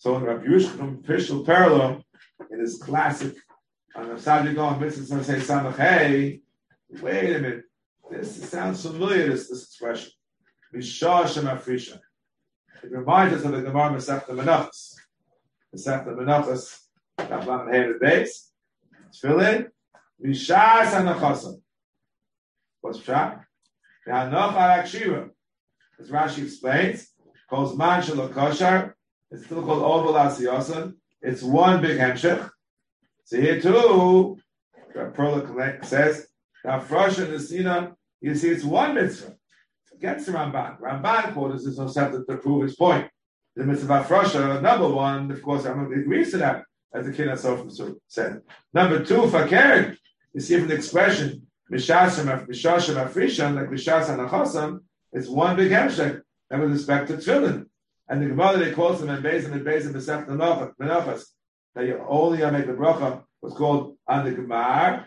So 0.00 0.16
in 0.16 0.22
Rabbi 0.22 0.46
Yerucham 0.46 1.04
Fishel 1.04 1.44
Perla 1.44 2.02
in 2.50 2.60
his 2.60 2.78
classic 2.78 3.34
on 3.94 4.08
the 4.08 4.18
subject 4.18 4.58
on 4.58 4.80
mitzvah 4.80 5.22
say 5.22 5.34
samach 5.34 5.76
hey, 5.76 6.40
wait 7.02 7.36
a 7.36 7.38
minute, 7.38 7.64
this 8.10 8.48
sounds 8.48 8.80
familiar. 8.80 9.28
This 9.28 9.50
this 9.50 9.64
expression, 9.64 10.10
mishash 10.74 11.36
and 11.36 11.48
afrishan. 11.48 12.00
It 12.82 12.92
reminds 12.92 13.34
us 13.34 13.44
of 13.44 13.52
the 13.52 13.60
Gemara 13.60 13.90
Masechta 13.90 14.28
Menachos. 14.30 14.94
Masechta 15.76 16.16
Menachos, 16.16 16.78
Head 17.70 18.00
base. 18.00 18.52
Tefillin, 19.12 19.68
Mishas 20.24 20.92
Hanachosam. 20.94 21.60
What's 22.80 23.00
Pshat? 23.00 23.44
The 24.06 24.12
Hanoch 24.12 24.54
Arakshira. 24.54 25.28
As 26.00 26.08
Rashi 26.08 26.44
explains, 26.44 27.12
calls 27.50 27.76
Man 27.76 28.00
Shalakashar. 28.00 28.94
It's 29.30 29.44
still 29.44 29.62
called 29.62 29.82
Oval 29.82 30.14
Asiyasan. 30.14 30.94
It's 31.22 31.42
one 31.42 31.80
big 31.80 31.98
hemshech. 31.98 32.50
So 33.24 33.40
here 33.40 33.60
too, 33.60 34.38
Perla 35.14 35.84
says, 35.84 36.26
now 36.64 36.80
Frosh 36.80 37.18
and 37.18 37.32
Nesina, 37.32 37.94
you 38.20 38.34
see 38.34 38.50
it's 38.50 38.64
one 38.64 38.94
mitzvah. 38.94 39.36
Against 39.94 40.26
the 40.26 40.32
Ramban. 40.32 40.80
Ramban 40.80 41.32
quotes 41.32 41.64
this 41.64 41.78
no 41.78 41.86
to 41.86 42.36
prove 42.38 42.62
his 42.62 42.74
point. 42.74 43.08
The 43.56 43.64
mitzvah 43.64 44.04
Frosha, 44.08 44.56
uh, 44.56 44.60
number 44.60 44.88
one, 44.88 45.30
of 45.30 45.42
course, 45.42 45.66
I'm 45.66 45.92
agrees 45.92 46.30
to 46.30 46.38
that, 46.38 46.64
as 46.94 47.06
the 47.06 47.12
Kina 47.12 47.36
Sof 47.36 47.70
said. 48.08 48.42
Number 48.72 49.04
two, 49.04 49.28
Fakir, 49.28 49.96
you 50.32 50.40
see 50.40 50.58
from 50.58 50.68
the 50.68 50.74
expression, 50.74 51.46
Mishashim 51.70 52.24
Afrishan, 52.26 53.54
like 53.54 53.68
Mishas 53.68 54.06
Anachosam, 54.06 54.80
it's 55.12 55.28
one 55.28 55.56
big 55.56 55.70
hemshek, 55.72 56.22
and 56.50 56.62
with 56.62 56.72
respect 56.72 57.08
to 57.08 57.14
Tefillin. 57.14 57.66
And 58.10 58.20
the 58.20 58.26
Gemara 58.26 58.58
they 58.58 58.72
calls 58.72 59.00
them 59.00 59.08
and 59.08 59.24
Bezim 59.24 59.52
and 59.52 59.64
Bezim 59.64 59.92
Besef 59.94 60.26
Menachas, 60.26 61.22
that 61.76 61.86
you 61.86 62.04
only 62.08 62.38
make 62.50 62.66
the 62.66 62.72
bracha 62.72 63.22
was 63.40 63.54
called 63.54 63.96
on 64.08 64.24
the 64.24 64.32
Gemara. 64.32 65.06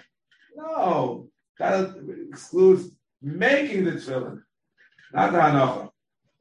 No, 0.55 1.27
that 1.59 1.95
excludes 2.29 2.89
making 3.21 3.83
the 3.83 3.91
tefillin, 3.91 4.41
not 5.13 5.33
the 5.33 5.37
hanacha. 5.37 5.89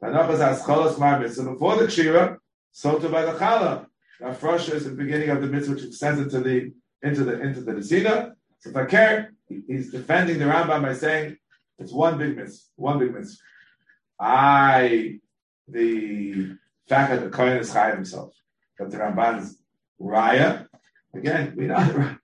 The 0.00 0.06
hanacha 0.06 0.34
is 0.34 0.60
aschalas 0.60 0.98
mar 1.00 1.28
So 1.28 1.52
before 1.52 1.76
the 1.76 1.86
kshira, 1.86 2.38
so 2.70 2.98
to 3.00 3.08
by 3.08 3.24
the 3.24 3.32
chala. 3.32 3.86
Now, 4.20 4.32
frosha 4.32 4.74
is 4.74 4.84
the 4.84 4.92
beginning 4.92 5.30
of 5.30 5.40
the 5.40 5.48
mitzvah 5.48 5.74
which 5.74 5.84
extends 5.84 6.20
into 6.20 6.40
the 6.40 6.72
into 7.02 7.24
the 7.24 7.40
into 7.40 7.60
the 7.62 7.72
nesina. 7.72 8.34
So 8.60 8.70
if 8.70 8.76
I 8.76 8.84
care, 8.84 9.32
he's 9.48 9.90
defending 9.90 10.38
the 10.38 10.44
Rambam 10.44 10.82
by 10.82 10.94
saying 10.94 11.36
it's 11.80 11.92
one 11.92 12.18
big 12.18 12.36
mitzvah, 12.36 12.62
one 12.76 13.00
big 13.00 13.12
mitzvah. 13.12 13.42
I 14.20 15.18
the 15.68 16.56
fact 16.88 17.10
that 17.10 17.22
the 17.22 17.30
Kohen 17.30 17.58
is 17.58 17.72
chayav 17.72 17.94
himself, 17.94 18.34
that 18.78 18.90
the 18.90 18.98
Ramban's 18.98 19.58
raya. 20.00 20.66
Again, 21.14 21.54
we 21.56 21.66
know 21.66 21.76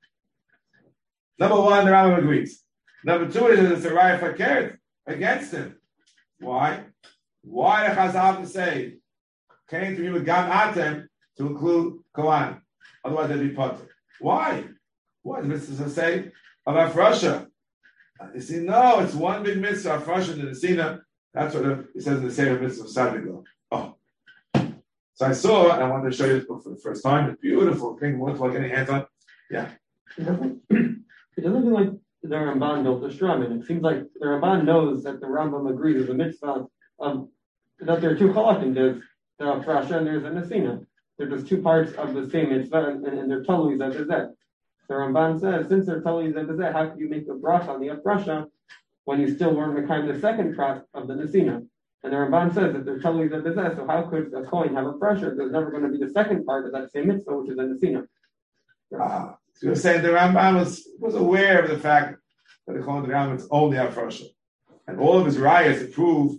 Number 1.38 1.60
one, 1.60 1.84
the 1.84 1.92
Rambam 1.92 2.18
agrees. 2.18 2.62
Number 3.04 3.30
two 3.30 3.46
is 3.46 3.70
it's 3.70 3.84
a 3.84 3.90
raya 3.90 4.18
fakir 4.18 4.80
against 5.06 5.52
him. 5.52 5.76
Why? 6.40 6.84
Why 7.42 7.88
the 7.88 7.94
Chazal 7.94 8.46
say 8.46 8.98
came 9.70 9.96
to 9.96 10.02
you 10.02 10.12
with 10.12 10.26
gam 10.26 10.50
atem 10.50 11.06
to 11.36 11.46
include 11.46 12.00
Kohen? 12.12 12.60
Otherwise, 13.04 13.28
they'd 13.28 13.48
be 13.48 13.54
potter. 13.54 13.86
Why? 14.20 14.64
Why? 15.22 15.40
The 15.42 15.48
mitzvah 15.48 15.90
say 15.90 16.32
of 16.66 16.74
Afrasha. 16.74 17.46
You 18.34 18.40
see, 18.40 18.58
no, 18.58 18.98
it's 19.00 19.14
one 19.14 19.44
big 19.44 19.58
mitzvah, 19.58 20.00
Afrasha 20.00 20.32
and 20.32 20.42
the 20.42 20.46
Nesina. 20.46 21.00
That's 21.34 21.54
what 21.54 21.64
it 21.64 21.86
says 22.02 22.18
in 22.18 22.26
the 22.26 22.32
same 22.32 22.60
mitzvah 22.60 22.84
of 22.84 22.90
Sadiq. 22.90 23.44
Oh. 23.70 23.94
So 25.14 25.26
I 25.26 25.32
saw, 25.32 25.72
and 25.72 25.82
I 25.82 25.88
wanted 25.90 26.10
to 26.10 26.16
show 26.16 26.26
you 26.26 26.38
this 26.38 26.46
book 26.46 26.62
for 26.62 26.70
the 26.70 26.76
first 26.76 27.02
time. 27.02 27.28
It's 27.28 27.40
beautiful. 27.40 27.98
What's 28.00 28.40
like 28.40 28.54
any 28.54 28.68
hands 28.68 28.88
on? 28.88 29.06
Yeah. 29.50 29.68
It 30.16 30.24
doesn't, 30.24 30.62
it 30.70 31.04
seem 31.42 31.72
like 31.72 31.90
the 32.22 32.34
Ramban 32.34 32.82
built 32.82 33.04
a 33.04 33.12
strum, 33.12 33.42
and 33.42 33.60
it 33.60 33.66
seems 33.66 33.82
like 33.82 34.02
the 34.18 34.26
Ramban 34.26 34.64
knows 34.64 35.02
that 35.04 35.20
the 35.20 35.26
Rambam 35.26 35.70
agrees 35.70 35.96
with 35.96 36.08
the 36.08 36.14
mitzvah 36.14 36.66
of 36.98 37.28
that 37.80 38.00
there 38.00 38.10
are 38.10 38.16
two 38.16 38.28
halakim. 38.28 38.74
There's 38.74 39.02
the 39.38 39.44
Afrasha 39.44 39.98
and 39.98 40.06
there's 40.06 40.24
a 40.24 40.30
Nesina. 40.30 40.84
They're 41.16 41.28
just 41.28 41.48
two 41.48 41.62
parts 41.62 41.92
of 41.92 42.14
the 42.14 42.28
same 42.30 42.50
mitzvah, 42.50 42.90
and, 42.90 43.04
and, 43.06 43.30
they're 43.30 43.44
totally 43.44 43.76
that. 43.78 44.34
The 44.88 44.94
Ramban 44.94 45.40
says, 45.40 45.68
since 45.68 45.86
they're 45.86 46.00
totally 46.00 46.32
that 46.32 46.48
is 46.48 46.58
that, 46.58 46.72
how 46.72 46.88
could 46.88 47.00
you 47.00 47.08
make 47.08 47.26
the 47.26 47.34
bracha 47.34 47.68
on 47.68 47.80
the 47.80 47.88
Afrasha 47.88 48.48
when 49.08 49.20
you 49.20 49.34
still 49.34 49.54
weren't 49.54 49.88
kind 49.88 50.06
the 50.06 50.20
second 50.20 50.54
part 50.54 50.84
of 50.92 51.08
the 51.08 51.14
Nesina? 51.14 51.66
And 52.02 52.12
the 52.12 52.16
Ramban 52.18 52.52
says 52.52 52.74
that 52.74 52.84
they're 52.84 53.00
totally 53.00 53.26
that, 53.28 53.42
possess, 53.42 53.74
so 53.74 53.86
how 53.86 54.02
could 54.02 54.34
a 54.34 54.42
coin 54.44 54.74
have 54.74 54.84
a 54.84 54.92
pressure? 54.92 55.34
There's 55.34 55.50
never 55.50 55.70
going 55.70 55.84
to 55.84 55.88
be 55.88 56.04
the 56.04 56.10
second 56.10 56.44
part 56.44 56.66
of 56.66 56.72
that 56.72 56.92
same 56.92 57.08
mitzvah, 57.08 57.38
which 57.38 57.50
is 57.50 57.56
the 57.56 57.62
Nesina. 57.62 58.06
Ah, 59.00 59.38
so 59.54 59.66
you're 59.66 59.76
saying 59.76 60.02
the 60.02 60.10
Ramban 60.10 60.56
was, 60.56 60.86
was 60.98 61.14
aware 61.14 61.62
of 61.62 61.70
the 61.70 61.78
fact 61.78 62.18
that 62.66 62.74
the 62.74 62.82
Kohen 62.82 63.06
Rambam 63.06 63.36
is 63.36 63.48
only 63.50 63.78
Afrosha. 63.78 64.26
And 64.86 65.00
all 65.00 65.18
of 65.18 65.24
his 65.24 65.38
riots 65.38 65.80
to 65.80 65.88
prove 65.88 66.38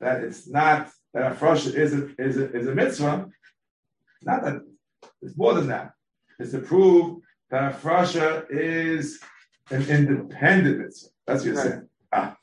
that 0.00 0.24
it's 0.24 0.48
not 0.48 0.88
that 1.12 1.36
Afrosha 1.36 1.74
is 1.74 1.92
a, 1.92 2.08
is 2.18 2.38
a, 2.38 2.50
is 2.56 2.66
a 2.66 2.74
mitzvah, 2.74 3.28
not 4.22 4.42
that 4.42 4.62
it's 5.20 5.36
more 5.36 5.52
than 5.52 5.68
that. 5.68 5.92
It's 6.38 6.52
to 6.52 6.60
prove 6.60 7.20
that 7.50 7.74
Afrosha 7.74 8.46
is 8.48 9.20
an 9.70 9.82
independent 9.90 10.78
mitzvah. 10.78 11.10
That's 11.26 11.40
what 11.40 11.46
you're 11.46 11.56
right. 11.56 11.72
saying. 11.72 11.88
Ah, 12.12 12.36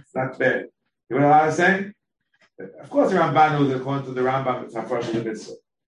it's 0.00 0.14
not 0.14 0.38
bad. 0.38 0.68
You 1.08 1.18
know 1.18 1.28
what 1.28 1.42
I'm 1.42 1.52
saying? 1.52 1.92
Of 2.58 2.88
course, 2.90 3.10
the 3.10 3.18
Ramban 3.18 3.52
knows 3.52 3.68
that 3.68 3.80
according 3.80 4.06
to 4.06 4.12
the 4.12 4.20
Rambam, 4.20 4.64
it's 4.64 4.74
of 4.74 4.88
the 4.88 5.24
mitzvah. 5.24 5.54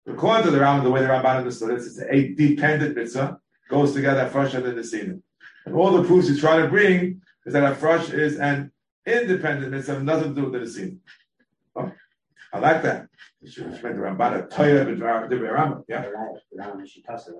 According 0.08 0.46
to 0.46 0.52
the 0.52 0.58
Rambam, 0.58 0.84
the 0.84 0.92
way 0.92 1.02
the 1.02 1.08
Ramban 1.08 1.38
understood 1.38 1.72
it, 1.72 1.76
it's 1.76 2.00
a 2.00 2.34
dependent 2.34 2.96
mitzvah, 2.96 3.40
goes 3.70 3.94
together 3.94 4.28
Afrosha 4.28 4.56
and 4.56 4.66
the 4.66 4.82
Nesina. 4.82 5.22
And 5.66 5.76
all 5.76 5.92
the 5.92 6.04
proofs 6.04 6.30
you 6.30 6.40
try 6.40 6.62
to 6.62 6.68
bring 6.68 7.22
is 7.46 7.54
that 7.54 7.78
Afrosh 7.78 8.14
is 8.14 8.40
an 8.40 8.72
independent 9.06 9.72
mitzvah, 9.72 10.02
nothing 10.02 10.34
to 10.34 10.42
do 10.42 10.50
with 10.50 10.62
the 10.62 10.70
scene. 10.70 11.02
Oh, 11.76 11.92
I 12.54 12.60
like 12.60 12.82
that. 12.84 13.08
You 13.42 13.52
should 13.52 13.68
have 13.68 13.78
spent 13.78 13.96
the 13.96 14.02
Ramban, 14.02 14.50
Toya, 14.50 14.86
the 15.30 15.36
Rambam. 15.36 15.84
Yeah. 15.88 16.02
The 16.02 16.58
Rambam, 16.58 16.84
Shitasa, 16.84 17.34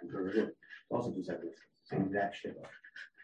and 0.00 0.52
also 0.90 1.10
two 1.10 1.22
separate, 1.22 1.54
same 1.84 2.02
exact 2.02 2.36
shit. 2.36 2.56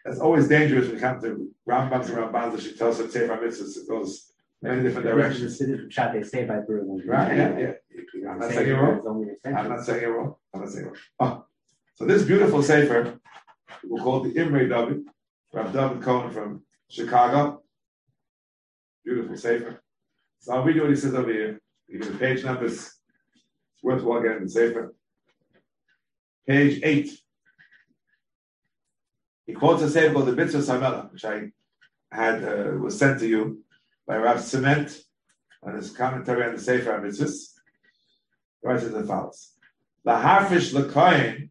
That's 0.05 0.19
always 0.19 0.47
dangerous 0.47 0.87
when 0.87 0.97
it 0.97 1.01
comes 1.01 1.23
to 1.23 1.49
Rambams 1.67 2.09
and 2.09 2.17
Rambans, 2.17 2.51
the 2.51 2.57
Shitasa, 2.57 3.09
Sefer 3.09 3.37
Mitzvahs. 3.37 3.77
It 3.77 3.87
goes 3.87 4.33
many 4.61 4.83
different 4.83 5.07
directions. 5.07 5.57
They 5.59 6.23
say 6.23 6.45
by 6.45 6.55
Right, 6.55 7.37
yeah, 7.37 7.57
yeah. 7.57 8.29
I'm 8.29 8.39
not 8.39 8.51
saying 8.51 8.69
it 8.69 8.73
wrong. 8.73 9.35
I'm 9.45 9.69
not 9.69 9.85
saying 9.85 10.03
it 10.03 10.07
wrong. 10.07 10.35
I'm 10.53 10.61
not 10.61 10.69
saying 10.69 10.85
it 10.85 10.89
wrong. 10.89 10.97
Oh. 11.19 11.45
So 11.95 12.05
this 12.05 12.23
beautiful 12.23 12.63
Sefer 12.63 13.19
We'll 13.83 14.03
call 14.03 14.25
it 14.25 14.33
the 14.33 14.41
Imre 14.41 14.67
David. 14.67 15.05
Rav 15.51 15.73
David 15.73 16.01
Cohen 16.01 16.31
from 16.31 16.63
Chicago. 16.89 17.61
Beautiful 19.03 19.37
Sefer. 19.37 19.81
So 20.39 20.53
I'll 20.53 20.63
read 20.63 20.75
you 20.75 20.81
what 20.81 20.91
he 20.91 20.95
says 20.95 21.13
over 21.13 21.31
here. 21.31 21.59
You 21.87 21.99
get 21.99 22.11
the 22.11 22.17
page 22.17 22.43
numbers. 22.43 22.75
It's 22.75 23.83
worthwhile 23.83 24.21
getting 24.21 24.43
the 24.43 24.49
Sefer. 24.49 24.95
Page 26.47 26.81
8. 26.83 27.11
He 29.45 29.53
quotes 29.53 29.81
a 29.81 29.89
Sefer 29.89 30.13
called 30.13 30.27
the 30.27 30.33
Mitzvah 30.33 30.59
Samela, 30.59 31.11
which 31.11 31.25
I 31.25 31.51
had 32.11 32.43
uh, 32.43 32.77
was 32.77 32.97
sent 32.97 33.19
to 33.19 33.27
you 33.27 33.63
by 34.07 34.17
Rav 34.17 34.41
Cement 34.41 34.97
on 35.61 35.75
his 35.75 35.91
commentary 35.91 36.45
on 36.45 36.55
the 36.55 36.61
Sefer 36.61 37.01
Mitzvahs. 37.01 37.53
He 38.61 38.67
writes 38.67 38.83
as 38.83 39.07
follows. 39.07 39.51
The 40.05 40.11
Harfish 40.11 40.73
Lekoin, 40.73 41.49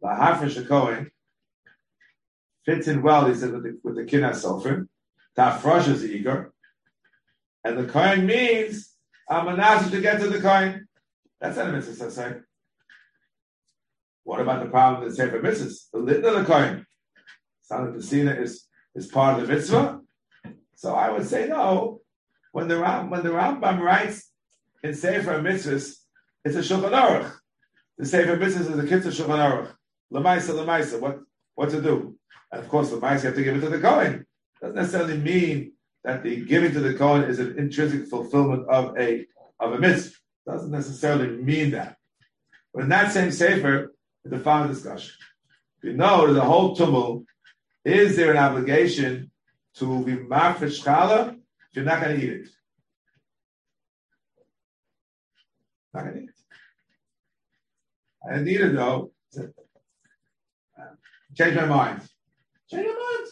the 0.00 0.08
Harfish 0.08 0.56
Lekoin, 0.56 1.10
fits 2.64 2.88
in 2.88 3.02
well, 3.02 3.26
he 3.26 3.34
said, 3.34 3.52
with 3.52 3.62
the, 3.62 3.78
with 3.82 3.96
the 3.96 4.04
Kinah 4.04 4.34
Sulfur. 4.34 4.88
Tafrosh 5.36 5.88
is 5.88 6.04
eager. 6.04 6.52
And 7.64 7.78
the 7.78 7.90
coin 7.90 8.26
means 8.26 8.94
Amanaz 9.30 9.90
to 9.90 10.00
get 10.00 10.20
to 10.20 10.28
the 10.28 10.40
coin. 10.40 10.86
That's 11.40 11.56
not 11.56 11.68
a 11.68 11.72
mitzvah. 11.72 12.42
What 14.24 14.40
about 14.40 14.64
the 14.64 14.70
problem 14.70 15.08
the 15.08 15.14
Sefer 15.14 15.40
Mitzvahs? 15.40 15.90
The 15.92 15.98
little 15.98 16.36
of 16.36 16.46
the 16.46 16.52
coin. 16.52 16.86
The 17.70 18.02
Sina 18.02 18.32
is, 18.32 18.66
is 18.94 19.06
part 19.06 19.40
of 19.40 19.46
the 19.46 19.54
mitzvah. 19.54 20.00
So 20.76 20.94
I 20.94 21.10
would 21.10 21.26
say 21.26 21.48
no. 21.48 22.00
When 22.52 22.68
the 22.68 22.78
Ram, 22.78 23.10
when 23.10 23.22
the 23.22 23.30
Rambam 23.30 23.80
writes 23.80 24.30
in 24.82 24.94
Sefer 24.94 25.40
Mitzvahs, 25.40 25.96
it's 26.44 26.56
a 26.56 26.60
Shulchan 26.60 26.92
Aruch. 26.92 27.32
The 27.98 28.06
Sefer 28.06 28.36
Mitzvahs 28.36 28.60
is 28.60 28.68
a 28.68 28.82
Kitzur 28.82 29.12
Shulchan 29.12 29.38
Aruch. 29.38 29.74
Lamaisa, 30.12 30.54
Lamaisa, 30.54 31.00
what, 31.00 31.18
what 31.54 31.70
to 31.70 31.82
do? 31.82 32.16
And 32.52 32.62
of 32.62 32.68
course, 32.68 32.90
Lamaisa, 32.90 33.22
you 33.22 33.26
have 33.26 33.34
to 33.36 33.44
give 33.44 33.56
it 33.56 33.60
to 33.60 33.70
the 33.70 33.80
Kohen. 33.80 34.26
Doesn't 34.60 34.76
necessarily 34.76 35.18
mean 35.18 35.72
that 36.04 36.22
the 36.22 36.44
giving 36.44 36.72
to 36.72 36.80
the 36.80 36.94
Kohen 36.94 37.24
is 37.24 37.38
an 37.38 37.58
intrinsic 37.58 38.06
fulfillment 38.06 38.68
of 38.68 38.96
a, 38.98 39.26
of 39.58 39.72
a 39.72 39.78
mitzvah. 39.78 40.16
Doesn't 40.46 40.70
necessarily 40.70 41.28
mean 41.28 41.70
that. 41.72 41.96
But 42.72 42.84
in 42.84 42.88
that 42.90 43.12
same 43.12 43.32
Sefer, 43.32 43.93
the 44.24 44.38
following 44.38 44.70
discussion. 44.70 45.14
We 45.82 45.92
know 45.92 46.26
that 46.26 46.32
the 46.32 46.40
whole 46.40 46.74
tumult, 46.74 47.24
is 47.84 48.16
there 48.16 48.30
an 48.30 48.38
obligation 48.38 49.30
to 49.74 50.04
be 50.04 50.16
mafresh 50.16 50.82
challah 50.82 51.34
if 51.34 51.76
you're 51.76 51.84
not 51.84 52.00
going 52.00 52.18
to 52.18 52.24
eat 52.24 52.32
it? 52.32 52.48
Not 55.92 56.04
going 56.04 56.14
to 56.14 56.22
eat 56.22 56.28
it. 56.28 56.34
I 58.26 58.32
didn't 58.32 58.48
eat 58.48 58.60
it 58.60 58.74
though. 58.74 59.12
Change 61.34 61.56
my 61.56 61.66
mind. 61.66 62.00
Change 62.70 62.86
my 62.86 62.92
mind. 62.92 63.28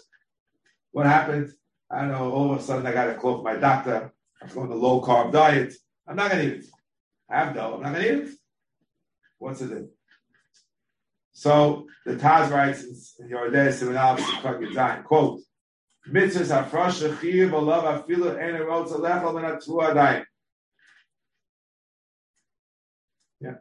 What 0.91 1.07
happened? 1.07 1.53
I 1.91 2.01
don't 2.01 2.13
know. 2.13 2.33
All 2.33 2.53
of 2.53 2.59
a 2.59 2.63
sudden, 2.63 2.87
I 2.87 2.93
got 2.93 3.09
a 3.09 3.15
call 3.15 3.37
from 3.37 3.45
my 3.45 3.57
doctor. 3.57 4.13
I'm 4.43 4.49
going 4.49 4.69
to 4.69 4.75
low 4.75 5.01
carb 5.01 5.33
diet. 5.33 5.73
I'm 6.07 6.17
not 6.17 6.31
going 6.31 6.49
to 6.49 6.55
eat 6.55 6.61
it. 6.65 6.67
I 7.31 7.39
have 7.39 7.55
no. 7.55 7.75
I'm 7.75 7.83
not 7.83 7.95
going 7.95 8.05
to 8.05 8.13
eat 8.13 8.29
it. 8.29 8.35
What's 9.39 9.61
it? 9.63 9.89
So 11.33 11.87
the 12.05 12.17
Taz 12.17 12.51
writes 12.51 12.85
in 13.19 13.29
Yordei 13.29 13.69
Simonal 13.69 14.61
Design 14.61 15.03
quote 15.03 15.41
Mitzvahs 16.09 16.51
hafrosh 16.51 17.03
shechiv 17.03 17.53
olav 17.53 17.85
afilu 17.85 18.37
en 18.39 18.55
erot 18.61 18.89
zalechol 18.89 19.35
min 19.35 19.45
atu 19.45 19.81
adayim. 19.81 20.25
Yeah. 23.41 23.55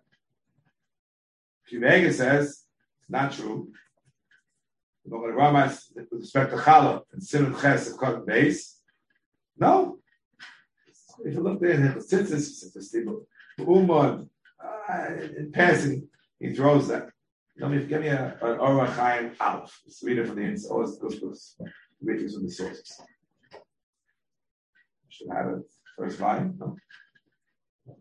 Kivega 1.72 2.12
says 2.12 2.48
it's 2.48 3.10
not 3.10 3.32
true. 3.32 3.72
When 5.04 5.34
Rama 5.34 5.76
with 5.96 6.08
respect 6.12 6.52
to 6.52 6.58
Challah 6.58 7.02
and 7.14 7.24
Simon 7.24 7.56
Ches 7.60 7.92
of 7.92 7.98
Cotton 7.98 8.26
Base, 8.26 8.80
no. 9.58 10.00
If 11.24 11.34
you 11.36 11.42
look 11.42 11.60
there 11.60 11.72
in 11.72 11.84
the 11.84 11.90
Tzitzis, 11.90 12.66
Umad, 13.60 14.28
in 15.38 15.52
passing, 15.52 16.08
he 16.40 16.54
throws 16.54 16.88
that. 16.88 17.10
Let 17.62 17.70
me 17.70 17.84
give 17.84 18.02
me 18.02 18.08
a, 18.08 18.36
an 18.42 18.60
Orah 18.60 18.88
Chaim 18.88 19.34
Aleph. 19.40 19.82
Just 19.86 20.02
read 20.02 20.18
it 20.18 20.26
from 20.26 20.38
the 20.38 20.42
inside. 20.42 20.72
Always 20.72 20.98
goes 20.98 21.20
to 21.20 21.36
read 22.02 22.20
these 22.20 22.34
from 22.34 22.46
the 22.46 22.52
sources. 22.52 23.00
Should 25.10 25.28
have 25.32 25.46
it 25.46 25.54
oh, 25.60 25.64
first 25.96 26.20
line. 26.20 26.58
No, 26.60 26.76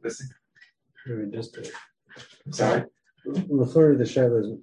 missing. 0.03 0.29
Just 1.31 1.59
I'm 2.47 2.53
sorry. 2.53 2.85
refer 3.49 3.93
to 3.93 3.99
the 3.99 4.07
Shabbos 4.07 4.57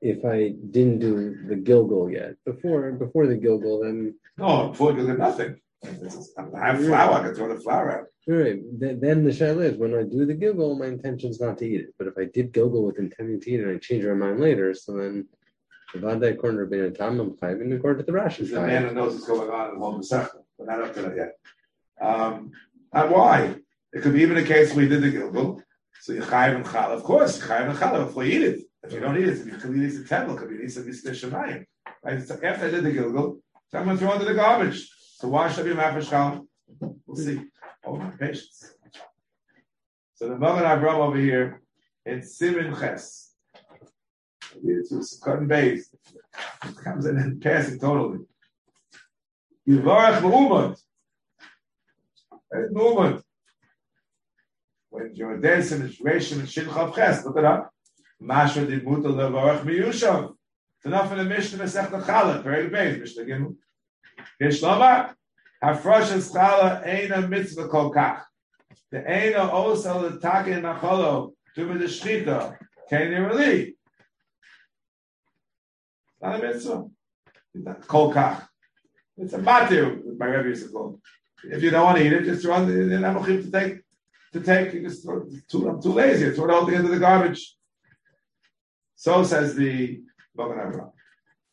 if 0.00 0.24
I 0.24 0.54
didn't 0.70 1.00
do 1.00 1.36
the 1.46 1.56
Gilgal 1.56 2.10
yet. 2.10 2.36
Before 2.46 2.90
before 2.92 3.26
the 3.26 3.36
Gilgal, 3.36 3.82
then 3.82 4.14
No, 4.38 4.68
before 4.68 4.94
get 4.94 5.18
nothing. 5.18 5.60
I 5.84 6.66
have 6.66 6.84
flour. 6.84 7.14
I 7.14 7.22
can 7.22 7.34
throw 7.34 7.54
the 7.54 7.60
flour 7.60 8.00
out. 8.00 8.06
right, 8.26 8.58
then, 8.78 9.24
the 9.24 9.30
Shaila 9.30 9.72
is 9.72 9.76
when 9.76 9.94
I 9.94 10.02
do 10.02 10.26
the 10.26 10.34
Gilgal, 10.34 10.76
my 10.76 10.86
intention 10.86 11.30
is 11.30 11.40
not 11.40 11.58
to 11.58 11.66
eat 11.66 11.82
it. 11.82 11.94
But 11.96 12.08
if 12.08 12.18
I 12.18 12.24
did 12.24 12.52
Gilgal 12.52 12.84
with 12.84 12.98
intending 12.98 13.40
to 13.40 13.50
eat 13.50 13.60
it 13.60 13.64
and 13.64 13.76
I 13.76 13.78
change 13.78 14.04
my 14.04 14.14
mind 14.14 14.40
later, 14.40 14.74
so 14.74 14.96
then 14.96 15.28
Avada 15.94 16.32
according 16.32 16.58
to 16.58 16.66
Rabbeinu 16.66 16.96
Tam, 16.96 17.20
I'm 17.20 17.30
chayvin 17.36 17.74
according 17.74 18.04
to 18.04 18.12
the 18.12 18.18
Rashi. 18.18 18.38
He's 18.38 18.50
the 18.50 18.60
man 18.60 18.88
who 18.88 18.94
knows 18.94 19.14
what's 19.14 19.26
going 19.26 19.50
on 19.50 19.68
in 19.70 19.74
the 19.74 19.80
whole 19.80 19.98
Masechta. 19.98 20.42
We're 20.58 20.66
not 20.66 20.82
up 20.82 20.94
to 20.94 21.02
that 21.02 21.16
yet. 21.16 21.32
Um, 22.00 22.50
and 22.92 23.10
why? 23.10 23.56
It 23.92 24.02
could 24.02 24.12
be 24.12 24.22
even 24.22 24.36
a 24.36 24.42
case 24.42 24.74
where 24.74 24.84
you 24.84 24.90
did 24.90 25.02
the 25.02 25.10
Gilgal. 25.10 25.62
So 26.02 26.12
you 26.12 26.20
chayiv 26.20 26.56
and 26.56 26.64
chal. 26.64 26.92
Of 26.92 27.04
course, 27.04 27.40
chayiv 27.40 27.70
and 27.70 27.78
chal 27.78 28.04
before 28.04 28.24
you 28.24 28.40
eat 28.40 28.44
it. 28.46 28.60
If 28.82 28.92
you 28.92 29.00
don't 29.00 29.16
eat 29.16 29.28
it, 29.28 29.46
you 29.46 29.56
could 29.56 29.76
eat 29.76 29.84
it 29.84 30.00
a 30.00 30.04
temple, 30.04 30.36
could 30.36 30.50
be 30.50 30.64
eat 30.64 30.72
some 30.72 30.84
Yisrael 30.84 31.14
Shemayim. 31.14 31.64
Right? 32.04 32.22
So 32.22 32.38
after 32.42 32.66
I 32.66 32.70
did 32.70 32.84
the 32.84 32.92
Gilgal, 32.92 33.38
so 33.70 33.78
I'm 33.78 33.84
going 33.84 33.96
to 33.96 34.02
throw 34.02 34.12
it 34.12 34.20
into 34.20 34.26
the 34.26 34.34
garbage. 34.34 34.88
So 35.18 35.26
why 35.26 35.50
should 35.50 35.66
I 35.66 35.70
be 35.70 35.74
mafish 35.74 36.10
chal? 36.10 36.46
We'll 37.04 37.16
see. 37.16 37.40
Oh, 37.84 37.90
Hold 37.90 38.02
on, 38.02 38.18
patience. 38.18 38.72
So 40.14 40.28
the 40.28 40.38
Magen 40.38 40.62
Avram 40.62 40.98
over 40.98 41.18
here 41.18 41.60
in 42.06 42.22
Simon 42.22 42.72
Ches. 42.72 43.32
It's 44.62 45.18
cutting 45.18 45.48
base. 45.48 45.92
It 46.64 46.76
comes 46.84 47.06
in 47.06 47.16
and 47.16 47.42
passing 47.42 47.80
totally. 47.80 48.20
Yivarach 49.68 50.20
Mu'umad. 50.20 50.80
Right, 52.52 52.70
Mu'umad. 52.70 53.20
When 54.90 55.10
you're 55.16 55.40
there, 55.40 55.60
some 55.64 55.80
Reshim 55.80 56.38
and 56.38 56.48
Shin 56.48 56.66
Chav 56.66 56.94
Ches, 56.94 57.24
look 57.24 57.38
it 57.38 57.44
up. 57.44 57.72
Masha 58.20 58.64
di 58.64 58.76
Muta 58.76 59.08
Levarach 59.08 59.64
Miyushav. 59.64 60.32
It's 60.76 60.86
enough 60.86 61.10
in 61.10 61.18
the 61.18 61.24
Mishnah 61.24 61.64
Mesech 61.64 61.90
Chalak, 62.04 62.44
very 62.44 62.68
base, 62.68 63.00
Mishnah 63.00 63.24
Gimel. 63.24 63.56
Yesh 64.40 64.60
Lomar. 64.60 65.14
Hafrosh 65.62 66.12
Chala 66.32 66.86
Eina 66.86 67.28
Mitzvah 67.28 67.68
Kol 67.68 67.92
Kach. 67.92 68.22
The 68.90 68.98
Eina 68.98 69.48
also 69.48 70.08
the 70.08 70.18
Taka 70.20 70.50
in 70.52 70.62
to 70.62 71.72
be 71.72 71.78
the 71.78 71.84
Shchita, 71.86 72.56
Kain 72.88 73.10
Reli. 73.10 73.74
Not 76.22 76.36
a 76.36 76.42
mitzvah. 76.42 76.86
It's 77.54 77.86
Kol 77.86 78.14
It's 79.16 79.32
a 79.32 79.38
matir, 79.38 80.16
my 80.16 80.26
Rebbe 80.26 80.48
used 80.48 80.66
to 80.66 80.72
call 80.72 80.94
it. 81.44 81.54
If 81.54 81.62
you 81.62 81.70
don't 81.70 81.84
want 81.84 81.98
to 81.98 82.04
eat 82.06 82.12
it, 82.12 82.24
just 82.24 82.42
throw 82.42 82.54
run 82.54 82.66
the 82.66 82.96
Nebuchim 82.96 83.44
to 83.44 83.50
take, 83.50 83.80
to 84.32 84.40
take, 84.40 84.74
you 84.74 84.82
just 84.82 85.04
throw, 85.04 85.24
too, 85.48 85.68
I'm 85.68 85.82
too 85.82 85.92
lazy, 85.92 86.30
throw 86.30 86.44
it 86.44 86.50
all 86.50 86.68
into 86.68 86.88
the 86.88 86.98
garbage. 86.98 87.56
So 88.94 89.22
says 89.24 89.54
the. 89.54 90.00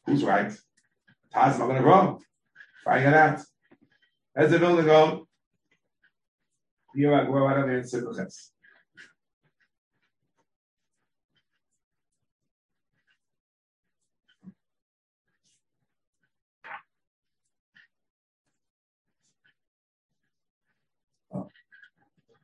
Who's 0.05 0.23
right? 0.23 0.51
Taz 1.33 1.57
Magen. 1.57 2.19
Trying 2.85 3.07
it 3.07 3.13
out. 3.15 3.39
As 4.35 4.51
the 4.51 4.59
building 4.59 4.85
go, 4.85 5.27
you're 6.93 7.17
going 7.17 7.31
well, 7.31 7.47
I 7.47 7.55
don't 7.55 7.71
even 7.71 7.87
sit 7.87 8.05
with 8.07 8.17
this. 8.17 8.51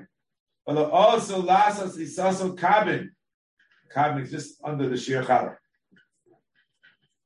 But 0.66 0.78
also 0.92 1.42
Lasas 1.42 1.98
Isaso 1.98 2.58
Kabin. 2.58 3.10
Kabin 3.96 4.24
is 4.24 4.32
just 4.32 4.56
under 4.64 4.90
the 4.90 4.98
Shir 4.98 5.24
Chala. 5.24 5.56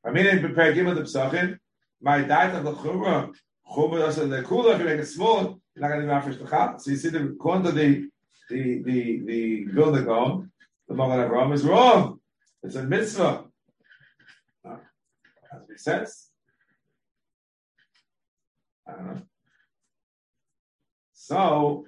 I 0.05 0.12
mean, 0.12 0.28
in 0.28 0.39
prepare 0.39 0.74
Gimel 0.74 0.95
the 0.95 1.01
Psachim, 1.01 1.57
my 2.01 2.22
diet 2.22 2.55
of 2.55 2.64
the 2.64 2.74
Chumrah, 2.74 3.34
Chumrah 3.72 4.05
also 4.05 4.28
the 4.28 4.43
Kula, 4.43 4.76
if 4.76 4.80
you 4.80 4.86
make 4.86 4.99
it 4.99 5.07
small, 5.07 5.60
you're 5.76 5.82
not 5.82 5.89
going 5.89 6.01
to 6.01 6.07
be 6.07 6.12
afresh 6.12 6.38
the 6.38 6.45
Chala. 6.45 6.80
So 6.80 6.91
you 6.91 6.97
see 6.97 7.10
the, 7.10 7.24
according 7.30 7.64
to 7.66 7.72
the, 7.72 8.10
the, 8.49 8.84
the, 8.84 9.20
the 9.26 9.66
building 9.66 10.05
going, 10.05 10.51
The 10.88 10.93
Magen 10.93 11.30
Avraham 11.30 11.53
is 11.53 11.64
wrong. 11.64 12.19
It's 12.64 12.76
a 12.76 12.84
mitzvah. 12.84 13.45
To 14.64 14.80
make 15.68 15.80
sense. 15.80 16.30
I 18.88 18.91
don't 18.93 19.05
know. 19.07 19.22
So 21.14 21.86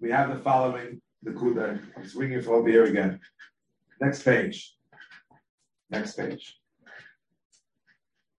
we 0.00 0.10
have 0.10 0.30
the 0.30 0.42
following 0.42 1.00
the 1.22 1.32
kuda. 1.32 1.80
I'm 1.96 2.06
swinging 2.06 2.40
for 2.42 2.54
over 2.54 2.68
here 2.68 2.84
again. 2.84 3.20
Next 4.00 4.22
page. 4.22 4.76
Next 5.90 6.16
page. 6.16 6.58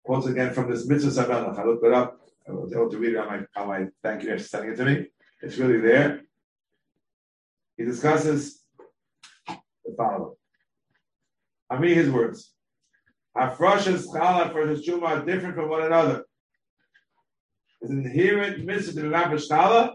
Quotes 0.05 0.27
again 0.27 0.53
from 0.53 0.69
this 0.69 0.87
mitzvah 0.87 1.23
Samelach. 1.23 1.59
I 1.59 1.65
looked 1.65 1.85
it 1.85 1.93
up. 1.93 2.21
I 2.47 2.51
was 2.51 2.73
able 2.73 2.91
to 2.91 2.97
read 2.97 3.13
it 3.13 3.17
on 3.17 3.27
my 3.27 3.61
on 3.61 3.67
my 3.67 3.87
thank 4.03 4.23
you 4.23 4.29
for 4.29 4.39
sending 4.39 4.71
it 4.71 4.75
to 4.77 4.85
me. 4.85 5.07
It's 5.41 5.57
really 5.57 5.79
there. 5.79 6.21
He 7.77 7.85
discusses 7.85 8.63
the 9.47 9.95
following. 9.97 10.35
I 11.69 11.79
mean 11.79 11.95
his 11.95 12.09
words. 12.09 12.53
Afrashas 13.35 14.05
chala 14.07 14.51
for 14.51 14.67
his 14.67 14.87
truma 14.87 15.07
are 15.07 15.25
different 15.25 15.55
from 15.55 15.69
one 15.69 15.83
another. 15.83 16.25
It's 17.81 17.91
an 17.91 18.05
inherent 18.05 18.65
mitzvah 18.65 19.01
to 19.01 19.09
the 19.09 19.15
Nafesh 19.15 19.49
chala, 19.49 19.93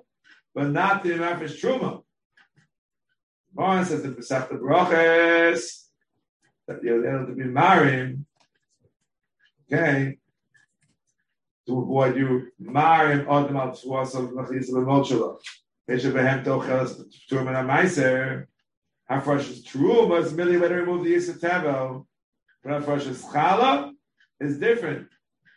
but 0.55 0.71
not 0.71 1.03
the 1.03 1.11
Nafesh 1.11 1.61
truma. 1.61 2.03
One 3.53 3.85
says 3.85 4.03
the 4.03 4.13
Pesach 4.13 4.51
Broches 4.51 5.89
that 6.67 6.83
you're 6.83 7.07
able 7.07 7.27
to 7.27 7.35
be 7.35 7.45
married. 7.45 8.25
Okay, 9.73 10.19
to 11.67 11.81
avoid 11.81 12.17
you 12.17 12.49
marim 12.61 13.23
adam 13.23 13.57
al 13.57 13.71
tzuasav 13.71 14.33
machlis 14.33 14.69
l'molshula. 14.71 15.39
Pesha 15.89 16.13
behem 16.13 16.45
tochelas 16.45 17.03
turman 17.31 17.55
ha-meiser. 17.55 18.47
Hafresh 18.47 18.47
is 18.47 18.60
true, 19.67 20.09
but 20.09 20.23
it's 20.23 20.33
merely 20.33 20.57
when 20.57 20.71
to 20.71 20.77
remove 20.77 21.05
the 21.05 21.15
tevel. 21.15 22.07
But 22.63 22.83
hafresh 22.83 23.09
is 23.09 23.25
chala 23.25 23.93
is 24.39 24.59
different. 24.59 25.09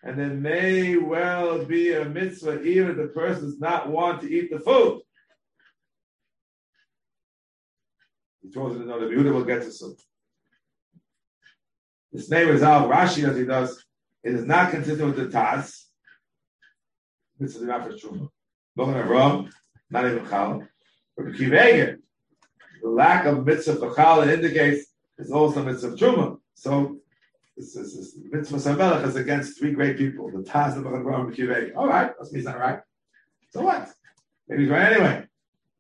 And 0.04 0.20
it 0.20 0.34
may 0.34 0.98
well 0.98 1.64
be 1.64 1.94
a 1.94 2.04
mitzvah 2.04 2.64
even 2.64 2.92
if 2.92 2.98
the 2.98 3.08
person 3.08 3.44
does 3.44 3.60
not 3.60 3.90
want 3.90 4.22
to 4.22 4.30
eat 4.30 4.52
the 4.52 4.60
food. 4.60 5.02
He 8.42 8.52
told 8.52 8.72
us 8.74 8.78
to 8.78 8.86
know 8.86 9.00
the 9.00 9.32
will 9.32 9.46
get 9.46 9.62
to 9.64 9.72
soon. 9.72 9.96
This 12.12 12.30
name 12.30 12.50
is 12.50 12.62
Al 12.62 12.90
Rashi 12.90 13.28
as 13.28 13.38
he 13.38 13.46
does. 13.46 13.84
It 14.24 14.34
is 14.34 14.46
not 14.46 14.72
consistent 14.72 15.16
with 15.16 15.32
the 15.32 15.38
Taz. 15.38 15.84
This 17.40 17.56
is 17.56 17.64
not 17.64 17.86
for 17.86 17.94
Truma. 17.94 19.50
Not 19.90 20.06
even 20.06 20.28
Chal. 20.28 20.68
But 21.16 21.28
Kivege, 21.28 22.00
the 22.84 22.90
lack 22.90 23.26
of 23.26 23.46
mitzvah 23.46 23.78
for 23.78 24.30
indicates 24.30 24.86
it's 25.18 25.32
also 25.32 25.64
mitzvah 25.64 25.96
Truma. 25.96 26.38
So 26.54 26.98
this 27.58 27.76
is 27.76 27.96
this 27.96 28.16
mitzvah 28.32 28.58
Samelech 28.58 29.08
is 29.08 29.16
against 29.16 29.58
three 29.58 29.72
great 29.72 29.98
people, 29.98 30.30
the 30.30 30.44
Taz, 30.44 30.76
the 30.76 30.82
Avram, 30.82 31.34
and. 31.34 31.74
All 31.76 31.88
right, 31.88 32.12
that's 32.18 32.32
me, 32.32 32.40
he's 32.40 32.46
not 32.46 32.60
right. 32.60 32.80
So 33.52 33.62
what? 33.62 33.90
Maybe 34.48 34.64
he's 34.64 34.72
right 34.72 34.92
anyway. 34.92 35.26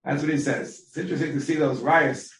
That's 0.03 0.21
what 0.23 0.31
he 0.31 0.37
says. 0.37 0.85
It's 0.87 0.97
interesting 0.97 1.33
to 1.33 1.41
see 1.41 1.55
those 1.55 1.79
riots. 1.81 2.31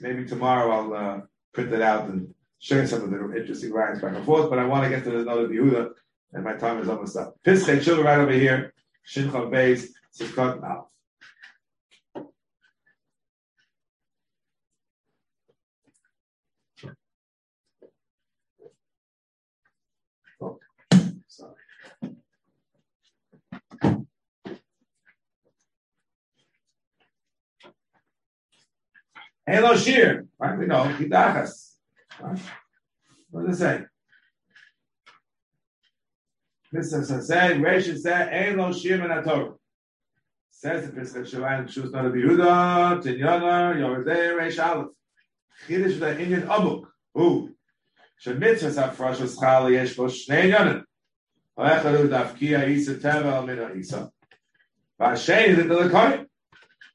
Maybe 0.00 0.24
tomorrow 0.24 0.70
I'll 0.70 0.94
uh, 0.94 1.20
print 1.52 1.72
it 1.72 1.82
out 1.82 2.08
and 2.08 2.34
share 2.58 2.86
some 2.86 3.02
of 3.02 3.10
the 3.10 3.36
interesting 3.36 3.72
riots 3.72 4.00
back 4.00 4.14
and 4.14 4.24
forth, 4.24 4.50
but 4.50 4.58
I 4.58 4.64
want 4.64 4.84
to 4.84 4.90
get 4.90 5.04
to 5.04 5.10
the 5.10 5.24
Yehuda 5.24 5.90
and 6.32 6.44
my 6.44 6.54
time 6.54 6.78
is 6.78 6.88
almost 6.88 7.16
up. 7.16 7.36
Pischei 7.44 7.78
Tshuva 7.78 8.04
right 8.04 8.18
over 8.20 8.32
here, 8.32 8.72
Shincha 9.06 9.50
Beis, 9.50 9.88
Sukkot 10.18 10.60
now. 10.60 10.88
Oh, 20.42 20.58
sorry. 21.26 21.54
Halo 29.50 29.74
Shir, 29.74 30.26
right? 30.38 30.56
We 30.56 30.66
know, 30.66 30.84
Yudachas. 30.84 31.72
Right? 32.20 32.38
What 33.30 33.48
does 33.48 33.60
it 33.60 33.64
say? 33.64 33.84
This 36.70 36.92
is 36.92 37.26
said, 37.26 37.56
Rashi 37.56 37.98
said, 37.98 38.32
Halo 38.32 38.72
Shir 38.72 38.98
Menator. 38.98 39.54
Says 40.52 40.86
the 40.86 40.92
Pesach 40.92 41.24
Shalayim, 41.24 41.66
Shus 41.66 41.90
Noda 41.90 42.12
BiYehuda, 42.12 43.02
Tinyana, 43.02 43.74
Yoredei, 43.74 44.38
Reish 44.38 44.64
Aleph. 44.64 44.92
Chidish 45.66 45.98
the 45.98 46.20
Indian 46.20 46.42
Abuk. 46.42 46.84
Who? 47.14 47.50
Shemitzvah 48.24 48.92
Safrash 48.94 49.16
Eschal 49.16 49.72
Yesh 49.72 49.96
Bo 49.96 50.04
Shnei 50.04 50.54
Yonim. 50.54 50.84
Ha'echad 51.58 51.98
Hu 51.98 52.08
Dafkia 52.08 52.68
Isa 52.68 53.10
al 53.12 53.46
Mina 53.46 53.72
Isa. 53.74 54.12
Va'ashen 55.00 55.56
Yidit 55.56 55.66
Lekoyim. 55.66 56.26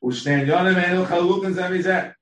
Ushnei 0.02 0.48
Yonim 0.48 0.82
Enu 0.82 1.06
chalukin 1.06 1.48
and 1.48 1.56
Zemizeh. 1.58 2.14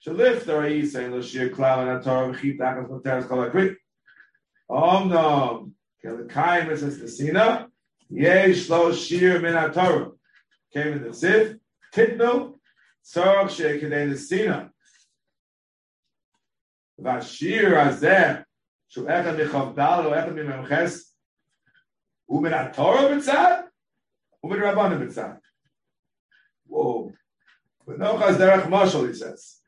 שלפטר 0.00 0.60
האיסה 0.60 1.00
אין 1.00 1.10
לו 1.10 1.22
שיר 1.22 1.54
כלל 1.54 1.84
מן 1.84 1.96
התורה 1.96 2.30
וכי 2.30 2.56
תחת 2.56 2.88
מותרת 2.88 3.28
כל 3.28 3.46
הקרי. 3.46 3.68
אומנם 4.70 5.76
Kelekayim 6.06 6.70
is 6.70 7.00
the 7.00 7.08
Sina. 7.08 7.68
Yesh 8.10 8.68
lo 8.68 8.92
shir 8.92 9.40
min 9.40 9.54
haTorah. 9.54 10.12
Came 10.72 10.92
in 10.92 11.02
the 11.02 11.14
Sif. 11.14 11.56
Titnu. 11.92 12.54
Tzorach 13.04 13.50
she'kedei 13.50 14.10
the 14.10 14.16
Sina. 14.16 14.70
Vashir 17.00 17.72
azeh. 17.72 18.44
Shu 18.88 19.04
echad 19.04 19.36
michavdal 19.36 20.06
o 20.06 20.10
echad 20.12 20.32
mimemches. 20.34 21.02
U 22.28 22.40
min 22.40 22.52
haTorah 22.52 23.10
b'tzad? 23.10 23.64
U 24.42 24.48
min 24.48 24.60
Rabbanim 24.60 25.08
b'tzad? 25.08 25.40
Whoa. 26.66 27.12
But 27.84 27.98
no 27.98 28.16
chaz 28.16 28.36
derech 28.36 28.68
mashal, 28.68 29.08
he 29.08 29.14
says. 29.14 29.59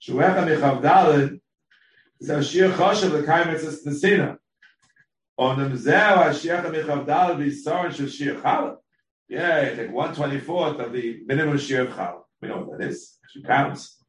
Shu 0.00 0.14
echad 0.14 0.48
michavdal 0.48 1.38
is 2.20 2.30
a 2.30 2.42
shir 2.42 2.70
choshev 2.70 3.12
l'kayim 3.12 3.52
is 3.54 3.82
the 3.84 3.94
Sina. 3.94 4.38
On 5.36 5.58
them 5.58 5.76
zeh 5.76 5.92
Hashiach 5.92 6.64
Michavdal 6.72 7.36
B'Yisrael 7.36 7.94
Shel 7.94 8.06
Shir 8.06 8.34
Chala. 8.36 8.76
Yeah, 9.28 9.74
take 9.74 9.92
one 9.92 10.14
twenty 10.14 10.40
fourth 10.40 10.78
of 10.80 10.94
the 10.94 11.20
minimum 11.26 11.58
shir 11.58 11.82
of 11.82 11.90
Chala. 11.90 12.22
We 12.40 12.48
know 12.48 12.62
what 12.62 12.78
that 12.78 12.88
is. 12.88 13.18
She 13.28 13.42
counts. 13.42 14.02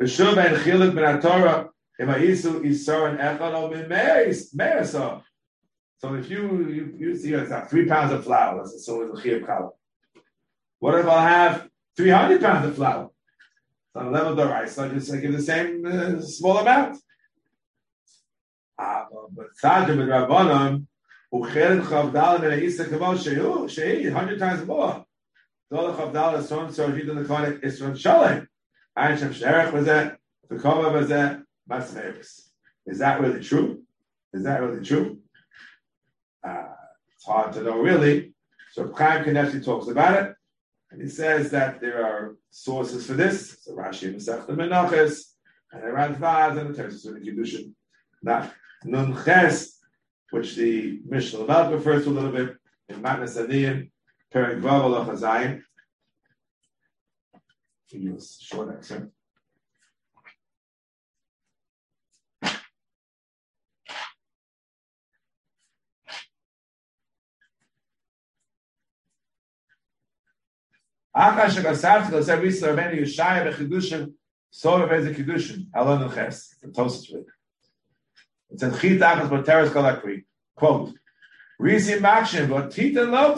B'Shuv 0.00 0.36
Ben 0.36 0.54
Chilik 0.54 0.94
Ben 0.94 1.20
Torah 1.20 1.68
Imayisu 2.00 2.60
Yisrael 2.64 3.18
Echad 3.18 3.40
Al 3.40 3.68
Meis 3.88 4.54
Meisah. 4.54 5.22
So 5.98 6.14
if 6.14 6.30
you 6.30 6.68
you, 6.68 6.94
you 6.96 7.16
see 7.16 7.32
it's 7.32 7.50
like 7.50 7.68
three 7.68 7.86
pounds 7.86 8.12
of 8.12 8.22
flour, 8.22 8.58
let's 8.58 8.74
assume 8.74 9.10
it's 9.10 9.18
a 9.18 9.22
chiyuv 9.22 9.44
chala. 9.44 9.70
What 10.78 10.94
if 11.00 11.06
I 11.06 11.28
have 11.28 11.68
three 11.96 12.10
hundred 12.10 12.40
pounds 12.40 12.68
of 12.68 12.76
flour? 12.76 13.10
So 13.92 14.04
the 14.04 14.10
level 14.10 14.34
the 14.36 14.44
I 14.44 14.64
just 14.66 15.20
give 15.20 15.32
the 15.32 15.42
same 15.42 15.84
uh, 15.84 16.20
small 16.20 16.58
amount. 16.58 16.98
but 18.78 19.46
Tzaddim 19.62 20.00
and 20.00 20.10
Rabbanim, 20.10 20.86
who 21.32 21.44
cheren 21.48 21.82
chavdal 21.82 22.50
and 22.50 22.62
Isa 22.62 22.84
kavon 22.84 23.16
shehu, 23.16 23.64
shehi, 23.64 24.12
hundred 24.12 24.38
times 24.38 24.64
more. 24.64 25.04
Zol 25.72 25.96
chavdal 25.96 26.38
is 26.38 26.50
and 26.52 26.72
so, 26.72 26.92
he 26.92 27.02
didn't 27.02 27.26
call 27.26 27.42
it 27.44 27.62
Isran 27.62 27.98
Shalem. 27.98 28.48
Ein 28.96 29.18
Shem 29.18 29.32
Sherech 29.32 29.72
was 29.72 29.86
that, 29.86 30.18
the 30.48 30.56
Kova 30.56 30.92
was 30.92 31.08
that, 31.08 31.42
Masmevis. 31.68 32.48
Is 32.86 32.98
that 32.98 33.20
really 33.20 33.42
true? 33.42 33.82
Is 34.32 34.44
that 34.44 34.60
really 34.60 34.84
true? 34.84 35.18
Uh, 36.46 36.68
it's 37.14 37.24
hard 37.24 37.52
to 37.54 37.62
know 37.62 37.78
really. 37.78 38.34
So 38.72 38.92
Chaim 38.92 39.24
Kanievsky 39.24 39.64
talks 39.64 39.88
about 39.88 40.22
it, 40.22 40.34
and 40.90 41.00
he 41.00 41.08
says 41.08 41.50
that 41.50 41.80
there 41.80 42.04
are 42.04 42.36
sources 42.50 43.06
for 43.06 43.14
this. 43.14 43.58
So 43.62 43.72
Rashi 43.74 44.14
Masech 44.14 44.46
the 44.46 44.52
Menachos, 44.52 45.22
and 45.72 45.84
around 45.84 46.16
Vaz 46.16 46.58
and 46.58 46.74
the 46.74 46.82
Tersus 46.82 47.06
of 47.06 47.14
the 47.14 47.20
Kiddushin. 47.20 47.74
Nun 48.84 49.24
Ches, 49.24 49.78
which 50.30 50.56
the 50.56 51.00
Mishnah 51.06 51.40
Lamal 51.40 51.72
refers 51.72 52.04
to 52.04 52.10
a 52.10 52.12
little 52.12 52.32
bit 52.32 52.56
in 52.88 52.96
Matnas 53.02 53.36
Adiyim, 53.36 53.90
Perik 54.32 54.60
Vav 54.60 54.82
Allah 54.82 55.04
Chazayim. 55.06 55.62
Use 57.92 58.38
short 58.40 58.74
excerpt. 58.74 59.12
Akash 71.16 71.62
Gasavti 71.62 72.10
goes 72.10 72.28
every 72.28 72.50
Slovenia 72.50 73.04
Achas 79.00 79.28
Boteres 79.28 79.70
Kolakri. 79.70 80.24
Quote, 80.54 80.94
Risi 81.60 81.98
Makshim, 81.98 82.48
but 82.48 82.70
Tita 82.70 83.02
lo, 83.04 83.36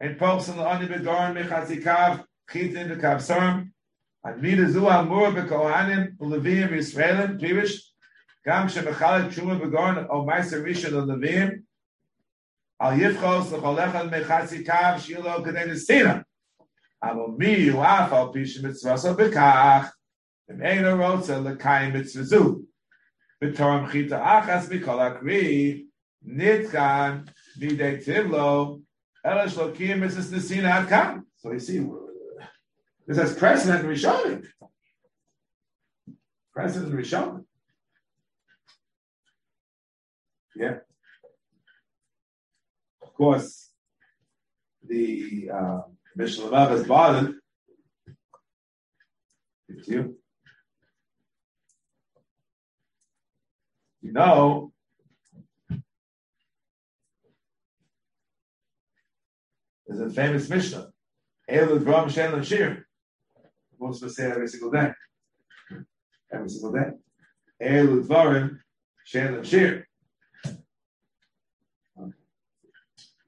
and 0.00 0.18
popes 0.18 0.48
in 0.48 0.56
the 0.56 0.66
oni 0.66 0.86
begoren 0.86 1.34
mechazikav, 1.34 2.24
chitin 2.50 2.88
v'kav 2.90 3.18
sorim, 3.18 3.70
and 4.24 4.42
mida 4.42 4.68
zu 4.70 4.88
amur 4.88 5.32
bekohanim, 5.32 6.16
ulevim 6.16 6.70
Yisraelim, 6.70 7.40
pirish, 7.40 7.78
gam 8.44 8.68
shemechalek 8.68 9.30
tshuma 9.30 9.60
begoren, 9.60 10.06
o 10.10 10.24
meiser 10.24 10.62
rishon 10.62 10.92
ulevim, 10.92 11.62
al 12.80 12.92
yifchos 12.92 13.52
l'chol 13.52 13.78
echad 13.78 14.10
mechazikav, 14.10 14.96
shilo 14.96 15.44
k'day 15.44 15.66
nestina. 15.68 16.24
אבל 17.02 17.34
מי 17.38 17.68
הוא 17.68 17.84
אף 17.84 18.12
על 18.12 18.26
פי 18.32 18.46
שמצווסו 18.46 19.14
בכך, 19.14 19.94
אם 20.50 20.62
אינו 20.62 21.06
רוצה 21.06 21.40
לקיים 21.40 21.92
מצווה 21.92 22.24
זו. 22.24 22.58
בתור 23.42 23.80
מחיתה 23.80 24.38
אחס 24.38 24.70
מכל 24.70 25.00
הקריא, 25.00 25.82
נתקן 26.22 27.18
בידי 27.56 27.96
טיבלו, 28.04 28.78
so 31.35 31.51
you 31.51 31.59
see, 31.59 31.85
this 33.05 33.17
has 33.17 33.35
precedent 33.35 33.83
in 33.83 33.91
Rishonim. 33.91 34.45
Precedent 36.53 36.93
in 36.93 36.97
Rishonim. 36.97 37.43
Yeah. 40.55 40.77
Of 43.01 43.13
course, 43.15 43.69
the 44.87 45.49
uh, 45.53 45.81
Mishnah 46.15 46.45
Lavav 46.45 46.71
is 46.71 46.87
bothered. 46.87 47.35
It's 49.67 49.89
you. 49.89 50.15
You 54.01 54.13
know 54.13 54.71
there's 59.87 60.01
a 60.01 60.13
famous 60.13 60.49
Mishnah. 60.49 60.89
Elu 61.49 61.83
Drum 61.83 62.09
Shen 62.09 62.33
and 62.33 62.45
Shir. 62.45 62.85
Most 63.79 64.01
of 64.01 64.09
us 64.09 64.15
say 64.15 64.29
every 64.29 64.47
single 64.47 64.71
day. 64.71 64.91
Every 66.31 66.49
single 66.49 66.73
day. 66.73 66.89
Elu 67.61 68.05
Dvarim 68.05 68.59
Shen 69.05 69.33
and 69.33 69.47
Shir. 69.47 69.85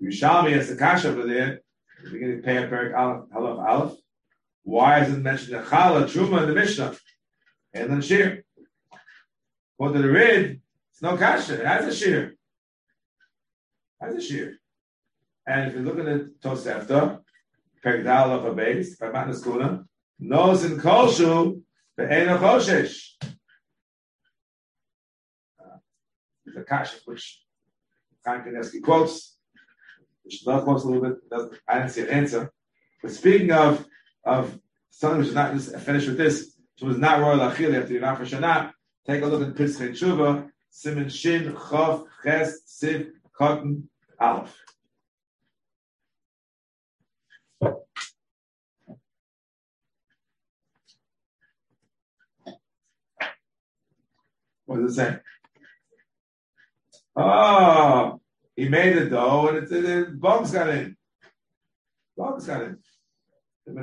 Yerushalmi 0.02 0.54
has 0.54 0.70
a 0.70 0.78
kasha 0.78 1.10
over 1.10 1.26
there 1.26 1.62
the 2.04 2.10
beginning 2.12 2.42
Pei 2.42 2.56
Perik 2.68 2.98
Aleph, 2.98 3.26
Aleph, 3.36 3.60
Aleph. 3.60 3.98
Why 4.64 5.04
is 5.04 5.14
it 5.14 5.20
mentioned 5.20 5.58
the 5.58 5.64
Chala, 5.64 6.04
Truma, 6.04 6.44
in 6.44 6.50
the 6.50 6.56
Mishnah? 6.56 6.96
And 7.74 7.92
then 7.92 8.02
Shir. 8.02 8.44
What 9.78 9.94
did 9.94 10.06
it 10.06 10.10
read? 10.10 10.62
It's 10.92 11.02
no 11.02 11.18
kasha. 11.18 11.60
It 11.60 11.66
has 11.66 11.86
a 11.86 11.96
Shir. 11.96 12.34
It 14.02 14.06
has 14.06 14.16
a 14.16 14.22
Shir. 14.22 14.59
And 15.50 15.68
if 15.68 15.74
you 15.74 15.82
look 15.82 15.98
at 15.98 16.06
the 16.06 16.32
Tosefta, 16.44 17.22
Perik 17.84 18.08
Aleph, 18.08 18.46
a 18.46 18.54
base, 18.54 18.98
by 18.98 19.08
Matnas 19.08 19.44
Kuna, 19.44 19.84
knows 20.20 20.64
in 20.64 20.78
Kolshu, 20.78 21.64
the 21.98 22.04
Eino 22.04 22.38
Choshesh. 22.38 23.14
Uh, 25.60 25.78
the 26.46 26.62
kasha, 26.62 26.98
which 27.06 27.42
Chaim 28.24 28.42
Kanievsky 28.42 28.84
quotes, 28.84 29.38
Shloch 30.32 30.66
quotes 30.66 30.84
a 30.84 30.88
little 30.88 31.02
bit. 31.02 31.30
Doesn't, 31.32 31.54
I 31.68 31.80
didn't 31.80 31.92
see 31.94 32.02
an 32.02 32.10
answer. 32.10 32.52
But 33.02 33.12
speaking 33.12 33.52
of 33.52 33.84
of 34.24 34.60
something 34.92 35.18
which 35.18 35.30
is 35.30 35.34
not 35.34 35.54
just 35.54 35.76
finish 35.78 36.06
with 36.06 36.18
this, 36.18 36.56
which 36.76 36.88
was 36.90 37.00
not 37.00 37.22
royal 37.22 37.40
achil 37.40 37.76
after 37.76 37.94
Yom 37.96 38.18
Shana. 38.18 38.72
Take 39.08 39.24
a 39.24 39.26
look 39.26 39.42
at 39.42 39.56
Pischei 39.56 39.90
Tshuva, 39.90 40.48
Simon 40.70 41.10
Shin 41.10 41.54
Chof 41.54 42.06
Ches 42.24 42.62
Siv 42.68 43.10
Cotton 43.36 43.90
Aleph. 44.20 44.56
What 54.70 54.82
does 54.82 54.92
it 54.92 54.96
say? 55.02 55.18
Oh, 57.16 58.22
he 58.56 58.70
made 58.70 58.98
the 58.98 59.10
dough 59.10 59.48
and 59.48 59.58
it, 59.58 59.72
it, 59.72 60.22
bugs 60.22 60.52
got 60.52 60.70
in. 60.70 60.96
Bugs 62.16 62.46
got 62.46 62.62
in. 62.62 62.78
Came 63.66 63.78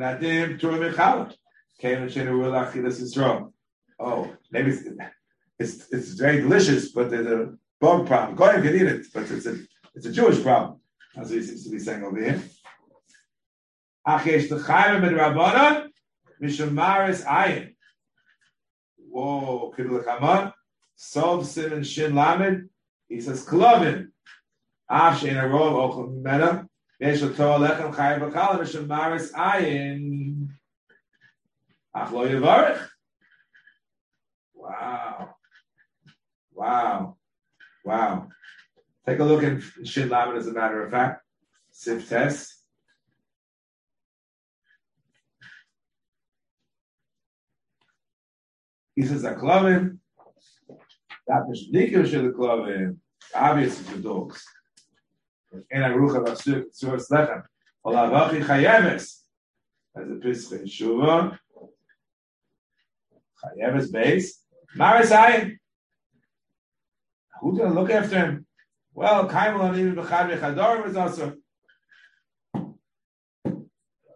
and 2.03 2.12
said, 2.12 2.32
"Will 2.32 2.53
achilas 2.53 3.01
Yisrael." 3.01 3.53
Oh, 3.99 4.32
maybe 4.53 4.70
it's, 4.70 4.84
it's 5.59 5.91
it's 5.91 6.11
very 6.11 6.43
delicious, 6.43 6.93
but 6.93 7.11
there's 7.11 7.26
a 7.26 7.57
bug 7.80 8.07
problem. 8.07 8.37
Goyim 8.37 8.62
can 8.62 8.76
eat 8.76 8.82
it, 8.82 9.07
but 9.12 9.28
it's 9.28 9.47
a 9.47 9.57
it's 9.97 10.07
a 10.07 10.12
Jewish 10.12 10.41
problem. 10.41 10.78
As 11.16 11.30
he 11.30 11.43
seems 11.43 11.64
to 11.64 11.70
be 11.70 11.80
saying 11.80 12.05
over 12.05 12.22
here. 12.22 12.41
Achesh 14.07 14.53
l'chaim 14.53 15.03
mit 15.03 15.12
Rabbanon 15.12 15.89
mishamaris 16.41 17.24
ayin. 17.24 17.74
Whoa, 18.99 19.72
kidul 19.76 20.01
l'chaman. 20.01 20.53
Sov 20.97 21.47
Simon 21.47 21.84
Shin 21.84 22.14
Lamed, 22.14 22.70
he 23.09 23.20
says, 23.20 23.44
Klovin, 23.44 24.09
Ash 24.90 25.24
in 25.24 25.36
a 25.36 25.47
row, 25.47 25.74
Ochel 25.74 26.22
Mena, 26.22 26.66
Yeshel 27.01 27.36
Torah 27.36 27.59
Lechem 27.59 27.94
Chayim 27.94 28.20
Bakalam, 28.20 28.61
Yeshel 28.61 28.86
Maris 28.86 29.30
Ayin, 29.32 30.49
Ach 31.94 32.11
Lo 32.11 32.26
Yevarech. 32.26 32.88
Wow. 34.55 35.34
Wow. 36.55 37.16
Wow. 37.84 38.28
Take 39.07 39.18
a 39.18 39.24
look 39.24 39.44
at 39.44 39.62
Shin 39.86 40.09
Lamed 40.09 40.38
as 40.38 40.47
a 40.47 40.53
matter 40.53 40.82
of 40.82 40.90
fact. 40.90 41.22
Sif 41.70 42.09
test. 42.09 42.55
He 48.94 49.03
says, 49.03 49.24
a 49.24 49.34
Aklovin, 49.34 49.99
that 51.26 51.42
is 51.50 51.68
nicker 51.70 52.06
should 52.06 52.24
the 52.24 52.30
club 52.30 52.68
obviously 53.34 53.96
the 53.96 54.02
dogs 54.02 54.44
and 55.70 55.84
a 55.84 55.88
ruach 55.88 56.28
of 56.28 56.38
sir 56.38 56.64
sir 56.72 56.96
slachem 56.96 57.42
ola 57.84 58.10
vachi 58.10 58.44
chayeves. 58.44 59.22
As 59.96 60.10
a 60.10 60.16
pesach 60.22 60.62
shuva 60.62 61.38
chayeves 63.42 63.92
base. 63.92 64.42
Marisai 64.76 65.56
who's 67.40 67.58
going 67.58 67.72
to 67.72 67.80
look 67.80 67.90
after 67.90 68.18
him? 68.18 68.46
Well 68.92 69.28
kaimel 69.28 69.78
even 69.78 69.94
bechad 69.94 70.30
bechador 70.30 70.84
was 70.84 70.96
also. 70.96 71.34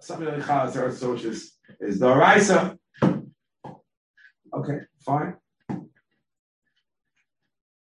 Something 0.01 0.29
like 0.29 0.43
chalas 0.43 0.77
associates 0.77 1.59
is 1.81 1.99
the 1.99 2.15
raisa. 2.15 2.79
Okay 4.53 4.79
fine. 5.05 5.37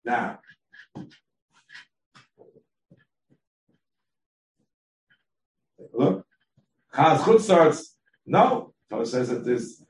Now, 0.07 0.39
Look, 5.93 6.25
Chaz 6.93 7.17
Chutz 7.19 7.41
starts. 7.41 7.97
No, 8.25 8.73
Torah 8.89 9.05
says 9.05 9.27
that 9.29 9.43
there's 9.43 9.83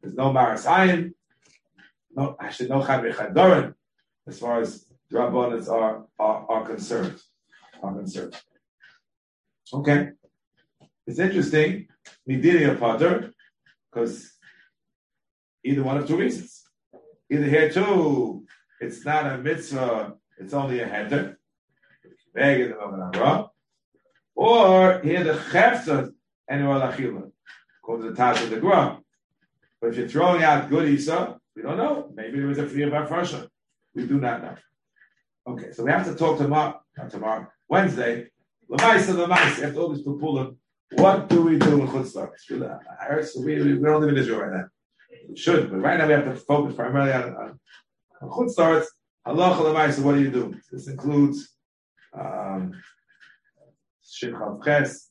there's 0.00 0.14
no 0.14 0.32
Maras 0.32 0.64
Ayin. 0.64 1.12
No, 2.16 2.34
actually, 2.40 2.70
no 2.70 2.84
Chad 2.84 3.34
Doran 3.34 3.74
as 4.26 4.38
far 4.38 4.60
as 4.62 4.86
Rabbanans 5.12 5.68
are, 5.68 6.06
are 6.18 6.46
are 6.50 6.64
concerned. 6.66 7.18
Are 7.82 7.94
concerned. 7.94 8.36
Okay, 9.74 10.10
it's 11.06 11.18
interesting. 11.18 11.88
Midiri 12.26 12.72
a 12.72 12.74
Potter 12.74 13.34
because 13.86 14.32
either 15.62 15.82
one 15.82 15.98
of 15.98 16.08
two 16.08 16.16
reasons. 16.16 16.64
Either 17.30 17.44
here 17.44 17.70
too, 17.70 18.46
it's 18.80 19.04
not 19.04 19.26
a 19.32 19.38
mitzvah; 19.38 20.14
it's 20.38 20.54
only 20.54 20.80
a 20.80 20.88
heter. 20.88 21.36
Or 24.34 25.00
here 25.00 25.24
the 25.24 25.32
chefza 25.32 26.12
and 26.48 26.62
achila, 26.62 27.30
according 27.78 28.06
to 28.06 28.12
the 28.12 28.16
Taz 28.16 28.42
of 28.42 28.50
the 28.50 28.60
Gra. 28.60 28.98
But 29.80 29.90
if 29.90 29.96
you're 29.96 30.08
throwing 30.08 30.42
out 30.42 30.68
good 30.70 30.88
Isa, 30.88 31.38
we 31.54 31.62
don't 31.62 31.76
know. 31.76 32.10
Maybe 32.14 32.38
there 32.38 32.48
was 32.48 32.58
a 32.58 32.66
free 32.66 32.82
of 32.82 32.92
Afrasha. 32.92 33.48
We 33.94 34.06
do 34.06 34.18
not 34.20 34.42
know. 34.42 34.56
Okay, 35.48 35.72
so 35.72 35.84
we 35.84 35.90
have 35.90 36.06
to 36.06 36.14
talk 36.14 36.38
tomorrow, 36.38 36.80
not 36.96 37.10
tomorrow, 37.10 37.46
Wednesday. 37.68 38.28
Lamaisa, 38.70 39.14
Lamaisa, 39.14 39.64
after 39.64 39.80
all 39.80 39.88
this 39.88 40.02
Pupulim, 40.02 40.56
what 40.92 41.28
do 41.28 41.42
we 41.42 41.58
do 41.58 41.80
in 41.80 41.88
Chutzlar? 41.88 42.30
We, 43.44 43.62
we 43.62 43.82
don't 43.82 44.00
live 44.00 44.10
in 44.10 44.16
Israel 44.16 44.40
right 44.40 44.52
now. 44.52 44.64
We 45.28 45.36
should, 45.36 45.70
but 45.70 45.78
right 45.78 45.98
now 45.98 46.06
we 46.06 46.12
have 46.12 46.26
to 46.26 46.34
focus 46.34 46.74
primarily 46.74 47.12
on, 47.12 47.36
on, 47.36 47.60
on 48.20 48.28
Chutzlar. 48.30 48.84
Halacha 49.26 49.58
Lamaisa, 49.58 50.02
what 50.02 50.14
do 50.14 50.22
you 50.22 50.30
do? 50.30 50.54
This 50.70 50.88
includes 50.88 51.50
um, 52.18 52.72
Shin 54.02 54.32
Chav 54.32 54.64
Ches, 54.64 55.10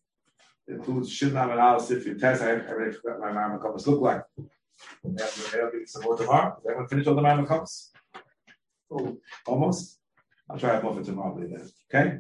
includes 0.68 1.10
Shinam 1.18 1.52
and 1.52 1.60
Al 1.60 1.80
Sifri 1.80 2.20
test. 2.20 2.42
I 2.42 2.52
already 2.52 2.96
forgot 2.96 3.20
my 3.20 3.32
Mama 3.32 3.60
Compass 3.60 3.86
look 3.88 4.02
like. 4.02 4.24
And 5.04 5.18
then 5.18 5.28
I'll 5.62 5.72
give 5.72 5.88
some 5.88 6.04
more 6.04 6.18
tomorrow. 6.18 6.58
Is 6.60 6.66
everyone 6.66 6.88
finished 6.88 7.08
all 7.08 7.16
the 7.16 7.22
Mama 7.22 7.46
Compass? 7.46 7.92
Oh, 8.92 9.18
Almost? 9.46 10.00
I'll 10.50 10.58
try 10.58 10.78
it 10.78 10.84
more 10.84 10.96
for 10.96 11.04
tomorrow 11.04 11.38
then. 11.38 11.70
Okay? 11.94 12.18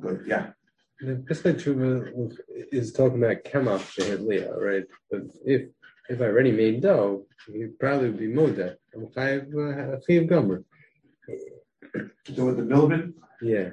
Good, 0.00 0.24
yeah. 0.26 0.50
The 1.00 1.14
Pischei 1.14 1.54
Tshuva 1.54 2.36
is 2.72 2.92
talking 2.92 3.22
about 3.22 3.44
kemach 3.44 3.80
shehit 3.94 4.26
leah, 4.26 4.54
right? 4.56 4.84
But 5.10 5.22
if 5.44 5.68
if 6.08 6.20
I 6.20 6.24
already 6.24 6.52
made 6.52 6.80
dough, 6.80 7.26
you 7.52 7.74
probably 7.78 8.10
would 8.10 8.18
be 8.18 8.28
moda. 8.28 8.76
Chayiv 9.06 9.52
uh, 9.54 9.96
chayiv 10.08 10.28
gomer. 10.28 10.64
Do 12.34 12.44
with 12.46 12.56
the 12.56 12.62
Milman? 12.62 13.14
Yeah. 13.40 13.70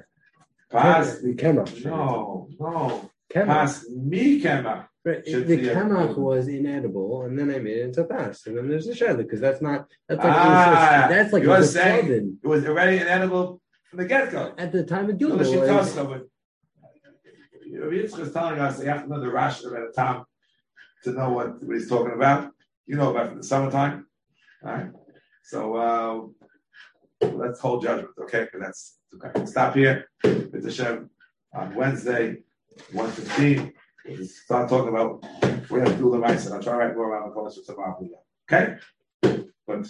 Pass. 0.70 1.18
the 1.20 1.34
kemach. 1.34 1.84
No, 1.84 2.48
no. 2.58 3.10
Kemach. 3.32 3.46
Pass 3.46 3.86
me 3.88 4.40
kemach. 4.40 4.86
Right. 5.04 5.24
The 5.24 5.58
kemach 5.72 6.16
was 6.16 6.48
inedible, 6.48 7.22
and 7.22 7.38
then 7.38 7.50
I 7.50 7.58
made 7.58 7.76
it 7.78 7.84
into 7.84 8.04
pass, 8.04 8.46
and 8.46 8.56
then 8.56 8.68
there's 8.68 8.86
the 8.86 8.92
shayla 8.92 9.18
because 9.18 9.40
that's 9.40 9.62
not 9.62 9.86
that's 10.08 10.18
like 10.22 10.32
Ah, 10.32 11.06
that's 11.08 11.32
like 11.32 11.44
you're 11.44 11.62
saying- 11.62 12.38
It 12.42 12.46
was 12.46 12.64
already 12.66 12.96
inedible 12.98 13.60
from 13.88 13.98
the 14.00 14.04
get-go. 14.06 14.54
at 14.58 14.72
the 14.72 14.82
time 14.84 15.08
of 15.10 15.18
Gilgal. 15.18 15.40
it 15.40 15.70
was- 15.70 16.22
Yitzchak 17.68 18.20
is 18.20 18.32
telling 18.32 18.58
us 18.58 18.78
they 18.78 18.86
have 18.86 19.02
to 19.04 19.08
know 19.08 19.20
the 19.20 19.26
Rashi 19.26 19.66
at 19.66 19.88
a 19.88 19.92
time 19.92 20.24
to 21.04 21.12
know 21.12 21.30
what, 21.30 21.62
what 21.62 21.76
he's 21.76 21.88
talking 21.88 22.12
about. 22.12 22.50
You 22.86 22.96
know 22.96 23.10
about 23.10 23.28
from 23.28 23.38
the 23.38 23.44
summertime, 23.44 24.06
all 24.64 24.72
right? 24.72 24.90
So 25.46 25.76
uh, 25.76 27.26
let's 27.28 27.60
hold 27.60 27.84
judgment, 27.84 28.10
okay? 28.20 28.48
Because 28.50 28.60
that's 28.60 28.98
okay. 29.14 29.46
Stop 29.46 29.76
here. 29.76 30.08
With 30.24 30.64
Hashem 30.64 31.08
on 31.54 31.74
Wednesday, 31.76 32.38
one 32.90 33.12
fifteen. 33.12 33.72
We'll 34.04 34.26
start 34.26 34.68
talking 34.68 34.88
about 34.88 35.24
we 35.70 35.78
have 35.78 35.90
to 35.90 35.98
do 35.98 36.10
the 36.10 36.18
mice, 36.18 36.46
and 36.46 36.54
I'll 36.56 36.62
try 36.62 36.72
to 36.72 36.78
write 36.78 36.96
more 36.96 37.10
around 37.10 37.28
the 37.28 37.34
for 37.34 37.72
tomorrow. 37.72 37.96
Okay, 38.50 38.74
but 39.68 39.86